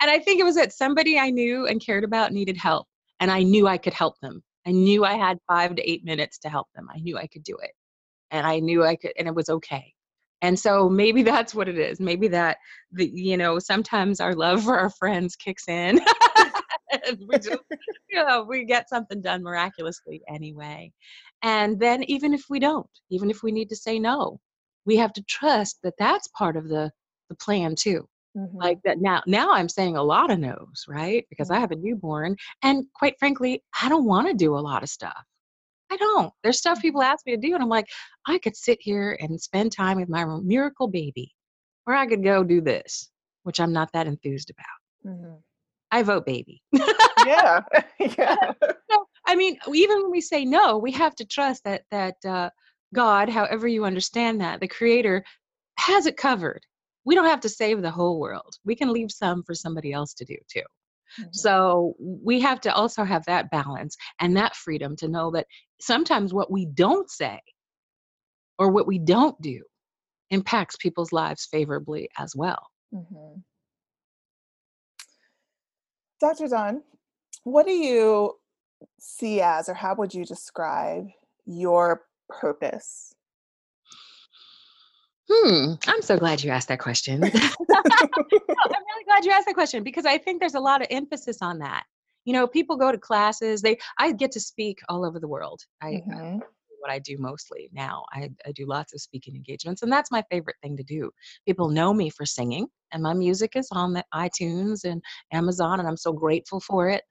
And 0.00 0.10
I 0.10 0.18
think 0.18 0.40
it 0.40 0.44
was 0.44 0.56
that 0.56 0.72
somebody 0.72 1.18
I 1.18 1.30
knew 1.30 1.66
and 1.66 1.84
cared 1.84 2.04
about 2.04 2.32
needed 2.32 2.56
help. 2.56 2.86
And 3.20 3.30
I 3.30 3.42
knew 3.42 3.66
I 3.66 3.78
could 3.78 3.94
help 3.94 4.18
them. 4.20 4.42
I 4.66 4.72
knew 4.72 5.04
I 5.04 5.14
had 5.14 5.38
five 5.46 5.76
to 5.76 5.90
eight 5.90 6.04
minutes 6.04 6.38
to 6.40 6.48
help 6.48 6.68
them. 6.74 6.88
I 6.94 6.98
knew 6.98 7.18
I 7.18 7.26
could 7.26 7.44
do 7.44 7.56
it. 7.62 7.70
And 8.30 8.46
I 8.46 8.58
knew 8.58 8.84
I 8.84 8.96
could, 8.96 9.12
and 9.18 9.28
it 9.28 9.34
was 9.34 9.48
okay. 9.48 9.92
And 10.42 10.58
so 10.58 10.88
maybe 10.88 11.22
that's 11.32 11.54
what 11.54 11.68
it 11.68 11.78
is. 11.78 12.00
Maybe 12.00 12.28
that 12.28 12.58
the 12.92 13.10
you 13.12 13.36
know 13.36 13.58
sometimes 13.58 14.20
our 14.20 14.34
love 14.34 14.64
for 14.64 14.78
our 14.78 14.90
friends 14.90 15.36
kicks 15.36 15.68
in, 15.68 16.00
and 16.92 17.18
we 17.28 17.36
just 17.36 17.58
you 18.10 18.24
know 18.24 18.44
we 18.48 18.64
get 18.64 18.88
something 18.88 19.20
done 19.22 19.42
miraculously 19.42 20.22
anyway. 20.28 20.92
And 21.42 21.78
then 21.78 22.02
even 22.04 22.34
if 22.34 22.44
we 22.48 22.58
don't, 22.58 22.88
even 23.10 23.30
if 23.30 23.42
we 23.42 23.52
need 23.52 23.68
to 23.68 23.76
say 23.76 23.98
no, 23.98 24.40
we 24.86 24.96
have 24.96 25.12
to 25.14 25.22
trust 25.24 25.78
that 25.82 25.94
that's 25.98 26.28
part 26.28 26.56
of 26.56 26.68
the 26.68 26.90
the 27.28 27.36
plan 27.36 27.74
too 27.74 28.06
Mhm. 28.36 28.50
like 28.54 28.78
that 28.84 29.00
now 29.00 29.22
now 29.26 29.52
i'm 29.52 29.68
saying 29.68 29.96
a 29.96 30.02
lot 30.02 30.30
of 30.30 30.38
no's 30.38 30.84
right 30.88 31.24
because 31.30 31.50
i 31.50 31.56
Mhm. 31.56 31.60
have 31.60 31.70
a 31.70 31.76
newborn 31.76 32.36
and 32.62 32.84
quite 32.94 33.14
frankly 33.18 33.62
i 33.82 33.88
don't 33.88 34.04
want 34.06 34.26
to 34.28 34.34
do 34.34 34.56
a 34.56 34.58
lot 34.60 34.82
of 34.82 34.88
stuff 34.88 35.24
i 35.90 35.96
don't 35.96 36.32
there's 36.42 36.58
stuff 36.58 36.80
people 36.80 37.02
ask 37.02 37.24
me 37.26 37.34
to 37.36 37.40
do 37.40 37.54
and 37.54 37.62
i'm 37.62 37.68
like 37.68 37.86
i 38.26 38.38
could 38.38 38.56
sit 38.56 38.78
here 38.80 39.16
and 39.20 39.40
spend 39.40 39.70
time 39.72 39.98
with 39.98 40.08
my 40.08 40.24
miracle 40.42 40.88
baby 40.88 41.32
or 41.86 41.94
i 41.94 42.06
could 42.06 42.24
go 42.24 42.42
do 42.42 42.60
this 42.60 43.10
which 43.44 43.60
i'm 43.60 43.72
not 43.72 43.90
that 43.92 44.06
enthused 44.06 44.50
about 44.50 45.12
Mhm. 45.14 45.40
i 45.92 46.02
vote 46.02 46.26
baby 46.26 46.62
yeah. 47.26 47.60
yeah. 48.00 48.36
so 48.90 49.06
i 49.26 49.36
mean 49.36 49.56
even 49.72 50.02
when 50.02 50.10
we 50.10 50.20
say 50.20 50.44
no 50.44 50.76
we 50.78 50.90
have 50.90 51.14
to 51.14 51.24
trust 51.24 51.62
that 51.64 51.82
that 51.90 52.16
uh, 52.26 52.50
god 52.94 53.28
however 53.28 53.68
you 53.68 53.84
understand 53.84 54.40
that 54.40 54.60
the 54.60 54.68
creator 54.68 55.24
has 55.78 56.06
it 56.06 56.16
covered 56.16 56.64
we 57.04 57.14
don't 57.14 57.26
have 57.26 57.40
to 57.40 57.48
save 57.48 57.82
the 57.82 57.90
whole 57.90 58.18
world 58.18 58.56
we 58.64 58.74
can 58.74 58.92
leave 58.92 59.10
some 59.10 59.42
for 59.44 59.54
somebody 59.54 59.92
else 59.92 60.14
to 60.14 60.24
do 60.24 60.36
too 60.48 60.62
Mhm. 61.20 61.34
so 61.34 61.94
we 61.98 62.40
have 62.40 62.60
to 62.62 62.74
also 62.74 63.04
have 63.04 63.24
that 63.26 63.50
balance 63.50 63.96
and 64.20 64.36
that 64.36 64.56
freedom 64.56 64.96
to 64.96 65.08
know 65.08 65.30
that 65.32 65.46
sometimes 65.80 66.34
what 66.34 66.50
we 66.50 66.66
don't 66.66 67.10
say 67.10 67.40
or 68.58 68.70
what 68.70 68.86
we 68.86 68.98
don't 68.98 69.40
do 69.40 69.62
impacts 70.30 70.76
people's 70.76 71.12
lives 71.12 71.46
favorably 71.46 72.08
as 72.18 72.34
well 72.34 72.66
Mhm. 72.92 73.42
Dr. 76.20 76.48
Dawn, 76.48 76.82
what 77.42 77.66
do 77.66 77.72
you 77.72 78.38
see 78.98 79.40
as, 79.40 79.68
or 79.68 79.74
how 79.74 79.94
would 79.94 80.14
you 80.14 80.24
describe 80.24 81.08
your 81.44 82.06
purpose? 82.28 83.13
Hmm. 85.30 85.74
I'm 85.86 86.02
so 86.02 86.18
glad 86.18 86.42
you 86.44 86.50
asked 86.50 86.68
that 86.68 86.80
question. 86.80 87.20
No, 87.20 87.30
I'm 87.74 88.82
really 88.84 89.04
glad 89.06 89.24
you 89.24 89.30
asked 89.32 89.46
that 89.46 89.54
question 89.54 89.82
because 89.82 90.06
I 90.06 90.18
think 90.18 90.40
there's 90.40 90.54
a 90.54 90.60
lot 90.60 90.82
of 90.82 90.88
emphasis 90.90 91.38
on 91.42 91.58
that. 91.60 91.84
You 92.24 92.32
know, 92.32 92.46
people 92.46 92.76
go 92.76 92.92
to 92.92 92.98
classes. 92.98 93.62
They, 93.62 93.78
I 93.98 94.12
get 94.12 94.32
to 94.32 94.40
speak 94.40 94.80
all 94.88 95.04
over 95.04 95.18
the 95.18 95.28
world. 95.28 95.62
I, 95.82 96.02
Mhm. 96.08 96.40
what 96.80 96.90
I 96.90 96.98
do 96.98 97.16
mostly 97.18 97.70
now. 97.72 98.04
I, 98.12 98.30
I 98.46 98.52
do 98.52 98.66
lots 98.66 98.92
of 98.94 99.00
speaking 99.00 99.34
engagements, 99.36 99.82
and 99.82 99.90
that's 99.90 100.10
my 100.10 100.22
favorite 100.30 100.56
thing 100.62 100.76
to 100.76 100.82
do. 100.82 101.10
People 101.46 101.68
know 101.70 101.94
me 101.94 102.10
for 102.10 102.26
singing, 102.26 102.66
and 102.92 103.02
my 103.02 103.14
music 103.14 103.56
is 103.56 103.68
on 103.72 103.94
the 103.94 104.04
iTunes 104.14 104.84
and 104.84 105.02
Amazon, 105.32 105.80
and 105.80 105.88
I'm 105.88 105.96
so 105.96 106.12
grateful 106.12 106.60
for 106.60 106.90
it. 106.90 107.02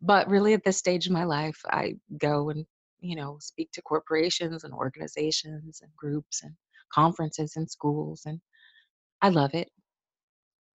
But 0.00 0.28
really, 0.30 0.54
at 0.54 0.64
this 0.64 0.78
stage 0.78 1.06
of 1.06 1.12
my 1.12 1.24
life, 1.24 1.60
I 1.66 1.94
go 2.18 2.50
and 2.50 2.64
you 3.00 3.16
know 3.16 3.36
speak 3.40 3.70
to 3.72 3.82
corporations 3.82 4.64
and 4.64 4.72
organizations 4.74 5.80
and 5.82 5.94
groups 5.96 6.42
and 6.42 6.54
conferences 6.92 7.54
and 7.56 7.70
schools, 7.70 8.22
and 8.26 8.40
I 9.22 9.28
love 9.30 9.54
it. 9.54 9.70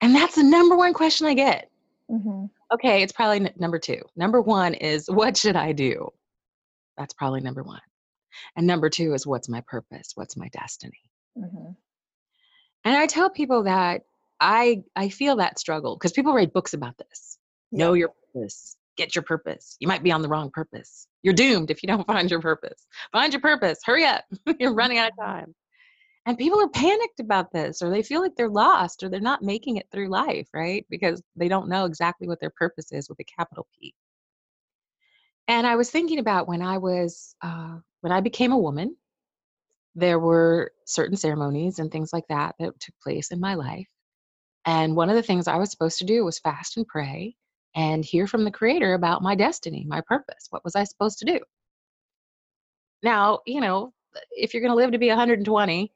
And 0.01 0.15
that's 0.15 0.35
the 0.35 0.43
number 0.43 0.77
one 0.77 0.95
question 0.95 1.27
I 1.27 1.35
get. 1.35 1.71
Mhm. 2.11 2.51
Okay, 2.73 3.03
it's 3.03 3.13
probably 3.13 3.47
n- 3.47 3.55
number 3.57 3.79
two. 3.79 4.01
Number 4.17 4.41
one 4.41 4.75
is 4.75 5.07
what 5.11 5.37
should 5.37 5.57
I 5.57 5.73
do? 5.73 6.09
That's 6.99 7.15
probably 7.15 7.41
number 7.41 7.63
one. 7.63 7.81
And 8.57 8.67
number 8.67 8.89
two 8.91 9.15
is 9.15 9.27
what's 9.27 9.49
my 9.49 9.63
purpose? 9.67 10.13
What's 10.15 10.37
my 10.37 10.49
destiny? 10.49 11.01
Mhm. 11.39 11.77
And 12.85 12.97
I 12.97 13.07
tell 13.07 13.31
people 13.31 13.65
that 13.65 14.03
I 14.41 14.83
I 14.97 15.09
feel 15.09 15.37
that 15.37 15.59
struggle 15.59 15.97
because 15.97 16.13
people 16.13 16.35
write 16.35 16.53
books 16.53 16.75
about 16.75 16.97
this. 16.99 17.39
Know 17.71 17.93
your 17.95 18.11
purpose. 18.35 18.77
Get 18.97 19.15
your 19.15 19.23
purpose. 19.23 19.77
You 19.81 19.89
might 19.89 20.03
be 20.03 20.11
on 20.13 20.21
the 20.21 20.29
wrong 20.29 20.51
purpose. 20.51 21.07
You're 21.23 21.33
doomed 21.35 21.71
if 21.71 21.83
you 21.83 21.87
don't 21.87 22.07
find 22.07 22.31
your 22.31 22.41
purpose. 22.41 22.87
Find 23.13 23.33
your 23.33 23.41
purpose. 23.41 23.79
Hurry 23.85 24.05
up. 24.05 24.25
You're 24.59 24.75
running 24.75 24.99
out 24.99 25.13
of 25.13 25.17
time. 25.17 25.55
And 26.25 26.39
people 26.39 26.61
are 26.61 26.69
panicked 26.69 27.19
about 27.19 27.51
this 27.53 27.83
or 27.83 27.91
they 27.91 28.03
feel 28.03 28.21
like 28.21 28.37
they're 28.37 28.49
lost 28.49 29.03
or 29.03 29.09
they're 29.09 29.21
not 29.21 29.43
making 29.43 29.77
it 29.77 29.89
through 29.91 30.09
life, 30.09 30.49
right? 30.55 30.87
Because 30.89 31.21
they 31.35 31.49
don't 31.49 31.69
know 31.69 31.85
exactly 31.85 32.29
what 32.29 32.39
their 32.41 32.53
purpose 32.57 32.93
is 32.93 33.09
with 33.09 33.19
a 33.19 33.25
capital 33.25 33.67
P. 33.79 33.93
And 35.49 35.67
I 35.67 35.75
was 35.75 35.91
thinking 35.91 36.21
about 36.21 36.47
when 36.47 36.63
I 36.63 36.79
was 36.79 37.35
uh, 37.43 37.79
when 38.03 38.13
I 38.13 38.21
became 38.21 38.53
a 38.53 38.59
woman, 38.59 38.97
there 39.95 40.19
were 40.19 40.73
certain 40.87 41.17
ceremonies 41.17 41.79
and 41.79 41.91
things 41.91 42.13
like 42.13 42.27
that 42.29 42.55
that 42.59 42.79
took 42.79 42.95
place 43.03 43.33
in 43.33 43.41
my 43.41 43.55
life. 43.55 43.89
And 44.65 44.95
one 44.95 45.11
of 45.11 45.17
the 45.17 45.23
things 45.23 45.49
I 45.49 45.57
was 45.57 45.71
supposed 45.71 45.99
to 45.99 46.05
do 46.05 46.25
was 46.25 46.39
fast 46.39 46.77
and 46.77 46.87
pray 46.87 47.35
and 47.75 48.05
hear 48.05 48.27
from 48.27 48.45
the 48.45 48.51
creator 48.51 48.95
about 48.95 49.23
my 49.23 49.35
destiny, 49.35 49.85
my 49.89 50.03
purpose. 50.07 50.47
What 50.51 50.65
was 50.65 50.77
I 50.77 50.85
supposed 50.85 51.19
to 51.19 51.25
do? 51.25 51.41
Now, 53.03 53.41
you 53.47 53.61
know, 53.61 53.93
if 54.31 54.55
you're 54.55 54.61
going 54.61 54.71
to 54.71 54.77
live 54.77 54.93
to 54.93 54.99
be 54.99 55.09
120, 55.09 55.93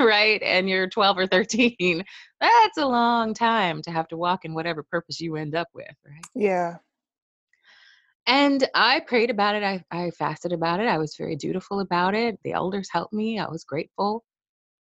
right, 0.00 0.42
and 0.42 0.68
you're 0.68 0.88
12 0.88 1.18
or 1.18 1.26
13, 1.26 2.04
that's 2.40 2.78
a 2.78 2.86
long 2.86 3.34
time 3.34 3.82
to 3.82 3.90
have 3.90 4.08
to 4.08 4.16
walk 4.16 4.44
in 4.44 4.54
whatever 4.54 4.82
purpose 4.82 5.20
you 5.20 5.36
end 5.36 5.54
up 5.54 5.68
with, 5.74 5.94
right? 6.06 6.24
Yeah. 6.34 6.76
And 8.26 8.68
I 8.74 9.00
prayed 9.00 9.30
about 9.30 9.56
it. 9.56 9.62
I, 9.62 9.82
I 9.90 10.10
fasted 10.10 10.52
about 10.52 10.80
it. 10.80 10.86
I 10.86 10.98
was 10.98 11.16
very 11.16 11.36
dutiful 11.36 11.80
about 11.80 12.14
it. 12.14 12.38
The 12.44 12.52
elders 12.52 12.88
helped 12.90 13.12
me. 13.12 13.38
I 13.38 13.48
was 13.48 13.64
grateful. 13.64 14.24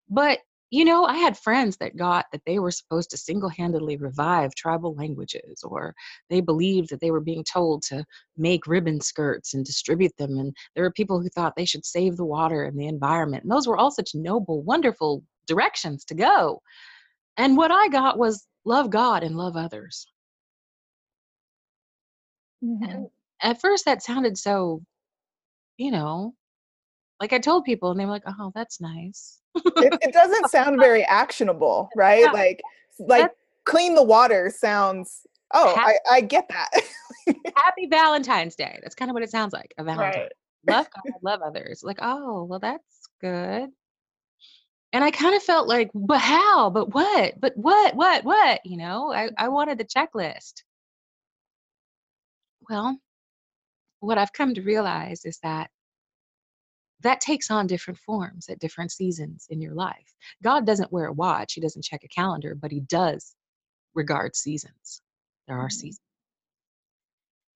But, 0.10 0.40
you 0.72 0.86
know, 0.86 1.06
I 1.06 1.18
had 1.18 1.38
friends 1.38 1.78
that 1.78 1.98
got 1.98 2.26
that 2.32 2.42
they 2.46 2.60
were 2.60 2.72
supposed 2.72 3.12
to 3.12 3.18
single 3.18 3.50
handedly 3.50 3.98
revive 3.98 4.56
tribal 4.56 4.96
languages, 4.96 5.64
or 5.64 5.94
they 6.30 6.42
believed 6.42 6.90
that 6.90 7.02
they 7.02 7.12
were 7.12 7.22
being 7.22 7.44
told 7.44 7.84
to 7.84 8.06
make 8.38 8.68
ribbon 8.68 9.02
skirts 9.02 9.54
and 9.54 9.66
distribute 9.66 10.16
them. 10.18 10.38
And 10.40 10.56
there 10.76 10.84
were 10.86 10.92
people 10.92 11.22
who 11.22 11.30
thought 11.30 11.56
they 11.58 11.66
should 11.66 11.86
save 11.86 12.18
the 12.18 12.26
water 12.26 12.64
and 12.64 12.80
the 12.80 12.88
environment. 12.88 13.44
And 13.44 13.52
those 13.52 13.68
were 13.68 13.78
all 13.78 13.92
such 13.92 14.16
noble, 14.16 14.64
wonderful 14.64 15.24
directions 15.48 16.06
to 16.06 16.16
go. 16.16 16.62
And 17.38 17.58
what 17.58 17.72
I 17.72 17.90
got 17.90 18.18
was 18.20 18.48
love 18.66 18.90
God 18.92 19.24
and 19.24 19.38
love 19.38 19.58
others. 19.58 20.08
Mhm. 22.64 23.10
At 23.42 23.60
first, 23.62 23.86
that 23.86 24.02
sounded 24.04 24.38
so, 24.38 24.84
you 25.78 25.92
know, 25.92 26.36
like 27.22 27.34
I 27.34 27.40
told 27.40 27.66
people, 27.66 27.92
and 27.92 28.00
they 28.00 28.06
were 28.06 28.12
like, 28.14 28.24
"Oh, 28.28 28.52
that's 28.56 28.82
nice." 28.82 29.41
It, 29.56 29.98
it 30.02 30.14
doesn't 30.14 30.50
sound 30.50 30.80
very 30.82 31.04
actionable, 31.04 31.90
right? 31.96 32.22
Yeah. 32.24 32.32
Like, 32.32 32.62
like 33.00 33.22
That's- 33.22 33.36
clean 33.66 33.96
the 33.96 34.04
water 34.04 34.52
sounds. 34.56 35.26
Oh, 35.54 35.76
Ha- 35.76 35.94
I, 36.10 36.16
I 36.16 36.22
get 36.22 36.48
that. 36.50 36.70
Happy 37.58 37.88
Valentine's 37.90 38.56
Day. 38.56 38.80
That's 38.82 38.96
kind 38.96 39.12
of 39.12 39.14
what 39.14 39.24
it 39.24 39.30
sounds 39.32 39.54
like. 39.54 39.74
A 39.78 39.84
Valentine. 39.84 40.22
right. 40.22 40.32
Love 40.68 40.88
God, 40.94 41.14
love 41.24 41.42
others. 41.42 41.82
Like, 41.84 41.98
oh, 42.02 42.44
well, 42.44 42.60
that's 42.60 43.10
good. 43.20 43.70
And 44.94 45.04
I 45.04 45.12
kind 45.12 45.36
of 45.36 45.42
felt 45.42 45.68
like, 45.68 45.90
but 45.94 46.20
how? 46.20 46.70
But 46.70 46.94
what? 46.94 47.40
But 47.40 47.54
what? 47.56 47.96
What? 47.96 48.24
What? 48.24 48.62
You 48.66 48.78
know, 48.78 49.12
I, 49.12 49.30
I 49.38 49.48
wanted 49.50 49.78
the 49.78 49.86
checklist. 49.86 50.64
Well, 52.70 52.98
what 54.00 54.18
I've 54.18 54.34
come 54.34 54.54
to 54.54 54.62
realize 54.62 55.26
is 55.26 55.40
that 55.44 55.70
that 57.02 57.22
takes 57.22 57.52
on 57.52 57.68
different 57.68 58.00
forms 58.00 58.50
at 58.50 58.60
different 58.60 58.92
seasons 58.92 59.48
in 59.50 59.62
your 59.62 59.74
life. 59.74 60.14
God 60.44 60.66
doesn't 60.66 60.92
wear 60.92 61.08
a 61.08 61.14
watch, 61.14 61.54
He 61.54 61.62
doesn't 61.62 61.86
check 61.86 62.04
a 62.04 62.08
calendar, 62.08 62.56
but 62.56 62.72
He 62.72 62.82
does 62.82 63.36
regard 63.94 64.36
seasons. 64.36 65.02
There 65.48 65.58
are 65.58 65.68
Mhm. 65.68 65.72
seasons. 65.72 66.02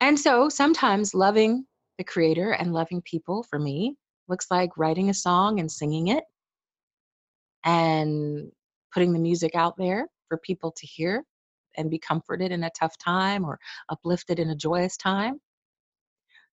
And 0.02 0.20
so 0.20 0.50
sometimes 0.50 1.14
loving 1.14 1.66
the 1.98 2.04
Creator 2.04 2.52
and 2.52 2.74
loving 2.74 3.02
people 3.02 3.44
for 3.44 3.60
me 3.60 3.98
looks 4.28 4.52
like 4.52 4.78
writing 4.78 5.10
a 5.10 5.14
song 5.14 5.60
and 5.60 5.72
singing 5.72 6.08
it 6.08 6.24
and 7.64 8.52
putting 8.94 9.14
the 9.14 9.20
music 9.20 9.56
out 9.56 9.78
there 9.78 10.08
for 10.28 10.38
people 10.38 10.72
to 10.72 10.86
hear 10.86 11.24
and 11.78 11.90
be 11.90 12.00
comforted 12.00 12.52
in 12.52 12.64
a 12.64 12.70
tough 12.72 12.98
time 12.98 13.46
or 13.46 13.60
uplifted 13.90 14.40
in 14.40 14.50
a 14.50 14.56
joyous 14.56 14.98
time. 14.98 15.40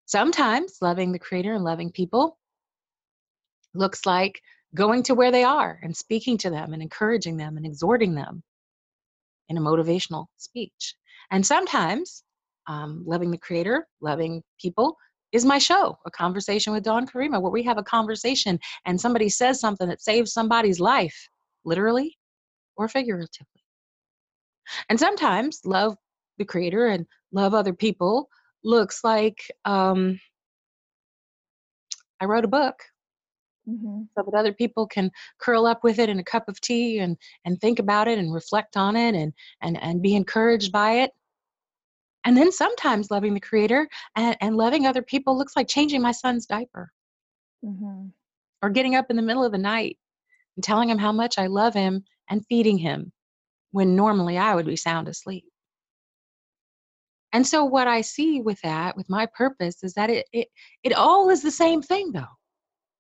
Sometimes 0.06 0.78
loving 0.80 1.12
the 1.12 1.18
Creator 1.18 1.54
and 1.54 1.64
loving 1.64 1.90
people 1.90 2.38
looks 3.74 4.06
like 4.06 4.40
going 4.74 5.02
to 5.04 5.14
where 5.14 5.30
they 5.30 5.44
are 5.44 5.78
and 5.82 5.96
speaking 5.96 6.38
to 6.38 6.50
them 6.50 6.72
and 6.72 6.82
encouraging 6.82 7.36
them 7.36 7.56
and 7.56 7.66
exhorting 7.66 8.14
them 8.14 8.42
in 9.48 9.58
a 9.58 9.60
motivational 9.60 10.26
speech. 10.38 10.94
And 11.30 11.44
sometimes 11.44 12.24
um, 12.66 13.02
loving 13.06 13.30
the 13.30 13.38
creator, 13.38 13.86
loving 14.00 14.42
people 14.60 14.96
is 15.32 15.44
my 15.44 15.58
show, 15.58 15.98
a 16.06 16.10
conversation 16.10 16.72
with 16.72 16.84
Dawn 16.84 17.06
Karima, 17.06 17.40
where 17.40 17.50
we 17.50 17.62
have 17.62 17.78
a 17.78 17.82
conversation 17.82 18.58
and 18.86 19.00
somebody 19.00 19.28
says 19.28 19.60
something 19.60 19.88
that 19.88 20.02
saves 20.02 20.32
somebody's 20.32 20.80
life, 20.80 21.28
literally 21.64 22.16
or 22.76 22.88
figuratively. 22.88 23.46
And 24.88 24.98
sometimes 24.98 25.60
love 25.64 25.96
the 26.38 26.44
creator 26.44 26.86
and 26.86 27.06
love 27.32 27.54
other 27.54 27.72
people 27.72 28.28
looks 28.64 29.02
like 29.04 29.50
um, 29.64 30.20
I 32.20 32.26
wrote 32.26 32.44
a 32.44 32.48
book 32.48 32.76
Mm-hmm. 33.68 34.02
so 34.16 34.24
that 34.24 34.36
other 34.36 34.52
people 34.52 34.88
can 34.88 35.08
curl 35.38 35.66
up 35.66 35.84
with 35.84 36.00
it 36.00 36.08
in 36.08 36.18
a 36.18 36.24
cup 36.24 36.48
of 36.48 36.60
tea 36.60 36.98
and 36.98 37.16
and 37.44 37.60
think 37.60 37.78
about 37.78 38.08
it 38.08 38.18
and 38.18 38.34
reflect 38.34 38.76
on 38.76 38.96
it 38.96 39.14
and 39.14 39.32
and 39.60 39.80
and 39.80 40.02
be 40.02 40.16
encouraged 40.16 40.72
by 40.72 40.94
it 41.02 41.12
and 42.24 42.36
then 42.36 42.50
sometimes 42.50 43.10
loving 43.12 43.34
the 43.34 43.40
creator 43.40 43.88
and, 44.16 44.36
and 44.40 44.56
loving 44.56 44.84
other 44.84 45.02
people 45.02 45.38
looks 45.38 45.54
like 45.54 45.68
changing 45.68 46.02
my 46.02 46.10
son's 46.10 46.46
diaper 46.46 46.90
Mm-hmm. 47.64 48.06
or 48.62 48.70
getting 48.70 48.96
up 48.96 49.06
in 49.10 49.14
the 49.14 49.22
middle 49.22 49.44
of 49.44 49.52
the 49.52 49.58
night 49.58 49.96
and 50.56 50.64
telling 50.64 50.88
him 50.88 50.98
how 50.98 51.12
much 51.12 51.38
i 51.38 51.46
love 51.46 51.72
him 51.72 52.02
and 52.28 52.44
feeding 52.48 52.78
him 52.78 53.12
when 53.70 53.94
normally 53.94 54.38
i 54.38 54.56
would 54.56 54.66
be 54.66 54.74
sound 54.74 55.06
asleep 55.06 55.44
and 57.32 57.46
so 57.46 57.64
what 57.64 57.86
i 57.86 58.00
see 58.00 58.40
with 58.40 58.60
that 58.62 58.96
with 58.96 59.08
my 59.08 59.26
purpose 59.26 59.84
is 59.84 59.94
that 59.94 60.10
it 60.10 60.26
it, 60.32 60.48
it 60.82 60.92
all 60.92 61.30
is 61.30 61.42
the 61.42 61.50
same 61.52 61.80
thing 61.80 62.10
though 62.10 62.26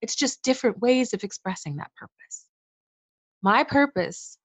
it's 0.02 0.16
just 0.16 0.42
different 0.42 0.80
ways 0.80 1.14
of 1.14 1.24
expressing 1.24 1.76
that 1.76 1.94
purpose. 1.96 2.46
My 3.40 3.64
purpose 3.64 4.36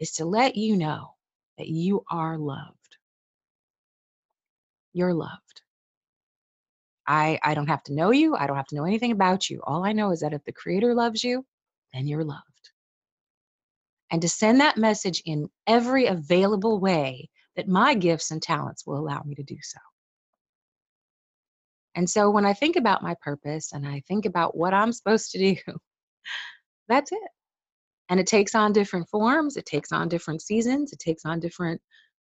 is 0.00 0.12
to 0.12 0.24
let 0.24 0.56
you 0.56 0.76
know 0.76 1.10
that 1.58 1.68
you 1.68 2.02
are 2.10 2.38
loved. 2.38 2.96
You're 4.92 5.14
loved. 5.14 5.62
I, 7.06 7.38
I 7.42 7.54
don't 7.54 7.68
have 7.68 7.82
to 7.84 7.94
know 7.94 8.10
you. 8.10 8.34
I 8.36 8.46
don't 8.46 8.56
have 8.56 8.66
to 8.68 8.76
know 8.76 8.84
anything 8.84 9.12
about 9.12 9.50
you. 9.50 9.60
All 9.64 9.84
I 9.84 9.92
know 9.92 10.12
is 10.12 10.20
that 10.20 10.32
if 10.32 10.44
the 10.44 10.52
Creator 10.52 10.94
loves 10.94 11.22
you, 11.22 11.44
then 11.92 12.06
you're 12.06 12.24
loved. 12.24 12.42
And 14.10 14.22
to 14.22 14.28
send 14.28 14.60
that 14.60 14.76
message 14.76 15.22
in 15.24 15.48
every 15.66 16.06
available 16.06 16.78
way 16.78 17.28
that 17.56 17.68
my 17.68 17.94
gifts 17.94 18.30
and 18.30 18.42
talents 18.42 18.86
will 18.86 18.98
allow 18.98 19.22
me 19.24 19.34
to 19.34 19.42
do 19.42 19.56
so. 19.60 19.78
And 21.94 22.08
so 22.08 22.30
when 22.30 22.46
I 22.46 22.54
think 22.54 22.76
about 22.76 23.02
my 23.02 23.14
purpose 23.20 23.72
and 23.72 23.86
I 23.86 24.02
think 24.08 24.24
about 24.24 24.56
what 24.56 24.74
I'm 24.74 24.92
supposed 24.92 25.30
to 25.32 25.38
do, 25.38 25.56
that's 26.88 27.12
it. 27.12 27.18
And 28.08 28.18
it 28.20 28.26
takes 28.26 28.54
on 28.54 28.72
different 28.72 29.08
forms, 29.08 29.56
it 29.56 29.66
takes 29.66 29.92
on 29.92 30.08
different 30.08 30.42
seasons, 30.42 30.92
it 30.92 30.98
takes 30.98 31.24
on 31.24 31.40
different 31.40 31.80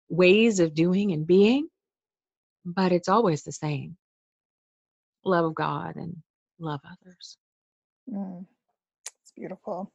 ways 0.10 0.60
of 0.60 0.73
doing 0.73 1.12
and 1.12 1.25
being, 1.25 1.67
but 2.65 2.91
it's 2.91 3.10
always 3.10 3.43
the 3.43 3.51
same 3.51 3.97
love 5.23 5.45
of 5.45 5.56
God 5.56 5.95
and 5.95 6.15
love 6.60 6.82
others. 6.86 7.38
Mm. 8.12 8.45
It's 9.21 9.32
beautiful. 9.36 9.91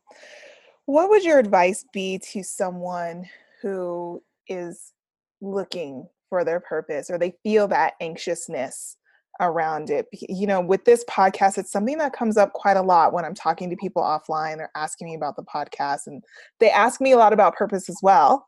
What 0.86 1.08
would 1.10 1.24
your 1.24 1.38
advice 1.38 1.84
be 1.92 2.18
to 2.32 2.42
someone 2.42 3.28
who 3.62 4.22
is 4.48 4.92
looking 5.40 6.08
for 6.28 6.44
their 6.44 6.60
purpose 6.60 7.10
or 7.10 7.18
they 7.18 7.34
feel 7.42 7.68
that 7.68 7.94
anxiousness 8.00 8.96
around 9.42 9.90
it. 9.90 10.06
You 10.12 10.46
know, 10.46 10.60
with 10.60 10.84
this 10.84 11.04
podcast, 11.10 11.58
it's 11.58 11.70
something 11.70 11.98
that 11.98 12.14
comes 12.14 12.36
up 12.36 12.52
quite 12.54 12.76
a 12.76 12.82
lot 12.82 13.12
when 13.12 13.24
I'm 13.24 13.34
talking 13.34 13.68
to 13.68 13.76
people 13.76 14.02
offline. 14.02 14.56
They're 14.56 14.70
asking 14.74 15.08
me 15.08 15.14
about 15.14 15.36
the 15.36 15.44
podcast, 15.44 16.06
and 16.06 16.22
they 16.60 16.70
ask 16.70 17.00
me 17.00 17.12
a 17.12 17.18
lot 17.18 17.32
about 17.32 17.56
purpose 17.56 17.90
as 17.90 17.98
well. 18.02 18.46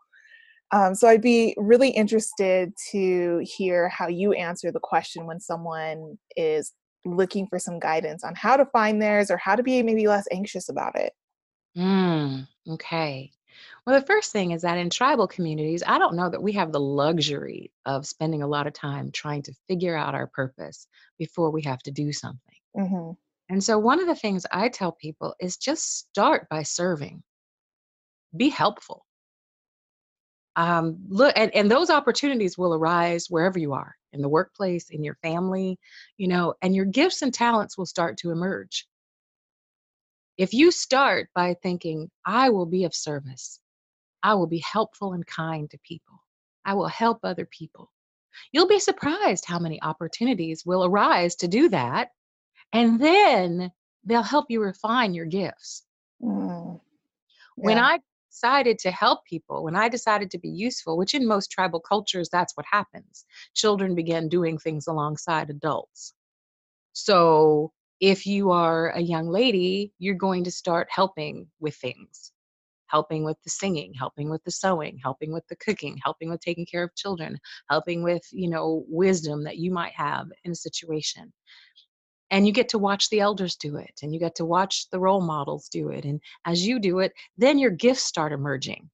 Um, 0.72 0.94
so 0.94 1.08
I'd 1.08 1.22
be 1.22 1.54
really 1.58 1.90
interested 1.90 2.72
to 2.90 3.44
hear 3.44 3.88
how 3.88 4.08
you 4.08 4.32
answer 4.32 4.72
the 4.72 4.80
question 4.80 5.26
when 5.26 5.38
someone 5.38 6.18
is 6.36 6.72
looking 7.04 7.46
for 7.46 7.58
some 7.58 7.78
guidance 7.78 8.24
on 8.24 8.34
how 8.34 8.56
to 8.56 8.64
find 8.66 9.00
theirs 9.00 9.30
or 9.30 9.36
how 9.36 9.54
to 9.54 9.62
be 9.62 9.82
maybe 9.82 10.08
less 10.08 10.26
anxious 10.32 10.68
about 10.68 10.96
it. 10.98 11.12
Mm, 11.76 12.48
okay. 12.70 13.30
Well, 13.86 13.98
the 14.00 14.06
first 14.06 14.32
thing 14.32 14.52
is 14.52 14.62
that 14.62 14.78
in 14.78 14.90
tribal 14.90 15.28
communities, 15.28 15.82
I 15.86 15.98
don't 15.98 16.16
know 16.16 16.30
that 16.30 16.42
we 16.42 16.52
have 16.52 16.72
the 16.72 16.80
luxury 16.80 17.72
of 17.84 18.06
spending 18.06 18.42
a 18.42 18.46
lot 18.46 18.66
of 18.66 18.72
time 18.72 19.10
trying 19.12 19.42
to 19.42 19.54
figure 19.68 19.96
out 19.96 20.14
our 20.14 20.26
purpose 20.26 20.86
before 21.18 21.50
we 21.50 21.62
have 21.62 21.82
to 21.84 21.90
do 21.90 22.12
something. 22.12 22.58
hmm 22.74 23.12
And 23.48 23.62
so, 23.62 23.78
one 23.78 24.00
of 24.00 24.06
the 24.06 24.14
things 24.16 24.46
I 24.52 24.68
tell 24.68 24.92
people 24.92 25.34
is 25.40 25.56
just 25.56 25.98
start 25.98 26.48
by 26.48 26.62
serving, 26.62 27.22
be 28.36 28.48
helpful. 28.50 29.06
Um, 30.56 30.98
look, 31.08 31.32
and, 31.36 31.54
and 31.54 31.70
those 31.70 31.90
opportunities 31.90 32.56
will 32.56 32.74
arise 32.74 33.28
wherever 33.28 33.58
you 33.58 33.72
are 33.72 33.96
in 34.12 34.22
the 34.22 34.28
workplace, 34.28 34.90
in 34.90 35.02
your 35.02 35.16
family, 35.16 35.78
you 36.16 36.28
know, 36.28 36.54
and 36.62 36.74
your 36.74 36.84
gifts 36.84 37.22
and 37.22 37.34
talents 37.34 37.76
will 37.76 37.86
start 37.86 38.18
to 38.18 38.30
emerge. 38.30 38.86
If 40.36 40.54
you 40.54 40.70
start 40.70 41.28
by 41.34 41.54
thinking, 41.54 42.08
I 42.24 42.50
will 42.50 42.66
be 42.66 42.84
of 42.84 42.94
service, 42.94 43.58
I 44.24 44.34
will 44.34 44.48
be 44.48 44.64
helpful 44.72 45.12
and 45.12 45.24
kind 45.26 45.70
to 45.70 45.78
people, 45.86 46.18
I 46.64 46.74
will 46.74 46.88
help 46.88 47.20
other 47.22 47.46
people, 47.46 47.92
you'll 48.52 48.66
be 48.66 48.80
surprised 48.80 49.44
how 49.46 49.58
many 49.58 49.80
opportunities 49.82 50.64
will 50.66 50.84
arise 50.84 51.36
to 51.36 51.48
do 51.48 51.68
that. 51.68 52.08
And 52.72 53.00
then 53.00 53.70
they'll 54.04 54.22
help 54.22 54.46
you 54.48 54.60
refine 54.60 55.14
your 55.14 55.26
gifts. 55.26 55.84
Mm. 56.22 56.80
When 57.56 57.78
I 57.78 58.00
decided 58.30 58.80
to 58.80 58.90
help 58.90 59.24
people, 59.24 59.62
when 59.62 59.76
I 59.76 59.88
decided 59.88 60.30
to 60.32 60.38
be 60.38 60.48
useful, 60.48 60.96
which 60.96 61.14
in 61.14 61.26
most 61.26 61.52
tribal 61.52 61.78
cultures, 61.78 62.28
that's 62.28 62.56
what 62.56 62.66
happens, 62.68 63.24
children 63.54 63.94
begin 63.94 64.28
doing 64.28 64.58
things 64.58 64.88
alongside 64.88 65.50
adults. 65.50 66.14
So 66.92 67.72
if 68.00 68.26
you 68.26 68.50
are 68.50 68.90
a 68.90 69.00
young 69.00 69.28
lady, 69.28 69.92
you're 69.98 70.16
going 70.16 70.44
to 70.44 70.50
start 70.50 70.88
helping 70.90 71.46
with 71.60 71.76
things, 71.76 72.32
helping 72.94 73.24
with 73.24 73.36
the 73.42 73.50
singing, 73.50 73.92
helping 73.92 74.30
with 74.30 74.40
the 74.44 74.52
sewing, 74.52 74.96
helping 75.02 75.32
with 75.32 75.44
the 75.48 75.56
cooking, 75.56 75.98
helping 76.04 76.30
with 76.30 76.40
taking 76.40 76.64
care 76.64 76.84
of 76.84 76.94
children, 76.94 77.36
helping 77.68 78.04
with, 78.04 78.22
you 78.30 78.48
know, 78.48 78.84
wisdom 78.86 79.42
that 79.42 79.56
you 79.56 79.72
might 79.72 79.92
have 79.94 80.28
in 80.44 80.52
a 80.52 80.54
situation. 80.54 81.32
And 82.30 82.46
you 82.46 82.52
get 82.52 82.68
to 82.68 82.78
watch 82.78 83.10
the 83.10 83.18
elders 83.18 83.56
do 83.56 83.78
it 83.78 83.98
and 84.00 84.14
you 84.14 84.20
get 84.20 84.36
to 84.36 84.44
watch 84.44 84.88
the 84.90 85.00
role 85.00 85.20
models 85.20 85.68
do 85.68 85.88
it. 85.88 86.04
And 86.04 86.20
as 86.44 86.64
you 86.64 86.78
do 86.78 87.00
it, 87.00 87.12
then 87.36 87.58
your 87.58 87.72
gifts 87.72 88.04
start 88.04 88.30
emerging. 88.32 88.88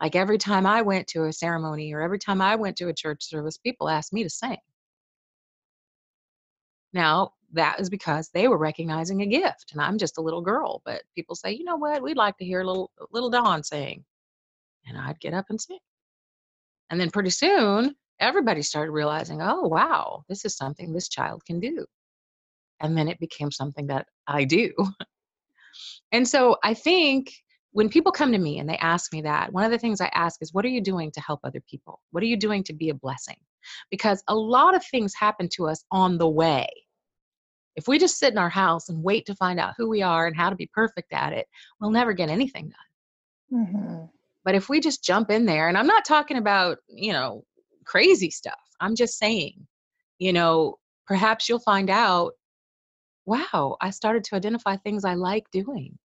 Like 0.00 0.14
every 0.14 0.38
time 0.38 0.64
I 0.64 0.82
went 0.82 1.08
to 1.08 1.24
a 1.24 1.32
ceremony 1.32 1.92
or 1.92 2.02
every 2.02 2.20
time 2.20 2.40
I 2.40 2.54
went 2.54 2.76
to 2.76 2.88
a 2.88 2.94
church 2.94 3.24
service, 3.28 3.58
people 3.58 3.88
asked 3.88 4.12
me 4.12 4.22
to 4.22 4.30
sing. 4.30 4.58
Now, 6.92 7.32
that 7.52 7.80
is 7.80 7.90
because 7.90 8.30
they 8.32 8.48
were 8.48 8.58
recognizing 8.58 9.22
a 9.22 9.26
gift, 9.26 9.72
and 9.72 9.80
I'm 9.80 9.98
just 9.98 10.18
a 10.18 10.22
little 10.22 10.42
girl. 10.42 10.82
But 10.84 11.02
people 11.14 11.34
say, 11.34 11.52
you 11.52 11.64
know 11.64 11.76
what, 11.76 12.02
we'd 12.02 12.16
like 12.16 12.36
to 12.38 12.44
hear 12.44 12.64
little 12.64 12.90
little 13.10 13.30
Dawn 13.30 13.62
sing, 13.62 14.04
and 14.86 14.98
I'd 14.98 15.20
get 15.20 15.34
up 15.34 15.46
and 15.50 15.60
sing. 15.60 15.78
And 16.90 17.00
then 17.00 17.10
pretty 17.10 17.30
soon, 17.30 17.94
everybody 18.20 18.62
started 18.62 18.92
realizing, 18.92 19.40
oh 19.42 19.62
wow, 19.62 20.24
this 20.28 20.44
is 20.44 20.56
something 20.56 20.92
this 20.92 21.08
child 21.08 21.44
can 21.46 21.60
do. 21.60 21.86
And 22.80 22.96
then 22.96 23.08
it 23.08 23.20
became 23.20 23.50
something 23.50 23.86
that 23.88 24.06
I 24.26 24.44
do. 24.44 24.72
And 26.12 26.28
so 26.28 26.56
I 26.62 26.74
think 26.74 27.32
when 27.72 27.88
people 27.88 28.12
come 28.12 28.32
to 28.32 28.38
me 28.38 28.58
and 28.58 28.68
they 28.68 28.76
ask 28.76 29.12
me 29.12 29.22
that, 29.22 29.52
one 29.52 29.64
of 29.64 29.70
the 29.70 29.78
things 29.78 30.00
I 30.00 30.10
ask 30.12 30.42
is, 30.42 30.52
what 30.52 30.64
are 30.64 30.68
you 30.68 30.82
doing 30.82 31.10
to 31.12 31.20
help 31.20 31.40
other 31.42 31.62
people? 31.68 32.00
What 32.10 32.22
are 32.22 32.26
you 32.26 32.36
doing 32.36 32.62
to 32.64 32.74
be 32.74 32.90
a 32.90 32.94
blessing? 32.94 33.36
Because 33.90 34.22
a 34.28 34.34
lot 34.34 34.74
of 34.74 34.84
things 34.84 35.14
happen 35.14 35.48
to 35.54 35.68
us 35.68 35.84
on 35.90 36.18
the 36.18 36.28
way. 36.28 36.68
If 37.76 37.88
we 37.88 37.98
just 37.98 38.18
sit 38.18 38.32
in 38.32 38.38
our 38.38 38.50
house 38.50 38.88
and 38.88 39.02
wait 39.02 39.26
to 39.26 39.34
find 39.34 39.58
out 39.58 39.74
who 39.76 39.88
we 39.88 40.02
are 40.02 40.26
and 40.26 40.36
how 40.36 40.50
to 40.50 40.56
be 40.56 40.70
perfect 40.74 41.12
at 41.12 41.32
it, 41.32 41.46
we'll 41.80 41.90
never 41.90 42.12
get 42.12 42.28
anything 42.28 42.72
done. 43.50 43.66
hmm 43.66 44.04
But 44.44 44.54
if 44.54 44.68
we 44.68 44.80
just 44.80 45.04
jump 45.04 45.30
in 45.30 45.46
there, 45.46 45.68
and 45.68 45.78
I'm 45.78 45.86
not 45.86 46.04
talking 46.04 46.36
about, 46.36 46.78
you 46.88 47.12
know, 47.12 47.44
crazy 47.84 48.30
stuff, 48.30 48.60
I'm 48.80 48.94
just 48.94 49.18
saying, 49.18 49.66
you 50.18 50.32
know, 50.32 50.76
perhaps 51.06 51.48
you'll 51.48 51.60
find 51.60 51.88
out, 51.90 52.32
wow, 53.24 53.76
I 53.80 53.90
started 53.90 54.24
to 54.24 54.36
identify 54.36 54.76
things 54.76 55.04
I 55.04 55.14
like 55.14 55.44
doing, 55.52 55.98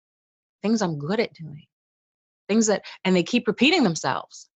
things 0.61 0.81
I'm 0.81 0.99
good 0.99 1.19
at 1.19 1.33
doing, 1.33 1.65
things 2.47 2.67
that, 2.67 2.83
and 3.05 3.15
they 3.15 3.23
keep 3.23 3.47
repeating 3.47 3.83
themselves. 3.83 4.49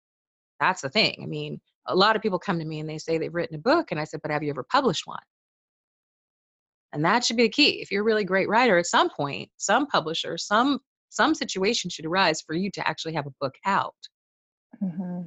That's 0.60 0.82
the 0.82 0.90
thing. 0.90 1.20
I 1.22 1.26
mean, 1.28 1.62
a 1.88 1.96
lot 1.96 2.16
of 2.16 2.22
people 2.22 2.40
come 2.40 2.60
to 2.60 2.66
me 2.66 2.80
and 2.80 2.90
they 2.90 2.98
say 2.98 3.18
they've 3.18 3.34
written 3.34 3.56
a 3.56 3.60
book, 3.60 3.92
and 3.92 4.00
I 4.00 4.04
said, 4.04 4.20
but 4.24 4.32
have 4.32 4.44
you 4.44 4.50
ever 4.50 4.66
published 4.70 5.06
one? 5.06 5.20
And 6.94 7.04
that 7.06 7.24
should 7.24 7.38
be 7.38 7.44
the 7.44 7.50
key. 7.50 7.82
If 7.82 7.92
you're 7.92 8.02
a 8.02 8.06
really 8.06 8.24
great 8.24 8.48
writer, 8.48 8.78
at 8.78 8.86
some 8.86 9.10
point, 9.10 9.50
some 9.58 9.88
publisher, 9.88 10.38
some 10.38 10.80
some 11.10 11.34
situation 11.34 11.90
should 11.90 12.06
arise 12.06 12.42
for 12.42 12.54
you 12.54 12.70
to 12.72 12.88
actually 12.88 13.14
have 13.14 13.28
a 13.28 13.34
book 13.40 13.56
out. 13.66 13.96
hmm 14.80 15.22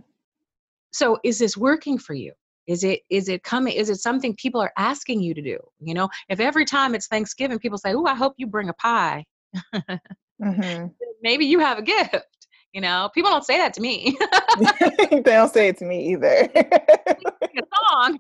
so 0.93 1.19
is 1.25 1.39
this 1.39 1.57
working 1.57 1.99
for 1.99 2.15
you? 2.15 2.33
Is 2.67 2.85
it 2.85 3.01
is 3.11 3.29
it 3.29 3.43
coming? 3.43 3.75
Is 3.75 3.91
it 3.91 3.97
something 3.97 4.35
people 4.37 4.61
are 4.61 4.73
asking 4.77 5.21
you 5.23 5.35
to 5.35 5.43
do? 5.43 5.59
You 5.81 5.95
know, 5.95 6.09
if 6.29 6.41
every 6.41 6.65
time 6.65 6.95
it's 6.95 7.09
Thanksgiving, 7.09 7.59
people 7.59 7.79
say, 7.79 7.95
"Oh, 7.95 8.05
I 8.05 8.15
hope 8.15 8.35
you 8.37 8.47
bring 8.47 8.69
a 8.69 8.75
pie," 8.75 9.25
mm-hmm. 9.75 10.87
maybe 11.23 11.47
you 11.47 11.59
have 11.59 11.79
a 11.79 11.83
gift. 11.83 12.49
You 12.73 12.81
know, 12.81 13.11
people 13.15 13.31
don't 13.31 13.45
say 13.45 13.59
that 13.59 13.75
to 13.75 13.81
me. 13.81 14.17
they 15.11 15.23
don't 15.23 15.53
say 15.53 15.69
it 15.69 15.79
to 15.79 15.85
me 15.85 16.13
either. 16.13 16.49
a 17.61 17.63
song. 17.91 18.19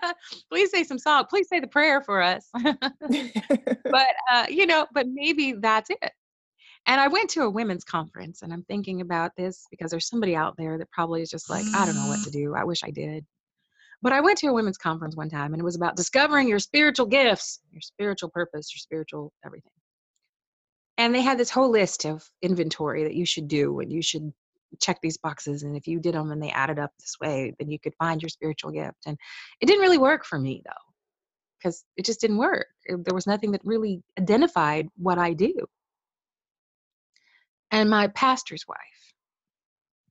Please 0.48 0.70
say 0.70 0.84
some 0.84 0.98
song. 0.98 1.26
Please 1.28 1.48
say 1.48 1.60
the 1.60 1.66
prayer 1.66 2.02
for 2.02 2.22
us. 2.22 2.48
but 2.52 4.06
uh, 4.30 4.46
you 4.48 4.66
know, 4.66 4.86
but 4.92 5.06
maybe 5.08 5.52
that's 5.52 5.90
it. 5.90 6.12
And 6.86 7.00
I 7.00 7.08
went 7.08 7.30
to 7.30 7.42
a 7.42 7.50
women's 7.50 7.84
conference 7.84 8.42
and 8.42 8.52
I'm 8.52 8.64
thinking 8.64 9.02
about 9.02 9.32
this 9.36 9.66
because 9.70 9.90
there's 9.90 10.08
somebody 10.08 10.34
out 10.34 10.56
there 10.56 10.78
that 10.78 10.90
probably 10.90 11.22
is 11.22 11.30
just 11.30 11.48
like, 11.48 11.64
I 11.76 11.86
don't 11.86 11.94
know 11.94 12.08
what 12.08 12.24
to 12.24 12.30
do. 12.30 12.54
I 12.56 12.64
wish 12.64 12.82
I 12.82 12.90
did. 12.90 13.24
But 14.02 14.12
I 14.12 14.20
went 14.20 14.38
to 14.38 14.48
a 14.48 14.52
women's 14.52 14.78
conference 14.78 15.14
one 15.14 15.30
time 15.30 15.52
and 15.52 15.60
it 15.60 15.64
was 15.64 15.76
about 15.76 15.94
discovering 15.94 16.48
your 16.48 16.58
spiritual 16.58 17.06
gifts, 17.06 17.60
your 17.70 17.80
spiritual 17.80 18.30
purpose, 18.30 18.74
your 18.74 18.80
spiritual 18.80 19.32
everything. 19.46 19.70
And 21.02 21.12
they 21.12 21.20
had 21.20 21.36
this 21.36 21.50
whole 21.50 21.68
list 21.68 22.04
of 22.04 22.24
inventory 22.42 23.02
that 23.02 23.16
you 23.16 23.26
should 23.26 23.48
do 23.48 23.80
and 23.80 23.92
you 23.92 24.02
should 24.02 24.32
check 24.80 25.00
these 25.02 25.18
boxes. 25.18 25.64
And 25.64 25.76
if 25.76 25.88
you 25.88 25.98
did 25.98 26.14
them 26.14 26.30
and 26.30 26.40
they 26.40 26.52
added 26.52 26.78
up 26.78 26.92
this 27.00 27.16
way, 27.20 27.52
then 27.58 27.68
you 27.68 27.80
could 27.80 27.92
find 27.98 28.22
your 28.22 28.28
spiritual 28.28 28.70
gift. 28.70 28.98
And 29.04 29.18
it 29.60 29.66
didn't 29.66 29.82
really 29.82 29.98
work 29.98 30.24
for 30.24 30.38
me 30.38 30.62
though, 30.64 30.70
because 31.58 31.84
it 31.96 32.04
just 32.04 32.20
didn't 32.20 32.36
work. 32.36 32.68
There 32.86 33.14
was 33.14 33.26
nothing 33.26 33.50
that 33.50 33.62
really 33.64 34.00
identified 34.16 34.86
what 34.96 35.18
I 35.18 35.32
do 35.32 35.52
and 37.72 37.90
my 37.90 38.06
pastor's 38.06 38.68
wife, 38.68 38.78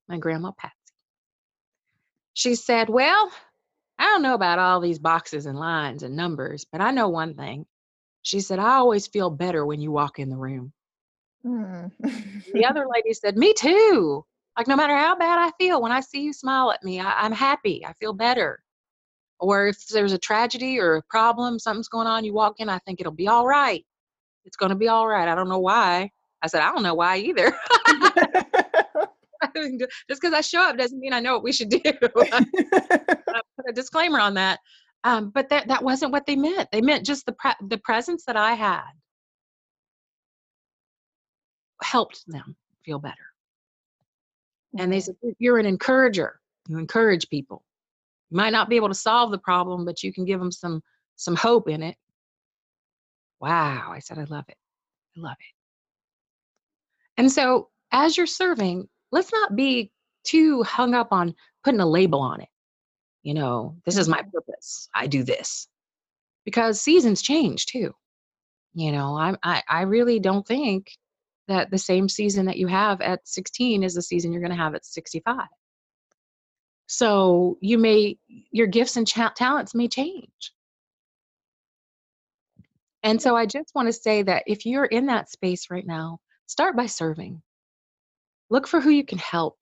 my 0.09 0.17
grandma 0.17 0.51
Patsy. 0.51 0.75
She 2.33 2.55
said, 2.55 2.89
Well, 2.89 3.31
I 3.97 4.07
don't 4.07 4.23
know 4.23 4.33
about 4.33 4.59
all 4.59 4.81
these 4.81 4.99
boxes 4.99 5.45
and 5.45 5.57
lines 5.57 6.03
and 6.03 6.17
numbers, 6.17 6.65
but 6.69 6.81
I 6.81 6.91
know 6.91 7.07
one 7.07 7.35
thing. 7.35 7.65
She 8.23 8.41
said, 8.41 8.59
I 8.59 8.75
always 8.75 9.07
feel 9.07 9.29
better 9.29 9.65
when 9.65 9.79
you 9.79 9.91
walk 9.91 10.19
in 10.19 10.29
the 10.29 10.35
room. 10.35 10.73
Mm. 11.45 11.91
the 12.53 12.65
other 12.65 12.85
lady 12.93 13.13
said, 13.13 13.37
Me 13.37 13.53
too. 13.53 14.23
Like, 14.57 14.67
no 14.67 14.75
matter 14.75 14.95
how 14.95 15.15
bad 15.15 15.39
I 15.39 15.51
feel, 15.57 15.81
when 15.81 15.91
I 15.91 16.01
see 16.01 16.21
you 16.21 16.33
smile 16.33 16.71
at 16.71 16.83
me, 16.83 16.99
I, 16.99 17.13
I'm 17.21 17.31
happy. 17.31 17.85
I 17.85 17.93
feel 17.93 18.13
better. 18.13 18.59
Or 19.39 19.67
if 19.67 19.87
there's 19.87 20.13
a 20.13 20.19
tragedy 20.19 20.79
or 20.79 20.97
a 20.97 21.03
problem, 21.09 21.57
something's 21.57 21.87
going 21.87 22.05
on, 22.07 22.25
you 22.25 22.33
walk 22.33 22.55
in, 22.59 22.69
I 22.69 22.77
think 22.79 22.99
it'll 22.99 23.13
be 23.13 23.27
all 23.27 23.47
right. 23.47 23.83
It's 24.45 24.57
going 24.57 24.69
to 24.71 24.75
be 24.75 24.87
all 24.87 25.07
right. 25.07 25.27
I 25.27 25.35
don't 25.35 25.49
know 25.49 25.59
why. 25.59 26.11
I 26.43 26.47
said, 26.47 26.61
I 26.61 26.71
don't 26.71 26.83
know 26.83 26.93
why 26.95 27.17
either. 27.17 27.55
Just 29.55 30.21
because 30.21 30.33
I 30.33 30.41
show 30.41 30.61
up 30.61 30.77
doesn't 30.77 30.99
mean 30.99 31.13
I 31.13 31.19
know 31.19 31.33
what 31.33 31.43
we 31.43 31.51
should 31.51 31.69
do. 31.69 31.79
Put 32.01 32.29
a 33.67 33.73
disclaimer 33.73 34.19
on 34.19 34.35
that. 34.35 34.59
Um, 35.03 35.31
but 35.31 35.49
that, 35.49 35.67
that 35.67 35.83
wasn't 35.83 36.11
what 36.11 36.25
they 36.27 36.35
meant. 36.35 36.69
They 36.71 36.81
meant 36.81 37.05
just 37.05 37.25
the, 37.25 37.33
pre- 37.33 37.67
the 37.67 37.79
presence 37.79 38.25
that 38.25 38.37
I 38.37 38.53
had 38.53 38.91
helped 41.83 42.23
them 42.27 42.55
feel 42.83 42.99
better. 42.99 43.15
And 44.77 44.91
they 44.91 44.99
said, 44.99 45.15
You're 45.39 45.59
an 45.59 45.65
encourager. 45.65 46.39
You 46.67 46.77
encourage 46.77 47.29
people. 47.29 47.63
You 48.29 48.37
might 48.37 48.51
not 48.53 48.69
be 48.69 48.75
able 48.75 48.87
to 48.87 48.93
solve 48.93 49.31
the 49.31 49.37
problem, 49.37 49.85
but 49.85 50.03
you 50.03 50.13
can 50.13 50.25
give 50.25 50.39
them 50.39 50.51
some 50.51 50.81
some 51.15 51.35
hope 51.35 51.67
in 51.67 51.83
it. 51.83 51.95
Wow. 53.39 53.91
I 53.91 53.99
said, 53.99 54.17
I 54.17 54.23
love 54.23 54.45
it. 54.47 54.57
I 55.17 55.19
love 55.19 55.37
it. 55.39 55.53
And 57.19 57.31
so 57.31 57.69
as 57.91 58.15
you're 58.15 58.27
serving, 58.27 58.87
let's 59.11 59.31
not 59.31 59.55
be 59.55 59.91
too 60.23 60.63
hung 60.63 60.93
up 60.93 61.09
on 61.11 61.35
putting 61.63 61.79
a 61.79 61.85
label 61.85 62.19
on 62.19 62.41
it. 62.41 62.49
You 63.23 63.33
know, 63.33 63.77
this 63.85 63.97
is 63.97 64.07
my 64.07 64.19
mm-hmm. 64.19 64.29
purpose. 64.29 64.89
I 64.95 65.07
do 65.07 65.23
this. 65.23 65.67
Because 66.45 66.81
seasons 66.81 67.21
change 67.21 67.67
too. 67.67 67.93
You 68.73 68.91
know, 68.91 69.15
I 69.15 69.35
I, 69.43 69.63
I 69.67 69.81
really 69.81 70.19
don't 70.19 70.47
think 70.47 70.91
that 71.51 71.71
the 71.71 71.77
same 71.77 72.09
season 72.09 72.45
that 72.47 72.57
you 72.57 72.67
have 72.67 73.01
at 73.01 73.27
16 73.27 73.83
is 73.83 73.93
the 73.93 74.01
season 74.01 74.31
you're 74.31 74.41
going 74.41 74.51
to 74.51 74.57
have 74.57 74.75
at 74.75 74.85
65. 74.85 75.47
So 76.87 77.57
you 77.61 77.77
may 77.77 78.17
your 78.51 78.67
gifts 78.67 78.97
and 78.97 79.07
cha- 79.07 79.33
talents 79.35 79.73
may 79.73 79.87
change. 79.87 80.53
And 83.03 83.21
so 83.21 83.35
I 83.35 83.45
just 83.45 83.71
want 83.73 83.87
to 83.87 83.93
say 83.93 84.23
that 84.23 84.43
if 84.45 84.65
you're 84.65 84.85
in 84.85 85.07
that 85.07 85.29
space 85.29 85.71
right 85.71 85.85
now, 85.85 86.19
Start 86.51 86.75
by 86.75 86.85
serving. 86.85 87.41
Look 88.49 88.67
for 88.67 88.81
who 88.81 88.89
you 88.89 89.05
can 89.05 89.19
help. 89.19 89.57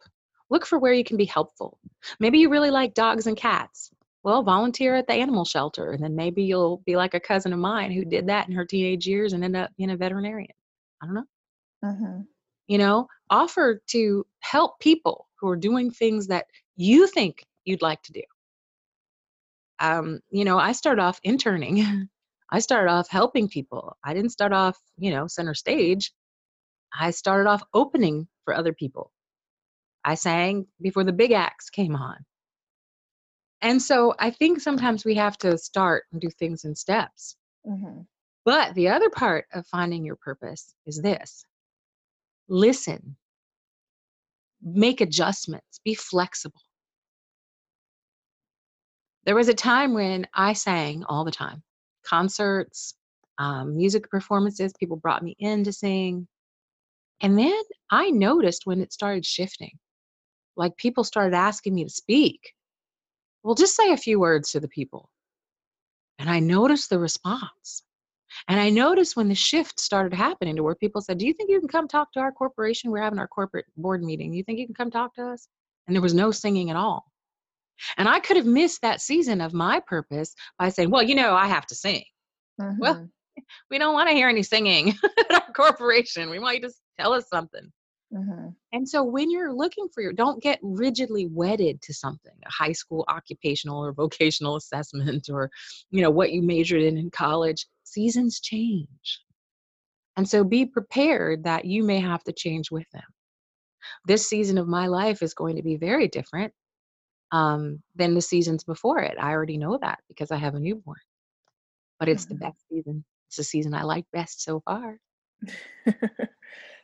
Look 0.50 0.66
for 0.66 0.80
where 0.80 0.92
you 0.92 1.04
can 1.04 1.18
be 1.18 1.26
helpful. 1.26 1.78
Maybe 2.20 2.40
you 2.40 2.50
really 2.50 2.72
like 2.72 2.96
dogs 2.96 3.28
and 3.28 3.38
cats. 3.38 3.92
Well, 4.24 4.42
volunteer 4.42 4.96
at 4.96 5.06
the 5.06 5.14
animal 5.14 5.46
shelter, 5.46 5.92
and 5.92 6.04
then 6.04 6.16
maybe 6.16 6.42
you'll 6.42 6.82
be 6.88 6.96
like 6.96 7.14
a 7.14 7.20
cousin 7.20 7.54
of 7.54 7.60
mine 7.60 7.92
who 7.92 8.06
did 8.06 8.26
that 8.26 8.48
in 8.48 8.56
her 8.56 8.66
teenage 8.66 9.06
years 9.06 9.34
and 9.34 9.44
end 9.44 9.56
up 9.56 9.70
being 9.78 9.92
a 9.92 9.98
veterinarian. 9.98 10.50
I 11.00 11.06
don't 11.06 11.14
know. 11.14 11.26
Mm-hmm. 11.84 12.22
You 12.68 12.78
know, 12.78 13.08
offer 13.30 13.82
to 13.92 14.26
help 14.42 14.80
people 14.80 15.28
who 15.40 15.50
are 15.50 15.56
doing 15.56 15.92
things 15.92 16.28
that 16.28 16.46
you 16.76 17.08
think 17.08 17.46
you'd 17.66 17.82
like 17.82 18.02
to 18.04 18.14
do. 18.14 18.24
Um, 19.80 20.20
you 20.30 20.46
know, 20.46 20.58
I 20.58 20.74
started 20.74 21.02
off 21.02 21.20
interning. 21.24 22.10
I 22.52 22.60
started 22.60 22.92
off 22.92 23.10
helping 23.10 23.48
people. 23.48 23.96
I 24.04 24.14
didn't 24.14 24.32
start 24.32 24.54
off, 24.54 24.78
you 24.98 25.12
know, 25.12 25.28
center 25.28 25.54
stage. 25.54 26.12
I 26.98 27.12
started 27.12 27.50
off 27.50 27.64
opening 27.74 28.28
for 28.44 28.56
other 28.56 28.74
people. 28.74 29.12
I 30.04 30.16
sang 30.16 30.66
before 30.82 31.04
the 31.04 31.14
big 31.14 31.32
acts 31.32 31.70
came 31.70 31.96
on. 31.96 32.18
And 33.62 33.82
so 33.82 34.16
I 34.18 34.32
think 34.32 34.62
sometimes 34.62 35.04
we 35.04 35.16
have 35.16 35.38
to 35.40 35.58
start 35.58 36.06
and 36.12 36.22
do 36.22 36.30
things 36.30 36.64
in 36.64 36.76
steps. 36.76 37.36
Mm-hmm. 37.68 38.02
But 38.46 38.74
the 38.74 38.90
other 38.90 39.10
part 39.10 39.46
of 39.54 39.68
finding 39.68 40.06
your 40.06 40.16
purpose 40.16 40.74
is 40.86 41.02
this 41.02 41.46
listen, 42.50 43.16
make 44.62 45.02
adjustments, 45.02 45.80
be 45.84 45.94
flexible. 45.94 46.62
There 49.26 49.36
was 49.36 49.48
a 49.48 49.54
time 49.54 49.94
when 49.94 50.28
I 50.34 50.54
sang 50.54 51.04
all 51.06 51.24
the 51.24 51.32
time 51.32 51.64
concerts, 52.04 52.96
um, 53.38 53.78
music 53.78 54.10
performances. 54.10 54.74
People 54.80 54.98
brought 54.98 55.24
me 55.24 55.36
in 55.40 55.64
to 55.64 55.72
sing. 55.72 56.28
And 57.22 57.38
then 57.38 57.62
I 57.92 58.10
noticed 58.10 58.66
when 58.66 58.82
it 58.82 58.94
started 58.94 59.26
shifting, 59.26 59.78
like 60.56 60.78
people 60.78 61.04
started 61.04 61.36
asking 61.36 61.76
me 61.76 61.84
to 61.84 61.90
speak. 61.90 62.54
Well, 63.44 63.56
just 63.56 63.76
say 63.76 63.92
a 63.92 63.98
few 63.98 64.20
words 64.20 64.52
to 64.52 64.60
the 64.60 64.68
people. 64.68 65.10
And 66.18 66.30
I 66.30 66.40
noticed 66.40 66.90
the 66.90 67.00
response. 67.00 67.84
And 68.48 68.60
I 68.60 68.70
noticed 68.70 69.16
when 69.16 69.28
the 69.28 69.36
shift 69.36 69.80
started 69.80 70.14
happening 70.14 70.56
to 70.56 70.64
where 70.64 70.76
people 70.76 71.02
said, 71.02 71.18
Do 71.18 71.26
you 71.26 71.34
think 71.34 71.50
you 71.50 71.60
can 71.60 71.68
come 71.68 71.88
talk 71.88 72.12
to 72.14 72.20
our 72.20 72.32
corporation? 72.32 72.92
We're 72.92 73.02
having 73.02 73.20
our 73.20 73.28
corporate 73.28 73.66
board 73.78 74.04
meeting. 74.04 74.34
You 74.34 74.44
think 74.44 74.60
you 74.60 74.66
can 74.66 74.76
come 74.76 74.92
talk 74.92 75.16
to 75.16 75.28
us? 75.28 75.48
And 75.88 75.96
there 75.96 76.02
was 76.02 76.14
no 76.14 76.32
singing 76.32 76.70
at 76.70 76.76
all. 76.76 77.06
And 77.98 78.08
I 78.08 78.20
could 78.20 78.38
have 78.38 78.46
missed 78.46 78.82
that 78.82 79.02
season 79.02 79.42
of 79.42 79.54
my 79.54 79.80
purpose 79.80 80.34
by 80.58 80.70
saying, 80.70 80.90
Well, 80.92 81.04
you 81.04 81.16
know, 81.16 81.34
I 81.34 81.48
have 81.48 81.66
to 81.68 81.76
sing. 81.76 82.04
Mm-hmm. 82.60 82.80
Well, 82.80 83.10
we 83.70 83.78
don't 83.78 83.94
want 83.94 84.10
to 84.10 84.16
hear 84.16 84.30
any 84.30 84.44
singing 84.44 84.96
at 85.30 85.32
our 85.32 85.54
corporation. 85.54 86.30
We 86.30 86.40
want 86.40 86.56
you 86.56 86.62
to 86.64 86.74
tell 87.00 87.14
us 87.14 87.26
something. 87.30 87.72
Mm-hmm. 88.14 88.50
And 88.74 88.90
so 88.90 89.04
when 89.04 89.30
you're 89.30 89.54
looking 89.54 89.88
for 89.94 90.02
your, 90.02 90.14
don't 90.14 90.42
get 90.42 90.60
rigidly 90.64 91.28
wedded 91.28 91.82
to 91.84 91.94
something, 91.94 92.34
a 92.46 92.52
high 92.52 92.72
school 92.72 93.06
occupational 93.08 93.84
or 93.84 93.94
vocational 93.94 94.56
assessment 94.56 95.30
or, 95.30 95.50
you 95.92 96.02
know, 96.02 96.10
what 96.10 96.32
you 96.32 96.42
majored 96.42 96.82
in 96.82 96.98
in 96.98 97.12
college. 97.12 97.66
Seasons 97.84 98.40
change. 98.40 99.22
And 100.18 100.28
so 100.28 100.44
be 100.44 100.66
prepared 100.66 101.44
that 101.46 101.66
you 101.66 101.84
may 101.84 102.00
have 102.00 102.24
to 102.26 102.34
change 102.34 102.72
with 102.72 102.90
them. 102.92 103.04
This 104.06 104.28
season 104.28 104.58
of 104.58 104.68
my 104.68 104.88
life 104.88 105.22
is 105.22 105.34
going 105.34 105.56
to 105.56 105.64
be 105.64 105.78
very 105.78 106.08
different 106.08 106.54
um, 107.32 107.82
than 107.96 108.16
the 108.16 108.22
seasons 108.22 108.64
before 108.64 109.00
it. 109.00 109.18
I 109.20 109.32
already 109.32 109.58
know 109.58 109.78
that 109.82 110.00
because 110.08 110.32
I 110.32 110.38
have 110.38 110.56
a 110.56 110.60
newborn. 110.60 110.98
But 112.00 112.10
it's 112.10 112.26
mm-hmm. 112.26 112.36
the 112.36 112.40
best 112.40 112.58
season. 112.70 113.06
It's 113.28 113.38
the 113.38 113.44
season 113.44 113.74
I 113.74 113.84
like 113.84 114.06
best 114.12 114.44
so 114.44 114.62
far. 114.66 114.98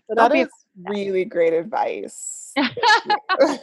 So 0.08 0.16
that 0.16 0.36
is 0.36 0.50
really 0.84 1.26
great 1.26 1.54
advice. 1.54 2.54
well, 2.58 3.60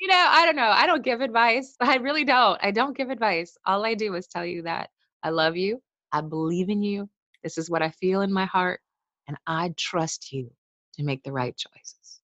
you 0.00 0.08
know, 0.08 0.26
I 0.28 0.44
don't 0.44 0.56
know. 0.56 0.68
I 0.68 0.86
don't 0.86 1.04
give 1.04 1.20
advice. 1.20 1.74
I 1.80 1.96
really 1.96 2.24
don't. 2.24 2.58
I 2.62 2.70
don't 2.70 2.96
give 2.96 3.10
advice. 3.10 3.56
All 3.64 3.84
I 3.84 3.94
do 3.94 4.14
is 4.14 4.26
tell 4.26 4.44
you 4.44 4.62
that 4.62 4.90
I 5.22 5.30
love 5.30 5.56
you. 5.56 5.82
I 6.12 6.20
believe 6.20 6.68
in 6.68 6.82
you. 6.82 7.08
This 7.42 7.58
is 7.58 7.70
what 7.70 7.82
I 7.82 7.90
feel 7.90 8.20
in 8.22 8.32
my 8.32 8.46
heart. 8.46 8.80
And 9.28 9.36
I 9.46 9.74
trust 9.76 10.32
you 10.32 10.50
to 10.94 11.04
make 11.04 11.22
the 11.22 11.32
right 11.32 11.56
choices. 11.56 12.20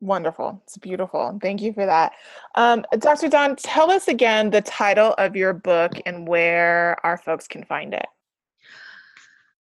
Wonderful. 0.00 0.60
It's 0.64 0.76
beautiful. 0.76 1.38
Thank 1.40 1.62
you 1.62 1.72
for 1.72 1.86
that. 1.86 2.12
Um, 2.54 2.84
Dr. 2.98 3.28
Dawn, 3.28 3.56
tell 3.56 3.90
us 3.90 4.08
again 4.08 4.50
the 4.50 4.60
title 4.60 5.14
of 5.16 5.34
your 5.34 5.54
book 5.54 5.92
and 6.04 6.28
where 6.28 6.96
our 7.04 7.16
folks 7.16 7.48
can 7.48 7.64
find 7.64 7.94
it. 7.94 8.06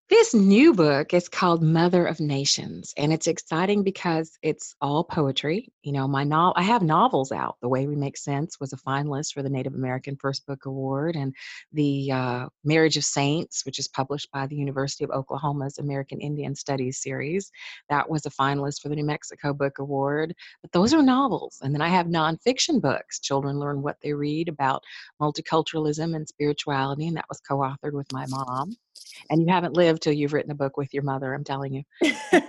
This 0.09 0.33
new 0.33 0.73
book 0.73 1.13
is 1.13 1.29
called 1.29 1.61
Mother 1.61 2.07
of 2.07 2.19
Nations, 2.19 2.95
and 2.97 3.13
it's 3.13 3.27
exciting 3.27 3.83
because 3.83 4.39
it's 4.41 4.73
all 4.81 5.03
poetry. 5.03 5.71
You 5.83 5.91
know, 5.91 6.07
my 6.07 6.23
novel, 6.23 6.55
I 6.55 6.63
have 6.63 6.81
novels 6.81 7.31
out. 7.31 7.57
The 7.61 7.69
Way 7.69 7.85
We 7.85 7.95
Make 7.95 8.17
Sense 8.17 8.59
was 8.59 8.73
a 8.73 8.77
finalist 8.77 9.33
for 9.33 9.43
the 9.43 9.51
Native 9.51 9.75
American 9.75 10.15
First 10.15 10.47
Book 10.47 10.65
Award, 10.65 11.15
and 11.15 11.35
the 11.73 12.11
uh, 12.11 12.47
Marriage 12.63 12.97
of 12.97 13.03
Saints, 13.03 13.63
which 13.67 13.77
is 13.77 13.87
published 13.87 14.31
by 14.31 14.47
the 14.47 14.55
University 14.55 15.03
of 15.03 15.11
Oklahoma's 15.11 15.77
American 15.77 16.19
Indian 16.19 16.55
Studies 16.55 17.03
series, 17.03 17.51
that 17.87 18.09
was 18.09 18.25
a 18.25 18.31
finalist 18.31 18.81
for 18.81 18.89
the 18.89 18.95
New 18.95 19.05
Mexico 19.05 19.53
Book 19.53 19.77
Award. 19.77 20.33
But 20.63 20.71
those 20.71 20.91
are 20.91 21.03
novels, 21.03 21.59
and 21.61 21.71
then 21.71 21.83
I 21.83 21.87
have 21.89 22.07
nonfiction 22.07 22.81
books. 22.81 23.19
Children 23.19 23.59
learn 23.59 23.83
what 23.83 23.97
they 24.01 24.13
read 24.13 24.49
about 24.49 24.81
multiculturalism 25.21 26.15
and 26.15 26.27
spirituality, 26.27 27.07
and 27.07 27.15
that 27.15 27.29
was 27.29 27.41
co-authored 27.41 27.93
with 27.93 28.11
my 28.11 28.25
mom 28.25 28.75
and 29.29 29.41
you 29.41 29.47
haven't 29.47 29.73
lived 29.73 30.01
till 30.01 30.13
you've 30.13 30.33
written 30.33 30.51
a 30.51 30.55
book 30.55 30.77
with 30.77 30.93
your 30.93 31.03
mother 31.03 31.33
i'm 31.33 31.43
telling 31.43 31.73
you. 31.73 31.83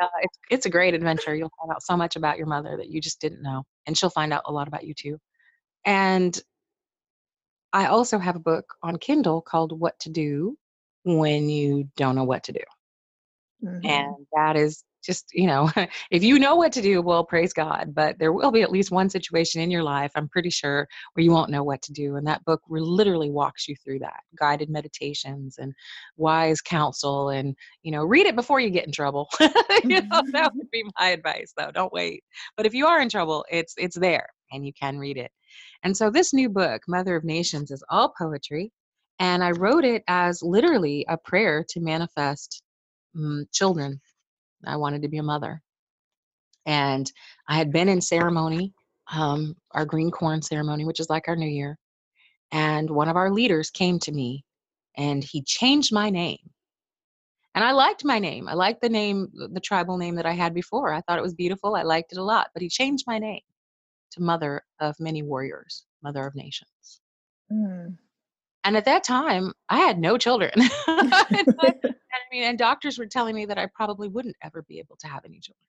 Yeah, 0.00 0.08
it's, 0.22 0.38
it's 0.50 0.66
a 0.66 0.70
great 0.70 0.94
adventure 0.94 1.32
you'll 1.32 1.52
find 1.60 1.70
out 1.70 1.84
so 1.84 1.96
much 1.96 2.16
about 2.16 2.36
your 2.36 2.48
mother 2.48 2.76
that 2.76 2.88
you 2.88 3.00
just 3.00 3.20
didn't 3.20 3.40
know 3.40 3.62
and 3.86 3.96
she'll 3.96 4.10
find 4.10 4.32
out 4.32 4.42
a 4.46 4.52
lot 4.52 4.66
about 4.66 4.82
you 4.84 4.94
too. 4.94 5.18
And 5.84 6.36
i 7.72 7.86
also 7.86 8.18
have 8.18 8.34
a 8.34 8.40
book 8.40 8.64
on 8.82 8.98
kindle 8.98 9.40
called 9.40 9.78
what 9.78 9.96
to 10.00 10.10
do 10.10 10.56
when 11.04 11.48
you 11.48 11.88
don't 11.96 12.16
know 12.16 12.24
what 12.24 12.42
to 12.44 12.52
do. 12.52 12.60
Mm-hmm. 13.64 13.86
and 13.86 14.26
that 14.34 14.56
is 14.56 14.82
just 15.02 15.26
you 15.32 15.46
know 15.46 15.70
if 16.10 16.22
you 16.22 16.38
know 16.38 16.56
what 16.56 16.72
to 16.72 16.82
do 16.82 17.02
well 17.02 17.24
praise 17.24 17.52
god 17.52 17.94
but 17.94 18.18
there 18.18 18.32
will 18.32 18.50
be 18.50 18.62
at 18.62 18.70
least 18.70 18.90
one 18.90 19.10
situation 19.10 19.60
in 19.60 19.70
your 19.70 19.82
life 19.82 20.12
i'm 20.14 20.28
pretty 20.28 20.50
sure 20.50 20.86
where 21.12 21.24
you 21.24 21.30
won't 21.30 21.50
know 21.50 21.62
what 21.62 21.82
to 21.82 21.92
do 21.92 22.16
and 22.16 22.26
that 22.26 22.44
book 22.44 22.60
literally 22.68 23.30
walks 23.30 23.68
you 23.68 23.76
through 23.76 23.98
that 23.98 24.20
guided 24.38 24.70
meditations 24.70 25.56
and 25.58 25.72
wise 26.16 26.60
counsel 26.60 27.30
and 27.30 27.54
you 27.82 27.90
know 27.92 28.04
read 28.04 28.26
it 28.26 28.36
before 28.36 28.60
you 28.60 28.70
get 28.70 28.86
in 28.86 28.92
trouble. 28.92 29.28
You 29.84 30.02
know 30.02 30.22
that 30.32 30.54
would 30.54 30.70
be 30.70 30.84
my 31.00 31.08
advice 31.08 31.52
though 31.56 31.70
don't 31.72 31.92
wait. 31.92 32.22
But 32.56 32.66
if 32.66 32.74
you 32.74 32.86
are 32.86 33.00
in 33.00 33.08
trouble 33.08 33.44
it's 33.50 33.74
it's 33.76 33.98
there 33.98 34.28
and 34.52 34.64
you 34.64 34.72
can 34.72 34.98
read 34.98 35.16
it. 35.16 35.30
And 35.82 35.96
so 35.96 36.10
this 36.10 36.32
new 36.32 36.48
book 36.48 36.82
mother 36.86 37.16
of 37.16 37.24
nations 37.24 37.70
is 37.70 37.82
all 37.88 38.14
poetry 38.16 38.70
and 39.18 39.42
i 39.44 39.50
wrote 39.50 39.84
it 39.84 40.02
as 40.08 40.42
literally 40.42 41.04
a 41.08 41.16
prayer 41.16 41.64
to 41.68 41.80
manifest 41.80 42.62
um, 43.16 43.44
children 43.52 44.00
I 44.66 44.76
wanted 44.76 45.02
to 45.02 45.08
be 45.08 45.18
a 45.18 45.22
mother. 45.22 45.62
And 46.66 47.10
I 47.48 47.56
had 47.56 47.72
been 47.72 47.88
in 47.88 48.00
ceremony, 48.00 48.72
um, 49.12 49.56
our 49.72 49.84
green 49.84 50.10
corn 50.10 50.42
ceremony, 50.42 50.84
which 50.84 51.00
is 51.00 51.10
like 51.10 51.28
our 51.28 51.36
New 51.36 51.48
Year. 51.48 51.78
And 52.52 52.88
one 52.90 53.08
of 53.08 53.16
our 53.16 53.30
leaders 53.30 53.70
came 53.70 53.98
to 54.00 54.12
me 54.12 54.44
and 54.96 55.24
he 55.24 55.42
changed 55.42 55.92
my 55.92 56.10
name. 56.10 56.38
And 57.54 57.64
I 57.64 57.72
liked 57.72 58.04
my 58.04 58.18
name. 58.18 58.48
I 58.48 58.54
liked 58.54 58.80
the 58.80 58.88
name, 58.88 59.28
the 59.34 59.60
tribal 59.60 59.98
name 59.98 60.14
that 60.16 60.26
I 60.26 60.32
had 60.32 60.54
before. 60.54 60.92
I 60.92 61.02
thought 61.02 61.18
it 61.18 61.22
was 61.22 61.34
beautiful. 61.34 61.74
I 61.74 61.82
liked 61.82 62.12
it 62.12 62.18
a 62.18 62.24
lot. 62.24 62.48
But 62.54 62.62
he 62.62 62.68
changed 62.68 63.04
my 63.06 63.18
name 63.18 63.42
to 64.12 64.22
Mother 64.22 64.62
of 64.80 64.94
Many 64.98 65.22
Warriors, 65.22 65.84
Mother 66.02 66.26
of 66.26 66.34
Nations. 66.34 67.00
Mm. 67.52 67.96
And 68.64 68.76
at 68.76 68.84
that 68.84 69.04
time, 69.04 69.52
I 69.68 69.78
had 69.78 69.98
no 69.98 70.16
children. 70.16 70.52
I, 70.56 71.74
mean, 72.32 72.44
and 72.44 72.58
doctors 72.58 72.98
were 72.98 73.06
telling 73.06 73.34
me 73.34 73.46
that 73.46 73.58
I 73.58 73.66
probably 73.66 74.08
wouldn't 74.08 74.36
ever 74.42 74.62
be 74.62 74.78
able 74.78 74.96
to 74.96 75.06
have 75.06 75.24
any 75.24 75.38
children. 75.40 75.62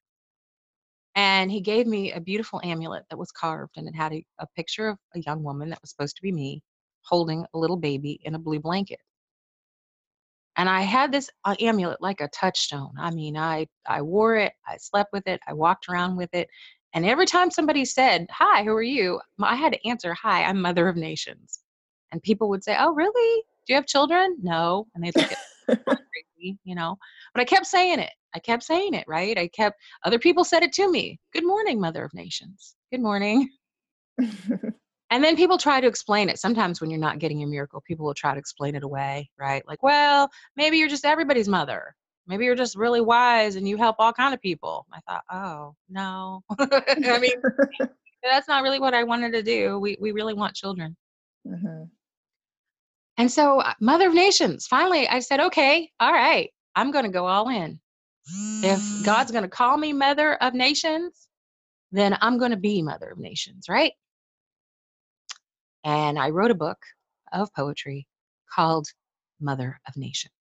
And 1.16 1.51
he 1.51 1.61
gave 1.61 1.86
me 1.86 2.11
a 2.11 2.20
beautiful 2.20 2.59
amulet 2.64 3.03
that 3.09 3.18
was 3.18 3.32
carved 3.32 3.78
and 3.78 3.88
it 3.88 3.95
had 3.95 4.14
a, 4.14 4.26
a 4.39 4.47
picture 4.55 4.89
of 4.89 4.97
a 5.14 5.20
young 5.20 5.43
woman 5.43 5.70
that 5.70 5.82
was 5.82 5.91
supposed 5.91 6.16
to 6.16 6.22
be 6.24 6.32
me 6.32 6.64
holding 7.03 7.45
a 7.53 7.57
little 7.57 7.78
baby 7.78 8.20
in 8.24 8.34
a 8.34 8.39
blue 8.39 8.59
blanket. 8.59 8.99
And 10.55 10.70
I 10.70 10.82
had 10.82 11.11
this 11.11 11.30
uh, 11.45 11.55
amulet 11.59 12.01
like 12.01 12.22
a 12.22 12.28
touchstone. 12.30 12.93
I 12.99 13.11
mean, 13.11 13.38
I 13.38 13.68
I 13.88 14.01
wore 14.01 14.36
it, 14.38 14.53
I 14.68 14.78
slept 14.78 15.11
with 15.11 15.28
it, 15.28 15.39
I 15.47 15.53
walked 15.53 15.89
around 15.89 16.16
with 16.16 16.30
it, 16.34 16.47
and 16.93 17.05
every 17.05 17.26
time 17.26 17.49
somebody 17.49 17.86
said, 17.86 18.28
"Hi, 18.32 18.64
who 18.64 18.72
are 18.72 18.84
you?" 18.84 19.20
I 19.41 19.55
had 19.55 19.74
to 19.74 19.88
answer, 19.88 20.14
"Hi, 20.14 20.43
I'm 20.43 20.61
Mother 20.61 20.88
of 20.88 20.95
Nations." 20.95 21.59
And 22.11 22.22
people 22.22 22.49
would 22.49 22.64
say, 22.64 22.76
"Oh, 22.80 22.93
really? 22.93 23.43
Do 23.66 23.74
you 23.74 23.76
have 23.76 23.88
children?" 23.88 24.38
No, 24.43 24.88
and 24.93 25.03
they'd 25.03 25.16
look 25.16 25.32
at 25.32 25.39
you 26.63 26.75
know. 26.75 26.97
But 27.33 27.41
I 27.41 27.45
kept 27.45 27.65
saying 27.65 27.99
it. 27.99 28.11
I 28.35 28.39
kept 28.39 28.63
saying 28.63 28.93
it, 28.93 29.05
right? 29.07 29.37
I 29.37 29.47
kept 29.47 29.79
other 30.05 30.19
people 30.19 30.43
said 30.43 30.63
it 30.63 30.73
to 30.73 30.89
me. 30.89 31.19
Good 31.33 31.45
morning, 31.45 31.79
Mother 31.79 32.03
of 32.03 32.13
Nations. 32.13 32.75
Good 32.91 33.01
morning. 33.01 33.49
and 34.17 35.23
then 35.23 35.35
people 35.35 35.57
try 35.57 35.79
to 35.79 35.87
explain 35.87 36.29
it. 36.29 36.39
Sometimes 36.39 36.81
when 36.81 36.89
you're 36.89 36.99
not 36.99 37.19
getting 37.19 37.43
a 37.43 37.47
miracle, 37.47 37.81
people 37.85 38.05
will 38.05 38.13
try 38.13 38.33
to 38.33 38.39
explain 38.39 38.75
it 38.75 38.83
away, 38.83 39.29
right? 39.39 39.63
Like, 39.67 39.83
well, 39.83 40.29
maybe 40.55 40.77
you're 40.77 40.89
just 40.89 41.05
everybody's 41.05 41.47
mother. 41.47 41.95
Maybe 42.25 42.45
you're 42.45 42.55
just 42.55 42.77
really 42.77 43.01
wise 43.01 43.55
and 43.55 43.67
you 43.67 43.77
help 43.77 43.97
all 43.99 44.13
kind 44.13 44.33
of 44.33 44.41
people. 44.41 44.85
I 44.93 44.99
thought, 45.01 45.23
oh 45.31 45.75
no. 45.89 46.41
I 46.59 47.19
mean, 47.19 47.33
that's 48.23 48.47
not 48.47 48.63
really 48.63 48.79
what 48.79 48.93
I 48.93 49.03
wanted 49.03 49.33
to 49.33 49.43
do. 49.43 49.77
We 49.79 49.97
we 49.99 50.11
really 50.11 50.33
want 50.33 50.55
children. 50.55 50.95
Mm-hmm. 51.47 51.83
And 53.18 53.32
so, 53.32 53.59
uh, 53.59 53.74
Mother 53.80 54.07
of 54.07 54.14
Nations, 54.14 54.66
finally, 54.66 55.07
I 55.07 55.20
said, 55.20 55.39
okay, 55.39 55.89
all 55.99 56.11
right, 56.11 56.49
I'm 56.76 56.91
going 56.91 57.05
to 57.05 57.11
go 57.11 57.26
all 57.26 57.49
in. 57.49 57.80
If 58.64 59.05
God's 59.05 59.32
going 59.32 59.43
to 59.43 59.49
call 59.49 59.78
me 59.78 59.93
Mother 59.93 60.36
of 60.36 60.53
Nations, 60.53 61.28
then 61.91 62.18
I'm 62.22 62.38
going 62.38 62.51
to 62.51 62.57
be 62.57 62.82
Mother 62.82 63.09
of 63.11 63.20
Nations, 63.20 63.66
right? 63.70 63.91
And 65.84 66.18
I 66.18 66.30
wrote 66.30 66.51
a 66.51 66.55
book 66.55 66.78
of 67.34 67.53
poetry 67.53 68.07
called 68.53 68.88
Mother 69.39 69.80
of 69.88 69.97
Nations. 69.97 70.34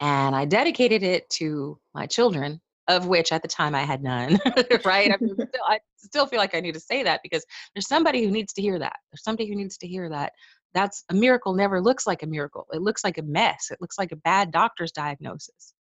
And 0.00 0.34
I 0.36 0.44
dedicated 0.44 1.02
it 1.02 1.28
to 1.30 1.78
my 1.94 2.06
children, 2.06 2.60
of 2.88 3.06
which 3.06 3.32
at 3.32 3.42
the 3.42 3.48
time 3.48 3.74
I 3.74 3.82
had 3.82 4.02
none, 4.02 4.38
right? 4.84 5.10
I, 5.10 5.16
mean, 5.20 5.34
still, 5.34 5.64
I 5.66 5.80
still 5.96 6.26
feel 6.26 6.38
like 6.38 6.54
I 6.54 6.60
need 6.60 6.74
to 6.74 6.80
say 6.80 7.02
that 7.02 7.20
because 7.22 7.44
there's 7.74 7.88
somebody 7.88 8.24
who 8.24 8.30
needs 8.30 8.52
to 8.54 8.62
hear 8.62 8.78
that. 8.78 8.96
There's 9.10 9.22
somebody 9.22 9.48
who 9.48 9.56
needs 9.56 9.76
to 9.78 9.88
hear 9.88 10.08
that 10.10 10.32
that's 10.74 11.04
a 11.10 11.14
miracle 11.14 11.54
never 11.54 11.80
looks 11.80 12.06
like 12.06 12.22
a 12.22 12.26
miracle. 12.26 12.66
It 12.72 12.82
looks 12.82 13.04
like 13.04 13.18
a 13.18 13.22
mess. 13.22 13.68
It 13.70 13.80
looks 13.80 13.98
like 13.98 14.12
a 14.12 14.16
bad 14.16 14.50
doctor's 14.50 14.92
diagnosis. 14.92 15.74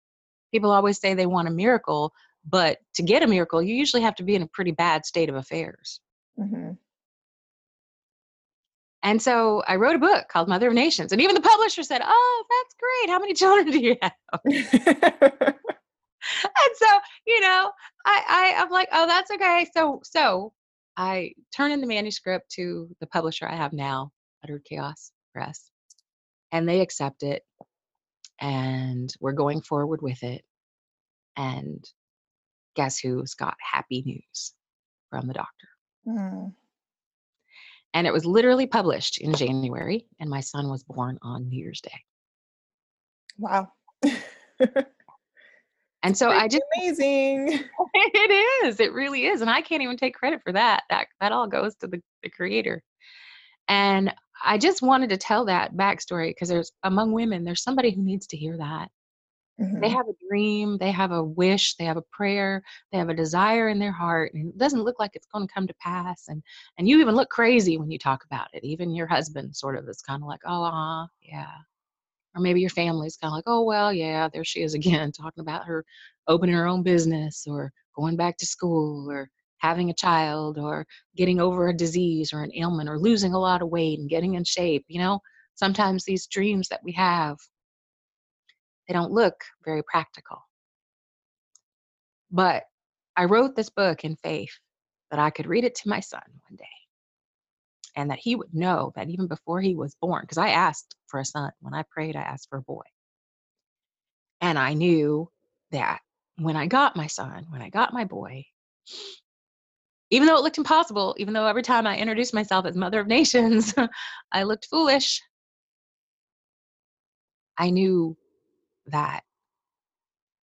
People 0.51 0.71
always 0.71 0.99
say 0.99 1.13
they 1.13 1.25
want 1.25 1.47
a 1.47 1.51
miracle, 1.51 2.13
but 2.45 2.79
to 2.95 3.03
get 3.03 3.23
a 3.23 3.27
miracle, 3.27 3.61
you 3.61 3.73
usually 3.73 4.01
have 4.01 4.15
to 4.15 4.23
be 4.23 4.35
in 4.35 4.41
a 4.41 4.47
pretty 4.47 4.71
bad 4.71 5.05
state 5.05 5.29
of 5.29 5.35
affairs. 5.35 6.01
Mm-hmm. 6.37 6.71
And 9.03 9.21
so 9.21 9.63
I 9.67 9.77
wrote 9.77 9.95
a 9.95 9.99
book 9.99 10.27
called 10.27 10.47
Mother 10.47 10.67
of 10.67 10.73
Nations. 10.73 11.11
And 11.11 11.21
even 11.21 11.35
the 11.35 11.41
publisher 11.41 11.83
said, 11.83 12.01
Oh, 12.03 12.45
that's 12.49 12.75
great. 12.79 13.11
How 13.11 13.19
many 13.19 13.33
children 13.33 13.71
do 13.71 13.79
you 13.79 13.95
have? 14.01 14.13
and 14.45 14.65
so, 16.75 16.87
you 17.25 17.41
know, 17.41 17.71
I, 18.05 18.23
I 18.27 18.61
I'm 18.61 18.69
like, 18.69 18.89
oh, 18.91 19.07
that's 19.07 19.31
okay. 19.31 19.67
So 19.73 20.01
so 20.03 20.53
I 20.97 21.33
turn 21.55 21.71
in 21.71 21.81
the 21.81 21.87
manuscript 21.87 22.51
to 22.51 22.95
the 22.99 23.07
publisher 23.07 23.47
I 23.47 23.55
have 23.55 23.73
now, 23.73 24.11
Utter 24.43 24.61
Chaos 24.65 25.11
for 25.33 25.41
us. 25.41 25.69
And 26.51 26.67
they 26.67 26.81
accept 26.81 27.23
it. 27.23 27.43
And 28.39 29.13
we're 29.19 29.33
going 29.33 29.61
forward 29.61 30.01
with 30.01 30.23
it. 30.23 30.43
And 31.37 31.83
guess 32.75 32.99
who's 32.99 33.33
got 33.35 33.55
happy 33.59 34.03
news 34.05 34.53
from 35.09 35.27
the 35.27 35.33
doctor? 35.33 35.67
Mm. 36.07 36.53
And 37.93 38.07
it 38.07 38.13
was 38.13 38.25
literally 38.25 38.67
published 38.67 39.19
in 39.19 39.33
January, 39.33 40.05
and 40.19 40.29
my 40.29 40.39
son 40.39 40.69
was 40.69 40.83
born 40.83 41.19
on 41.21 41.49
New 41.49 41.59
Year's 41.59 41.81
Day. 41.81 41.99
Wow. 43.37 43.67
and 46.03 46.17
so 46.17 46.29
I 46.29 46.47
just 46.47 46.63
amazing. 46.77 47.65
It 47.93 48.65
is. 48.65 48.79
It 48.79 48.93
really 48.93 49.25
is. 49.25 49.41
And 49.41 49.49
I 49.49 49.61
can't 49.61 49.83
even 49.83 49.97
take 49.97 50.13
credit 50.13 50.41
for 50.43 50.53
that. 50.53 50.83
That 50.89 51.07
that 51.19 51.33
all 51.33 51.47
goes 51.47 51.75
to 51.77 51.87
the, 51.87 52.01
the 52.23 52.29
creator. 52.29 52.81
And 53.67 54.13
I 54.43 54.57
just 54.57 54.81
wanted 54.81 55.09
to 55.09 55.17
tell 55.17 55.45
that 55.45 55.75
backstory 55.75 56.29
because 56.29 56.49
there's 56.49 56.71
among 56.83 57.11
women, 57.11 57.43
there's 57.43 57.63
somebody 57.63 57.91
who 57.91 58.01
needs 58.01 58.27
to 58.27 58.37
hear 58.37 58.57
that. 58.57 58.89
Mm-hmm. 59.59 59.79
They 59.81 59.89
have 59.89 60.07
a 60.07 60.27
dream, 60.27 60.77
they 60.77 60.91
have 60.91 61.11
a 61.11 61.23
wish, 61.23 61.75
they 61.75 61.85
have 61.85 61.97
a 61.97 62.01
prayer, 62.01 62.63
they 62.91 62.97
have 62.97 63.09
a 63.09 63.13
desire 63.13 63.69
in 63.69 63.77
their 63.79 63.91
heart, 63.91 64.33
and 64.33 64.49
it 64.49 64.57
doesn't 64.57 64.83
look 64.83 64.97
like 64.99 65.11
it's 65.13 65.27
going 65.27 65.47
to 65.47 65.53
come 65.53 65.67
to 65.67 65.73
pass. 65.75 66.25
And 66.29 66.41
and 66.77 66.87
you 66.87 66.99
even 66.99 67.15
look 67.15 67.29
crazy 67.29 67.77
when 67.77 67.91
you 67.91 67.99
talk 67.99 68.23
about 68.25 68.47
it. 68.53 68.63
Even 68.63 68.95
your 68.95 69.07
husband 69.07 69.55
sort 69.55 69.77
of 69.77 69.87
is 69.87 70.01
kind 70.01 70.23
of 70.23 70.27
like, 70.27 70.41
oh, 70.45 70.63
uh, 70.63 71.05
yeah. 71.21 71.51
Or 72.35 72.41
maybe 72.41 72.61
your 72.61 72.69
family's 72.69 73.17
kind 73.17 73.29
of 73.31 73.35
like, 73.35 73.43
oh, 73.45 73.63
well, 73.63 73.93
yeah, 73.93 74.29
there 74.33 74.43
she 74.43 74.61
is 74.61 74.73
again, 74.81 75.11
talking 75.11 75.41
about 75.41 75.65
her 75.65 75.85
opening 76.27 76.55
her 76.55 76.67
own 76.67 76.81
business 76.81 77.45
or 77.47 77.71
going 77.95 78.15
back 78.15 78.37
to 78.37 78.45
school 78.45 79.11
or 79.11 79.29
having 79.61 79.89
a 79.89 79.93
child 79.93 80.57
or 80.57 80.85
getting 81.15 81.39
over 81.39 81.67
a 81.69 81.77
disease 81.77 82.33
or 82.33 82.43
an 82.43 82.51
ailment 82.55 82.89
or 82.89 82.99
losing 82.99 83.33
a 83.33 83.39
lot 83.39 83.61
of 83.61 83.69
weight 83.69 83.99
and 83.99 84.09
getting 84.09 84.35
in 84.35 84.43
shape 84.43 84.85
you 84.87 84.99
know? 84.99 85.19
Sometimes 85.55 86.03
these 86.03 86.27
dreams 86.27 86.67
that 86.69 86.81
we 86.83 86.91
have 86.93 87.37
they 88.87 88.93
don't 88.93 89.11
look 89.11 89.35
very 89.63 89.83
practical. 89.83 90.37
But 92.31 92.63
i 93.17 93.25
wrote 93.25 93.55
this 93.55 93.69
book 93.69 94.03
in 94.03 94.15
faith 94.17 94.57
that 95.11 95.19
i 95.19 95.29
could 95.29 95.45
read 95.47 95.63
it 95.65 95.75
to 95.75 95.89
my 95.89 95.99
son 95.99 96.21
one 96.49 96.55
day 96.57 96.65
and 97.95 98.09
that 98.09 98.19
he 98.19 98.35
would 98.35 98.53
know 98.53 98.91
that 98.95 99.09
even 99.09 99.27
before 99.27 99.61
he 99.61 99.75
was 99.75 99.95
born 100.01 100.21
because 100.23 100.37
i 100.37 100.49
asked 100.49 100.95
for 101.07 101.19
a 101.19 101.25
son. 101.25 101.51
When 101.61 101.73
i 101.73 101.83
prayed 101.91 102.15
i 102.15 102.21
asked 102.21 102.49
for 102.49 102.59
a 102.59 102.63
boy. 102.63 102.83
And 104.41 104.57
I 104.57 104.73
knew 104.73 105.29
that 105.71 105.99
when 106.37 106.55
I 106.57 106.65
got 106.65 106.95
my 106.95 107.07
son, 107.07 107.45
when 107.49 107.61
I 107.61 107.69
got 107.69 107.93
my 107.93 108.05
boy, 108.05 108.45
even 110.11 110.27
though 110.27 110.35
it 110.35 110.43
looked 110.43 110.57
impossible, 110.57 111.15
even 111.17 111.33
though 111.33 111.47
every 111.47 111.63
time 111.63 111.87
I 111.87 111.97
introduced 111.97 112.33
myself 112.33 112.65
as 112.65 112.75
Mother 112.75 112.99
of 112.99 113.07
Nations, 113.07 113.73
I 114.31 114.43
looked 114.43 114.67
foolish, 114.67 115.21
I 117.57 117.69
knew 117.69 118.17
that 118.87 119.23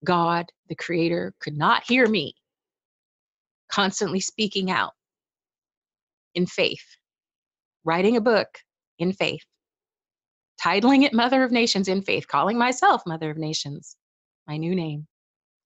God, 0.05 0.45
the 0.69 0.75
Creator, 0.75 1.33
could 1.41 1.57
not 1.57 1.83
hear 1.85 2.07
me 2.07 2.33
constantly 3.69 4.21
speaking 4.21 4.71
out 4.71 4.93
in 6.33 6.45
faith, 6.45 6.85
writing 7.83 8.15
a 8.15 8.21
book 8.21 8.47
in 8.99 9.11
faith, 9.11 9.43
titling 10.63 11.03
it 11.03 11.13
Mother 11.13 11.43
of 11.43 11.51
Nations 11.51 11.89
in 11.89 12.01
faith, 12.03 12.27
calling 12.27 12.57
myself 12.57 13.01
Mother 13.05 13.31
of 13.31 13.37
Nations, 13.37 13.97
my 14.47 14.55
new 14.57 14.75
name 14.75 15.07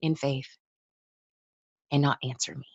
in 0.01 0.15
faith, 0.15 0.47
and 1.91 2.01
not 2.01 2.17
answer 2.23 2.55
me. 2.55 2.65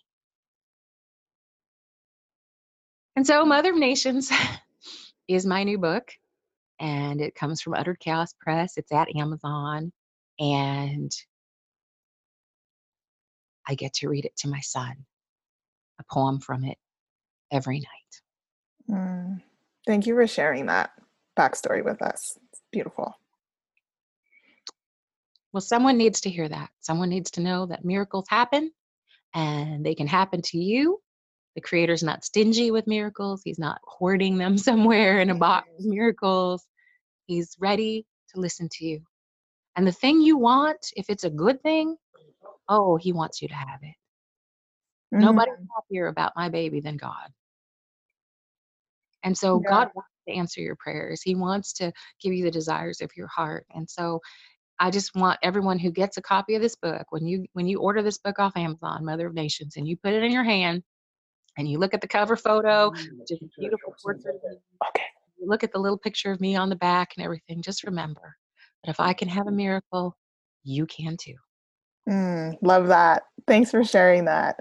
And 3.17 3.27
so, 3.27 3.47
Mother 3.47 3.71
of 3.71 3.79
Nations 3.79 4.31
is 5.29 5.47
my 5.47 5.65
new 5.65 5.79
book, 5.79 6.13
and 6.79 7.23
it 7.23 7.35
comes 7.35 7.63
from 7.63 7.73
Uttered 7.73 7.99
Chaos 7.99 8.35
Press. 8.39 8.77
It's 8.77 8.93
at 8.93 9.09
Amazon, 9.17 9.91
and 10.39 11.11
I 13.67 13.75
get 13.75 13.95
to 13.95 14.09
read 14.11 14.27
it 14.27 14.37
to 14.39 14.49
my 14.49 14.61
son, 14.61 15.07
a 15.99 16.05
poem 16.13 16.41
from 16.41 16.65
it 16.65 16.77
every 17.51 17.81
night. 17.81 18.97
Mm. 18.99 19.43
Thank 19.87 20.07
you 20.07 20.15
for 20.15 20.27
sharing 20.27 20.67
that 20.67 20.91
backstory 21.39 21.83
with 21.83 22.03
us. 22.03 22.37
It's 22.53 22.63
beautiful. 22.71 23.15
Well, 25.53 25.63
someone 25.63 25.97
needs 25.97 26.21
to 26.23 26.31
hear 26.31 26.49
that. 26.49 26.69
Someone 26.81 27.09
needs 27.09 27.31
to 27.33 27.41
know 27.41 27.65
that 27.67 27.85
miracles 27.85 28.27
happen 28.29 28.71
and 29.33 29.87
they 29.87 29.95
can 29.95 30.07
happen 30.07 30.43
to 30.43 30.59
you 30.59 31.01
the 31.57 31.63
creator's 31.63 32.03
not 32.03 32.23
stingy 32.23 32.71
with 32.71 32.87
miracles. 32.87 33.41
He's 33.43 33.59
not 33.59 33.81
hoarding 33.83 34.39
them 34.39 34.57
somewhere 34.69 35.21
in 35.21 35.31
a 35.31 35.35
box 35.35 35.69
of 35.79 35.87
miracles. 35.87 36.65
He's 37.27 37.57
ready 37.59 38.07
to 38.33 38.41
listen 38.41 38.69
to 38.73 38.85
you. 38.85 39.01
And 39.75 39.87
the 39.87 39.93
thing 39.93 40.21
you 40.21 40.39
want, 40.39 40.79
if 40.95 41.07
it's 41.09 41.25
a 41.25 41.31
good 41.31 41.61
thing, 41.63 41.97
oh, 42.69 42.97
he 42.97 43.13
wants 43.13 43.43
you 43.43 43.49
to 43.49 43.55
have 43.55 43.81
it. 43.83 43.95
Mm-hmm. 45.15 45.25
Nobody's 45.25 45.55
happier 45.75 46.07
about 46.09 46.33
my 46.37 46.51
baby 46.51 46.81
than 46.81 46.97
God. 46.97 47.29
And 49.25 49.37
so 49.37 49.61
yeah. 49.65 49.71
God 49.71 49.89
wants 49.95 50.11
to 50.29 50.35
answer 50.35 50.61
your 50.61 50.77
prayers. 50.77 51.23
He 51.23 51.35
wants 51.35 51.73
to 51.75 51.93
give 52.23 52.33
you 52.33 52.45
the 52.45 52.51
desires 52.51 53.01
of 53.01 53.11
your 53.17 53.29
heart. 53.29 53.67
And 53.75 53.89
so 53.89 54.21
I 54.79 54.91
just 54.91 55.15
want 55.15 55.39
everyone 55.43 55.79
who 55.79 55.91
gets 55.91 56.19
a 56.19 56.23
copy 56.23 56.55
of 56.55 56.63
this 56.63 56.77
book, 56.77 57.07
when 57.11 57.27
you 57.27 57.47
when 57.55 57.67
you 57.67 57.81
order 57.81 58.03
this 58.03 58.19
book 58.19 58.39
off 58.39 58.57
Amazon, 58.57 59.07
Mother 59.07 59.27
of 59.27 59.35
Nations, 59.35 59.77
and 59.77 59.89
you 59.89 59.97
put 59.97 60.13
it 60.13 60.23
in 60.23 60.31
your 60.31 60.45
hand, 60.45 60.83
and 61.57 61.69
you 61.69 61.79
look 61.79 61.95
at 61.95 62.01
the 62.01 62.09
cover 62.09 62.37
photo, 62.37 62.93
just 63.29 63.43
a 63.43 63.49
beautiful 63.59 63.95
portrait. 64.03 64.37
Okay. 64.89 65.05
You 65.39 65.49
look 65.49 65.65
at 65.65 65.73
the 65.73 65.79
little 65.79 65.99
picture 65.99 66.31
of 66.31 66.41
me 66.41 66.57
on 66.57 66.69
the 66.69 66.77
back 66.77 67.15
and 67.17 67.25
everything. 67.25 67.63
Just 67.63 67.85
remember 67.85 68.37
that 68.85 68.91
if 68.91 69.01
I 69.01 69.13
can 69.13 69.29
have 69.29 69.47
a 69.47 69.53
miracle, 69.53 70.17
you 70.65 70.87
can 70.87 71.17
too. 71.17 71.35
Mm, 72.09 72.57
love 72.63 72.87
that. 72.89 73.25
Thanks 73.47 73.71
for 73.71 73.83
sharing 73.85 74.25
that. 74.27 74.57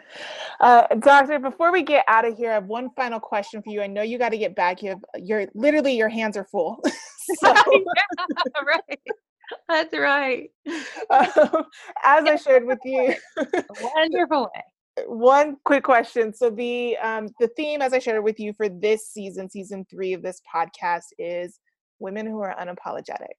Uh, 0.60 0.88
doctor, 1.00 1.38
before 1.40 1.72
we 1.72 1.84
get 1.84 2.04
out 2.08 2.26
of 2.26 2.36
here, 2.38 2.52
I 2.52 2.56
have 2.56 2.66
one 2.66 2.90
final 2.96 3.20
question 3.20 3.62
for 3.62 3.70
you. 3.70 3.82
I 3.82 3.88
know 3.88 4.02
you 4.02 4.18
got 4.18 4.30
to 4.30 4.38
get 4.38 4.56
back. 4.56 4.82
You 4.82 4.90
have, 4.90 5.06
you're 5.18 5.48
literally, 5.54 5.96
your 5.96 6.10
hands 6.10 6.38
are 6.38 6.46
full. 6.46 6.82
so. 7.20 7.54
yeah, 7.54 8.64
right. 8.66 9.00
That's 9.70 9.94
right. 9.94 10.50
Um, 11.12 11.66
as 12.04 12.26
I 12.26 12.36
shared 12.36 12.66
with 12.66 12.80
you. 12.84 13.14
wonderful 13.96 14.44
way 14.44 14.64
one 15.08 15.58
quick 15.66 15.84
question. 15.84 16.34
So 16.34 16.50
the 16.50 16.98
um, 16.98 17.30
the 17.40 17.48
theme, 17.50 17.82
as 17.82 17.94
I 17.94 18.00
shared 18.00 18.24
with 18.24 18.40
you 18.40 18.54
for 18.54 18.70
this 18.70 19.10
season, 19.10 19.50
season 19.50 19.86
three 19.90 20.14
of 20.14 20.22
this 20.22 20.42
podcast, 20.54 21.08
is 21.18 21.60
women 22.00 22.26
who 22.26 22.40
are 22.40 22.56
unapologetic. 22.56 23.36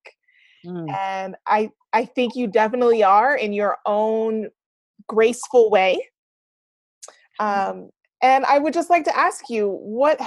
Mm. 0.64 0.90
And 0.94 1.36
I 1.46 1.70
I 1.92 2.04
think 2.04 2.36
you 2.36 2.46
definitely 2.46 3.02
are 3.02 3.36
in 3.36 3.52
your 3.52 3.78
own 3.86 4.48
graceful 5.06 5.70
way. 5.70 5.98
Mm. 7.40 7.70
Um, 7.70 7.90
and 8.22 8.44
I 8.46 8.58
would 8.58 8.72
just 8.72 8.90
like 8.90 9.04
to 9.04 9.16
ask 9.16 9.48
you 9.48 9.68
what 9.68 10.20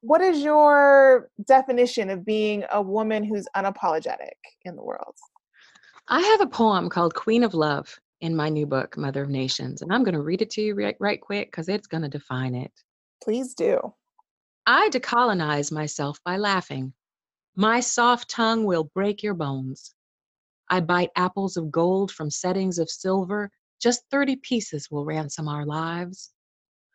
what 0.00 0.20
is 0.20 0.40
your 0.42 1.30
definition 1.46 2.10
of 2.10 2.24
being 2.24 2.64
a 2.72 2.82
woman 2.82 3.24
who's 3.24 3.46
unapologetic 3.56 4.36
in 4.64 4.76
the 4.76 4.82
world? 4.82 5.14
I 6.08 6.20
have 6.20 6.42
a 6.42 6.46
poem 6.46 6.90
called 6.90 7.14
Queen 7.14 7.42
of 7.42 7.54
Love 7.54 7.98
in 8.24 8.34
my 8.34 8.48
new 8.48 8.64
book, 8.64 8.96
Mother 8.96 9.22
of 9.22 9.28
Nations. 9.28 9.82
And 9.82 9.92
I'm 9.92 10.02
going 10.02 10.14
to 10.14 10.22
read 10.22 10.40
it 10.40 10.48
to 10.52 10.62
you 10.62 10.74
right, 10.74 10.96
right 10.98 11.20
quick 11.20 11.50
because 11.50 11.68
it's 11.68 11.86
going 11.86 12.04
to 12.04 12.08
define 12.08 12.54
it. 12.54 12.72
Please 13.22 13.52
do. 13.52 13.92
I 14.66 14.88
decolonize 14.90 15.70
myself 15.70 16.18
by 16.24 16.38
laughing. 16.38 16.94
My 17.54 17.80
soft 17.80 18.30
tongue 18.30 18.64
will 18.64 18.84
break 18.94 19.22
your 19.22 19.34
bones. 19.34 19.94
I 20.70 20.80
bite 20.80 21.10
apples 21.16 21.58
of 21.58 21.70
gold 21.70 22.10
from 22.10 22.30
settings 22.30 22.78
of 22.78 22.88
silver. 22.88 23.50
Just 23.78 24.04
30 24.10 24.36
pieces 24.36 24.90
will 24.90 25.04
ransom 25.04 25.46
our 25.46 25.66
lives. 25.66 26.32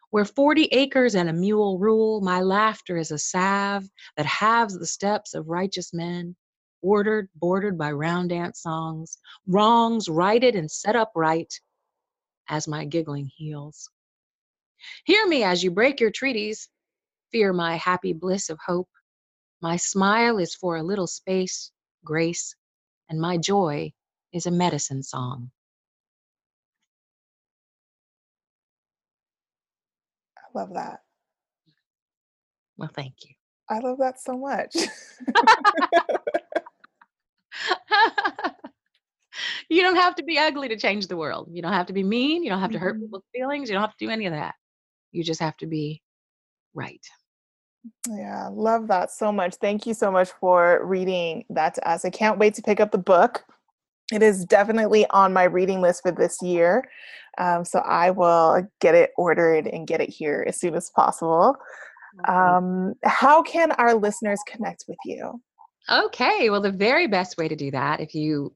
Where 0.09 0.25
40 0.25 0.63
acres 0.71 1.13
and 1.13 1.29
a 1.29 1.33
mule 1.33 1.77
rule, 1.77 2.21
my 2.21 2.41
laughter 2.41 2.97
is 2.97 3.11
a 3.11 3.19
salve 3.19 3.87
that 4.17 4.25
halves 4.25 4.79
the 4.79 4.87
steps 4.87 5.35
of 5.35 5.47
righteous 5.47 5.93
men 5.93 6.35
ordered, 6.81 7.29
bordered 7.35 7.77
by 7.77 7.91
round 7.91 8.29
dance 8.29 8.61
songs, 8.61 9.17
wrongs 9.47 10.07
righted 10.09 10.55
and 10.55 10.69
set 10.69 10.95
up 10.95 11.11
right 11.15 11.51
as 12.49 12.67
my 12.67 12.85
giggling 12.85 13.29
heals. 13.35 13.89
Hear 15.05 15.27
me 15.27 15.43
as 15.43 15.63
you 15.63 15.71
break 15.71 15.99
your 15.99 16.11
treaties, 16.11 16.69
fear 17.31 17.53
my 17.53 17.75
happy 17.75 18.13
bliss 18.13 18.49
of 18.49 18.59
hope. 18.65 18.89
My 19.61 19.75
smile 19.75 20.37
is 20.37 20.55
for 20.55 20.77
a 20.77 20.83
little 20.83 21.07
space, 21.07 21.71
grace, 22.03 22.55
and 23.09 23.19
my 23.19 23.37
joy 23.37 23.91
is 24.33 24.45
a 24.45 24.51
medicine 24.51 25.03
song. 25.03 25.51
I 30.37 30.57
love 30.57 30.73
that. 30.73 30.99
Well, 32.77 32.89
thank 32.93 33.15
you. 33.25 33.35
I 33.69 33.79
love 33.79 33.97
that 33.99 34.21
so 34.21 34.37
much. 34.37 34.75
you 39.69 39.81
don't 39.81 39.95
have 39.95 40.15
to 40.15 40.23
be 40.23 40.37
ugly 40.37 40.67
to 40.69 40.77
change 40.77 41.07
the 41.07 41.17
world. 41.17 41.49
You 41.51 41.61
don't 41.61 41.73
have 41.73 41.87
to 41.87 41.93
be 41.93 42.03
mean. 42.03 42.43
You 42.43 42.49
don't 42.49 42.59
have 42.59 42.71
to 42.71 42.79
hurt 42.79 42.95
mm-hmm. 42.95 43.05
people's 43.05 43.23
feelings. 43.33 43.69
You 43.69 43.73
don't 43.73 43.83
have 43.83 43.95
to 43.95 44.05
do 44.05 44.11
any 44.11 44.25
of 44.25 44.33
that. 44.33 44.55
You 45.11 45.23
just 45.23 45.39
have 45.39 45.57
to 45.57 45.67
be 45.67 46.01
right. 46.73 47.05
Yeah, 48.09 48.49
love 48.51 48.87
that 48.87 49.11
so 49.11 49.31
much. 49.31 49.55
Thank 49.55 49.85
you 49.85 49.93
so 49.93 50.11
much 50.11 50.29
for 50.39 50.85
reading 50.85 51.45
that 51.49 51.75
to 51.75 51.89
us. 51.89 52.05
I 52.05 52.09
can't 52.09 52.37
wait 52.37 52.53
to 52.55 52.61
pick 52.61 52.79
up 52.79 52.91
the 52.91 52.97
book. 52.97 53.43
It 54.11 54.21
is 54.21 54.43
definitely 54.45 55.05
on 55.11 55.33
my 55.33 55.43
reading 55.43 55.81
list 55.81 56.01
for 56.01 56.11
this 56.11 56.41
year. 56.41 56.89
Um, 57.37 57.63
so 57.63 57.79
I 57.79 58.11
will 58.11 58.67
get 58.81 58.95
it 58.95 59.11
ordered 59.17 59.67
and 59.67 59.87
get 59.87 60.01
it 60.01 60.09
here 60.09 60.43
as 60.47 60.59
soon 60.59 60.75
as 60.75 60.89
possible. 60.89 61.55
Um, 62.27 62.95
how 63.03 63.41
can 63.41 63.71
our 63.73 63.93
listeners 63.93 64.41
connect 64.47 64.85
with 64.87 64.97
you? 65.05 65.41
Okay, 65.91 66.51
well 66.51 66.61
the 66.61 66.71
very 66.71 67.07
best 67.07 67.37
way 67.37 67.47
to 67.47 67.55
do 67.55 67.71
that 67.71 67.99
if 67.99 68.13
you 68.13 68.53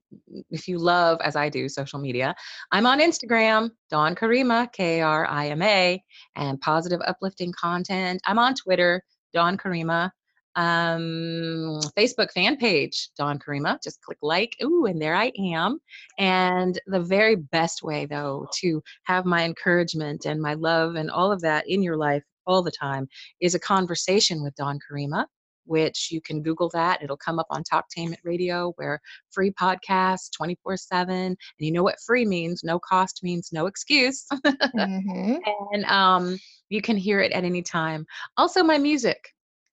if 0.51 0.67
you 0.67 0.77
love 0.77 1.19
as 1.21 1.35
I 1.35 1.49
do 1.49 1.67
social 1.67 1.97
media, 1.99 2.35
I'm 2.71 2.85
on 2.85 2.99
Instagram, 2.99 3.71
Dawn 3.89 4.13
Karima, 4.13 4.71
K 4.71 5.01
R 5.01 5.25
I 5.25 5.47
M 5.47 5.61
A, 5.63 6.03
and 6.35 6.61
positive 6.61 7.01
uplifting 7.07 7.51
content. 7.53 8.21
I'm 8.25 8.37
on 8.37 8.53
Twitter, 8.53 9.01
Dawn 9.33 9.57
Karima. 9.57 10.11
Um, 10.55 11.79
Facebook 11.97 12.31
fan 12.31 12.57
page, 12.57 13.09
Dawn 13.17 13.39
Karima. 13.39 13.81
Just 13.83 14.01
click 14.01 14.19
like, 14.21 14.55
ooh, 14.61 14.85
and 14.85 15.01
there 15.01 15.15
I 15.15 15.31
am. 15.39 15.79
And 16.19 16.79
the 16.85 17.01
very 17.01 17.35
best 17.35 17.81
way 17.81 18.05
though 18.05 18.47
to 18.59 18.83
have 19.05 19.25
my 19.25 19.43
encouragement 19.43 20.25
and 20.25 20.39
my 20.39 20.53
love 20.53 20.93
and 20.93 21.09
all 21.09 21.31
of 21.31 21.41
that 21.41 21.67
in 21.67 21.81
your 21.81 21.97
life 21.97 22.21
all 22.45 22.61
the 22.61 22.69
time 22.69 23.07
is 23.41 23.55
a 23.55 23.59
conversation 23.59 24.43
with 24.43 24.53
Dawn 24.53 24.77
Karima 24.77 25.25
which 25.65 26.09
you 26.11 26.21
can 26.21 26.41
Google 26.41 26.69
that. 26.73 27.01
It'll 27.01 27.17
come 27.17 27.39
up 27.39 27.47
on 27.49 27.63
Talktainment 27.63 28.17
Radio, 28.23 28.73
where 28.75 28.99
free 29.31 29.51
podcasts 29.51 30.31
24 30.35 30.77
7. 30.77 31.15
And 31.15 31.37
you 31.59 31.71
know 31.71 31.83
what 31.83 31.99
free 32.05 32.25
means? 32.25 32.63
No 32.63 32.79
cost 32.79 33.21
means 33.23 33.49
no 33.51 33.65
excuse. 33.65 34.25
mm-hmm. 34.33 35.35
And 35.73 35.85
um, 35.85 36.37
you 36.69 36.81
can 36.81 36.97
hear 36.97 37.19
it 37.19 37.31
at 37.31 37.43
any 37.43 37.61
time. 37.61 38.05
Also, 38.37 38.63
my 38.63 38.77
music. 38.77 39.19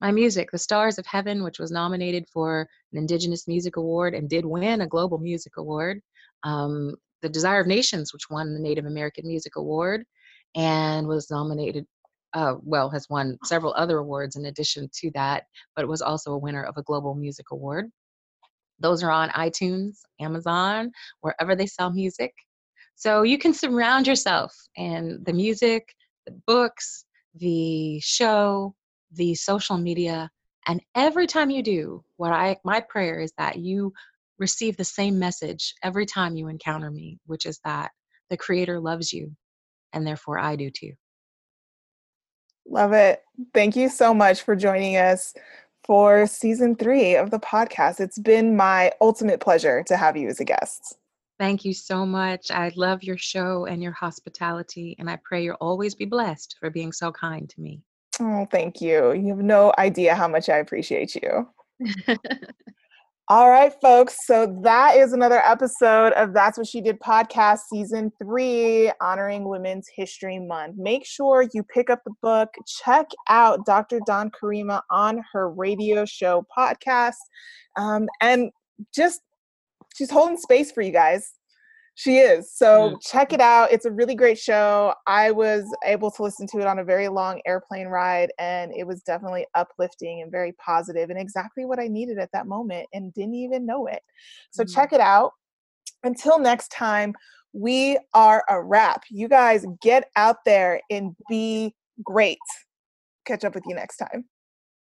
My 0.01 0.11
music, 0.11 0.51
The 0.51 0.57
Stars 0.57 0.99
of 0.99 1.05
Heaven, 1.05 1.45
which 1.45 1.59
was 1.59 1.71
nominated 1.71 2.25
for 2.33 2.67
an 2.93 2.99
Indigenous 2.99 3.47
Music 3.47 3.77
Award 3.77 4.15
and 4.15 4.31
did 4.31 4.47
win 4.47 4.81
a 4.81 4.87
Global 4.87 5.19
Music 5.19 5.59
Award. 5.59 6.01
Um, 6.43 6.95
the 7.21 7.29
Desire 7.29 7.61
of 7.61 7.67
Nations, 7.67 8.15
which 8.15 8.31
won 8.31 8.55
the 8.55 8.61
Native 8.61 8.87
American 8.87 9.29
Music 9.29 9.57
Award 9.57 10.05
and 10.55 11.07
was 11.07 11.31
nominated 11.31 11.87
uh, 12.35 12.55
well, 12.63 12.91
has 12.91 13.09
won 13.09 13.39
several 13.45 13.75
other 13.75 13.99
awards 13.99 14.37
in 14.37 14.47
addition 14.47 14.89
to 15.01 15.11
that, 15.13 15.45
but 15.77 15.89
was 15.89 16.03
also 16.03 16.33
a 16.33 16.39
winner 16.39 16.63
of 16.63 16.77
a 16.77 16.83
Global 16.83 17.15
Music 17.15 17.47
Award. 17.51 17.91
Those 18.79 19.03
are 19.03 19.11
on 19.11 19.29
iTunes, 19.31 19.99
Amazon, 20.21 20.93
wherever 21.21 21.55
they 21.55 21.67
sell 21.67 21.93
music. 21.93 22.33
So 22.95 23.23
you 23.23 23.39
can 23.39 23.55
surround 23.55 24.07
yourself 24.07 24.55
in 24.77 25.23
the 25.25 25.33
music, 25.33 25.95
the 26.27 26.33
books, 26.47 27.05
the 27.35 28.01
show, 28.01 28.75
the 29.13 29.35
social 29.35 29.77
media, 29.77 30.31
and 30.67 30.83
every 30.95 31.27
time 31.27 31.51
you 31.51 31.63
do, 31.63 32.05
what 32.17 32.33
I 32.33 32.57
my 32.65 32.81
prayer 32.81 33.21
is 33.21 33.33
that 33.39 33.59
you 33.59 33.93
receive 34.39 34.77
the 34.77 34.85
same 34.85 35.19
message 35.19 35.75
every 35.83 36.07
time 36.07 36.37
you 36.37 36.49
encounter 36.49 36.91
me, 36.91 37.19
which 37.27 37.47
is 37.47 37.59
that 37.65 37.91
the 38.29 38.37
creator 38.37 38.81
loves 38.81 39.13
you 39.13 39.35
and 39.93 40.07
therefore 40.07 40.39
I 40.39 40.57
do 40.57 40.71
too. 40.71 40.93
Love 42.71 42.93
it. 42.93 43.23
Thank 43.53 43.75
you 43.75 43.89
so 43.89 44.15
much 44.15 44.43
for 44.43 44.55
joining 44.55 44.97
us 44.97 45.35
for 45.85 46.27
season 46.27 46.77
three 46.77 47.17
of 47.17 47.33
the 47.33 47.41
podcast. 47.41 47.99
It's 47.99 48.19
been 48.19 48.57
my 48.57 48.93
ultimate 49.01 49.41
pleasure 49.41 49.83
to 49.89 49.97
have 49.97 50.17
you 50.17 50.29
as 50.29 50.39
a 50.39 50.45
guest. 50.45 50.97
Thank 51.39 51.65
you 51.65 51.75
so 51.75 52.07
much. 52.07 52.51
I 52.51 52.71
love 52.77 53.03
your 53.03 53.19
show 53.19 53.65
and 53.67 53.83
your 53.83 53.93
hospitality, 53.93 54.95
and 54.99 55.11
I 55.11 55.19
pray 55.25 55.43
you'll 55.43 55.57
always 55.61 55.95
be 55.97 56.05
blessed 56.05 56.57
for 56.61 56.71
being 56.71 56.93
so 56.93 57.11
kind 57.11 57.49
to 57.51 57.61
me. 57.61 57.83
Oh, 58.21 58.47
thank 58.51 58.81
you. 58.81 59.13
You 59.13 59.29
have 59.29 59.39
no 59.39 59.73
idea 59.77 60.15
how 60.15 60.29
much 60.29 60.49
I 60.49 60.59
appreciate 60.59 61.17
you. 61.17 61.49
All 63.31 63.49
right, 63.49 63.73
folks. 63.81 64.27
So 64.27 64.59
that 64.65 64.97
is 64.97 65.13
another 65.13 65.39
episode 65.45 66.13
of 66.15 66.35
That's 66.35 66.59
What 66.59 66.67
She 66.67 66.81
Did 66.81 66.99
podcast, 66.99 67.61
season 67.71 68.11
three, 68.21 68.91
honoring 69.01 69.49
Women's 69.49 69.87
History 69.95 70.41
Month. 70.41 70.75
Make 70.77 71.07
sure 71.07 71.47
you 71.55 71.63
pick 71.63 71.91
up 71.91 72.01
the 72.05 72.11
book, 72.23 72.49
check 72.67 73.07
out 73.29 73.65
Dr. 73.65 74.01
Dawn 74.05 74.33
Karima 74.33 74.83
on 74.91 75.23
her 75.33 75.49
radio 75.49 76.05
show 76.05 76.45
podcast, 76.59 77.21
um, 77.77 78.09
and 78.21 78.51
just 78.93 79.21
she's 79.97 80.11
holding 80.11 80.37
space 80.37 80.73
for 80.73 80.83
you 80.83 80.91
guys. 80.91 81.35
She 82.01 82.17
is. 82.17 82.51
So 82.51 82.93
mm. 82.93 83.03
check 83.03 83.35
it 83.35 83.43
out. 83.43 83.73
It's 83.73 83.85
a 83.85 83.91
really 83.91 84.15
great 84.15 84.39
show. 84.39 84.95
I 85.07 85.33
was 85.33 85.67
able 85.85 86.11
to 86.13 86.23
listen 86.23 86.47
to 86.47 86.59
it 86.59 86.67
on 86.67 86.79
a 86.79 86.85
very 86.85 87.09
long 87.09 87.43
airplane 87.45 87.89
ride, 87.89 88.33
and 88.39 88.73
it 88.75 88.87
was 88.87 89.03
definitely 89.03 89.47
uplifting 89.55 90.23
and 90.23 90.33
very 90.33 90.53
positive 90.53 91.11
and 91.11 91.19
exactly 91.21 91.67
what 91.67 91.79
I 91.79 91.89
needed 91.89 92.19
at 92.19 92.31
that 92.33 92.47
moment 92.47 92.87
and 92.95 93.13
didn't 93.13 93.35
even 93.35 93.67
know 93.67 93.87
it. 93.87 94.01
So 94.51 94.65
mm. 94.65 94.75
check 94.75 94.95
it 94.95 95.01
out. 95.01 95.33
Until 96.03 96.39
next 96.39 96.69
time, 96.69 97.15
we 97.53 97.99
are 98.15 98.45
a 98.49 98.63
wrap. 98.63 99.03
You 99.11 99.29
guys 99.29 99.67
get 99.83 100.09
out 100.17 100.37
there 100.47 100.81
and 100.89 101.15
be 101.29 101.75
great. 102.03 102.39
Catch 103.27 103.45
up 103.45 103.55
with 103.55 103.65
you 103.67 103.75
next 103.75 103.99
time. 103.99 104.25